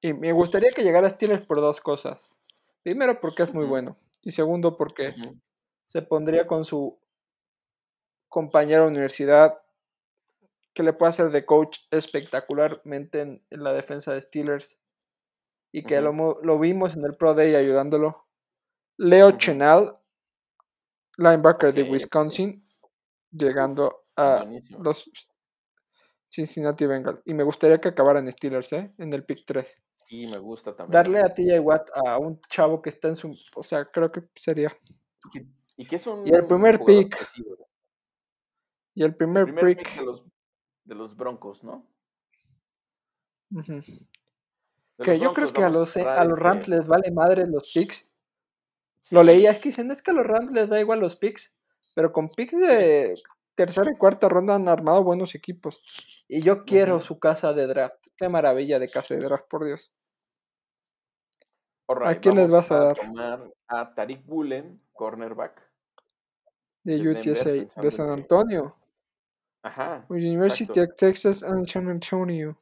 [0.00, 2.26] Y me gustaría que llegara Steelers por dos cosas.
[2.82, 3.98] Primero, porque es muy bueno.
[4.22, 5.14] Y segundo, porque
[5.84, 7.03] se pondría con su
[8.34, 9.56] compañero de universidad
[10.74, 14.76] que le puede hacer de coach espectacularmente en, en la defensa de Steelers
[15.70, 16.12] y que lo,
[16.42, 18.26] lo vimos en el Pro Day ayudándolo.
[18.96, 19.38] Leo Ujú.
[19.38, 19.96] Chenal,
[21.16, 21.84] linebacker de.
[21.84, 22.64] Wisconsin,
[23.30, 24.82] llegando a Buenísimo.
[24.82, 25.08] los
[26.28, 27.20] Cincinnati Bengals.
[27.24, 28.92] Y me gustaría que acabaran Steelers, ¿eh?
[28.98, 29.80] En el pick 3.
[30.08, 30.92] Sí, me gusta también.
[30.92, 33.32] Darle a TJ Watt a un chavo que está en su...
[33.54, 34.76] O sea, creo que sería...
[35.76, 37.16] Y que- es un Y el primer pick.
[38.94, 39.78] Y el El primer, primer pick...
[39.78, 40.24] pick de los,
[40.84, 41.86] de los Broncos, ¿no?
[44.98, 47.70] Que yo creo que a los, eh, a los este- Rams les vale madre los
[47.72, 48.10] picks.
[49.10, 51.52] Lo leía, es que dicen, es que a los Rams les da igual los picks,
[51.94, 53.14] pero con picks de
[53.54, 55.82] tercera y cuarta ronda han armado buenos equipos.
[56.26, 58.02] Y yo quiero su casa de draft.
[58.16, 59.92] Qué maravilla de casa de draft, por Dios.
[61.86, 62.96] ¿A quién les vas a dar?
[62.96, 65.60] tomar a Tariq Bullen, cornerback.
[66.82, 68.74] De UTSA, de San Antonio.
[69.64, 70.04] Ajá.
[70.10, 70.92] University exacto.
[70.92, 72.56] of Texas and San Antonio.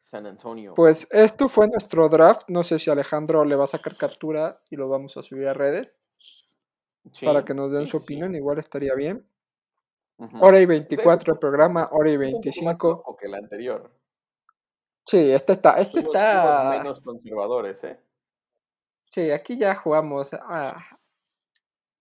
[0.00, 0.74] San Antonio.
[0.74, 2.48] Pues esto fue nuestro draft.
[2.48, 5.54] No sé si Alejandro le va a sacar captura y lo vamos a subir a
[5.54, 5.96] redes
[7.12, 8.02] Sí, para que nos den sí, su sí.
[8.02, 8.34] opinión.
[8.34, 9.24] Igual estaría bien.
[10.40, 13.02] Hora y 24 el programa, hora y 25.
[13.06, 13.90] O que el anterior.
[15.06, 15.80] Sí, este está.
[15.80, 16.70] Este está...
[16.70, 18.00] menos conservadores, ¿eh?
[19.06, 20.82] Sí, aquí ya jugamos a,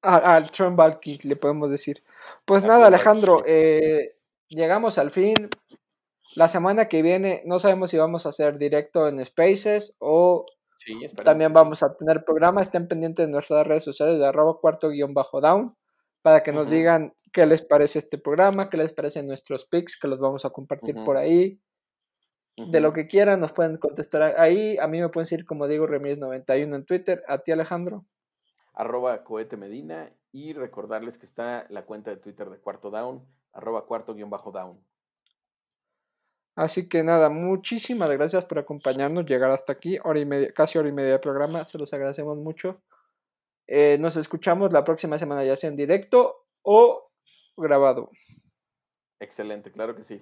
[0.01, 0.79] al Trump
[1.23, 2.03] le podemos decir.
[2.45, 4.15] Pues nada, Alejandro, eh,
[4.55, 5.35] llegamos al fin.
[6.35, 10.45] La semana que viene no sabemos si vamos a hacer directo en Spaces o
[11.23, 12.61] también vamos a tener programa.
[12.61, 15.75] Estén pendientes de nuestras redes sociales de arroba cuarto guion bajo down
[16.21, 20.07] para que nos digan qué les parece este programa, qué les parecen nuestros pics, que
[20.07, 21.59] los vamos a compartir por ahí.
[22.55, 24.77] De lo que quieran, nos pueden contestar ahí.
[24.77, 27.23] A mí me pueden seguir como Diego Remis91 en Twitter.
[27.27, 28.05] A ti, Alejandro.
[28.73, 30.13] Arroba Cohete Medina.
[30.31, 33.23] Y recordarles que está la cuenta de Twitter de Cuarto Down,
[33.53, 34.79] arroba cuarto guion bajo down.
[36.55, 40.89] Así que nada, muchísimas gracias por acompañarnos, llegar hasta aquí, hora y media, casi hora
[40.89, 42.81] y media de programa, se los agradecemos mucho.
[43.67, 47.09] Eh, nos escuchamos la próxima semana, ya sea en directo o
[47.57, 48.11] grabado.
[49.19, 50.21] Excelente, claro que sí.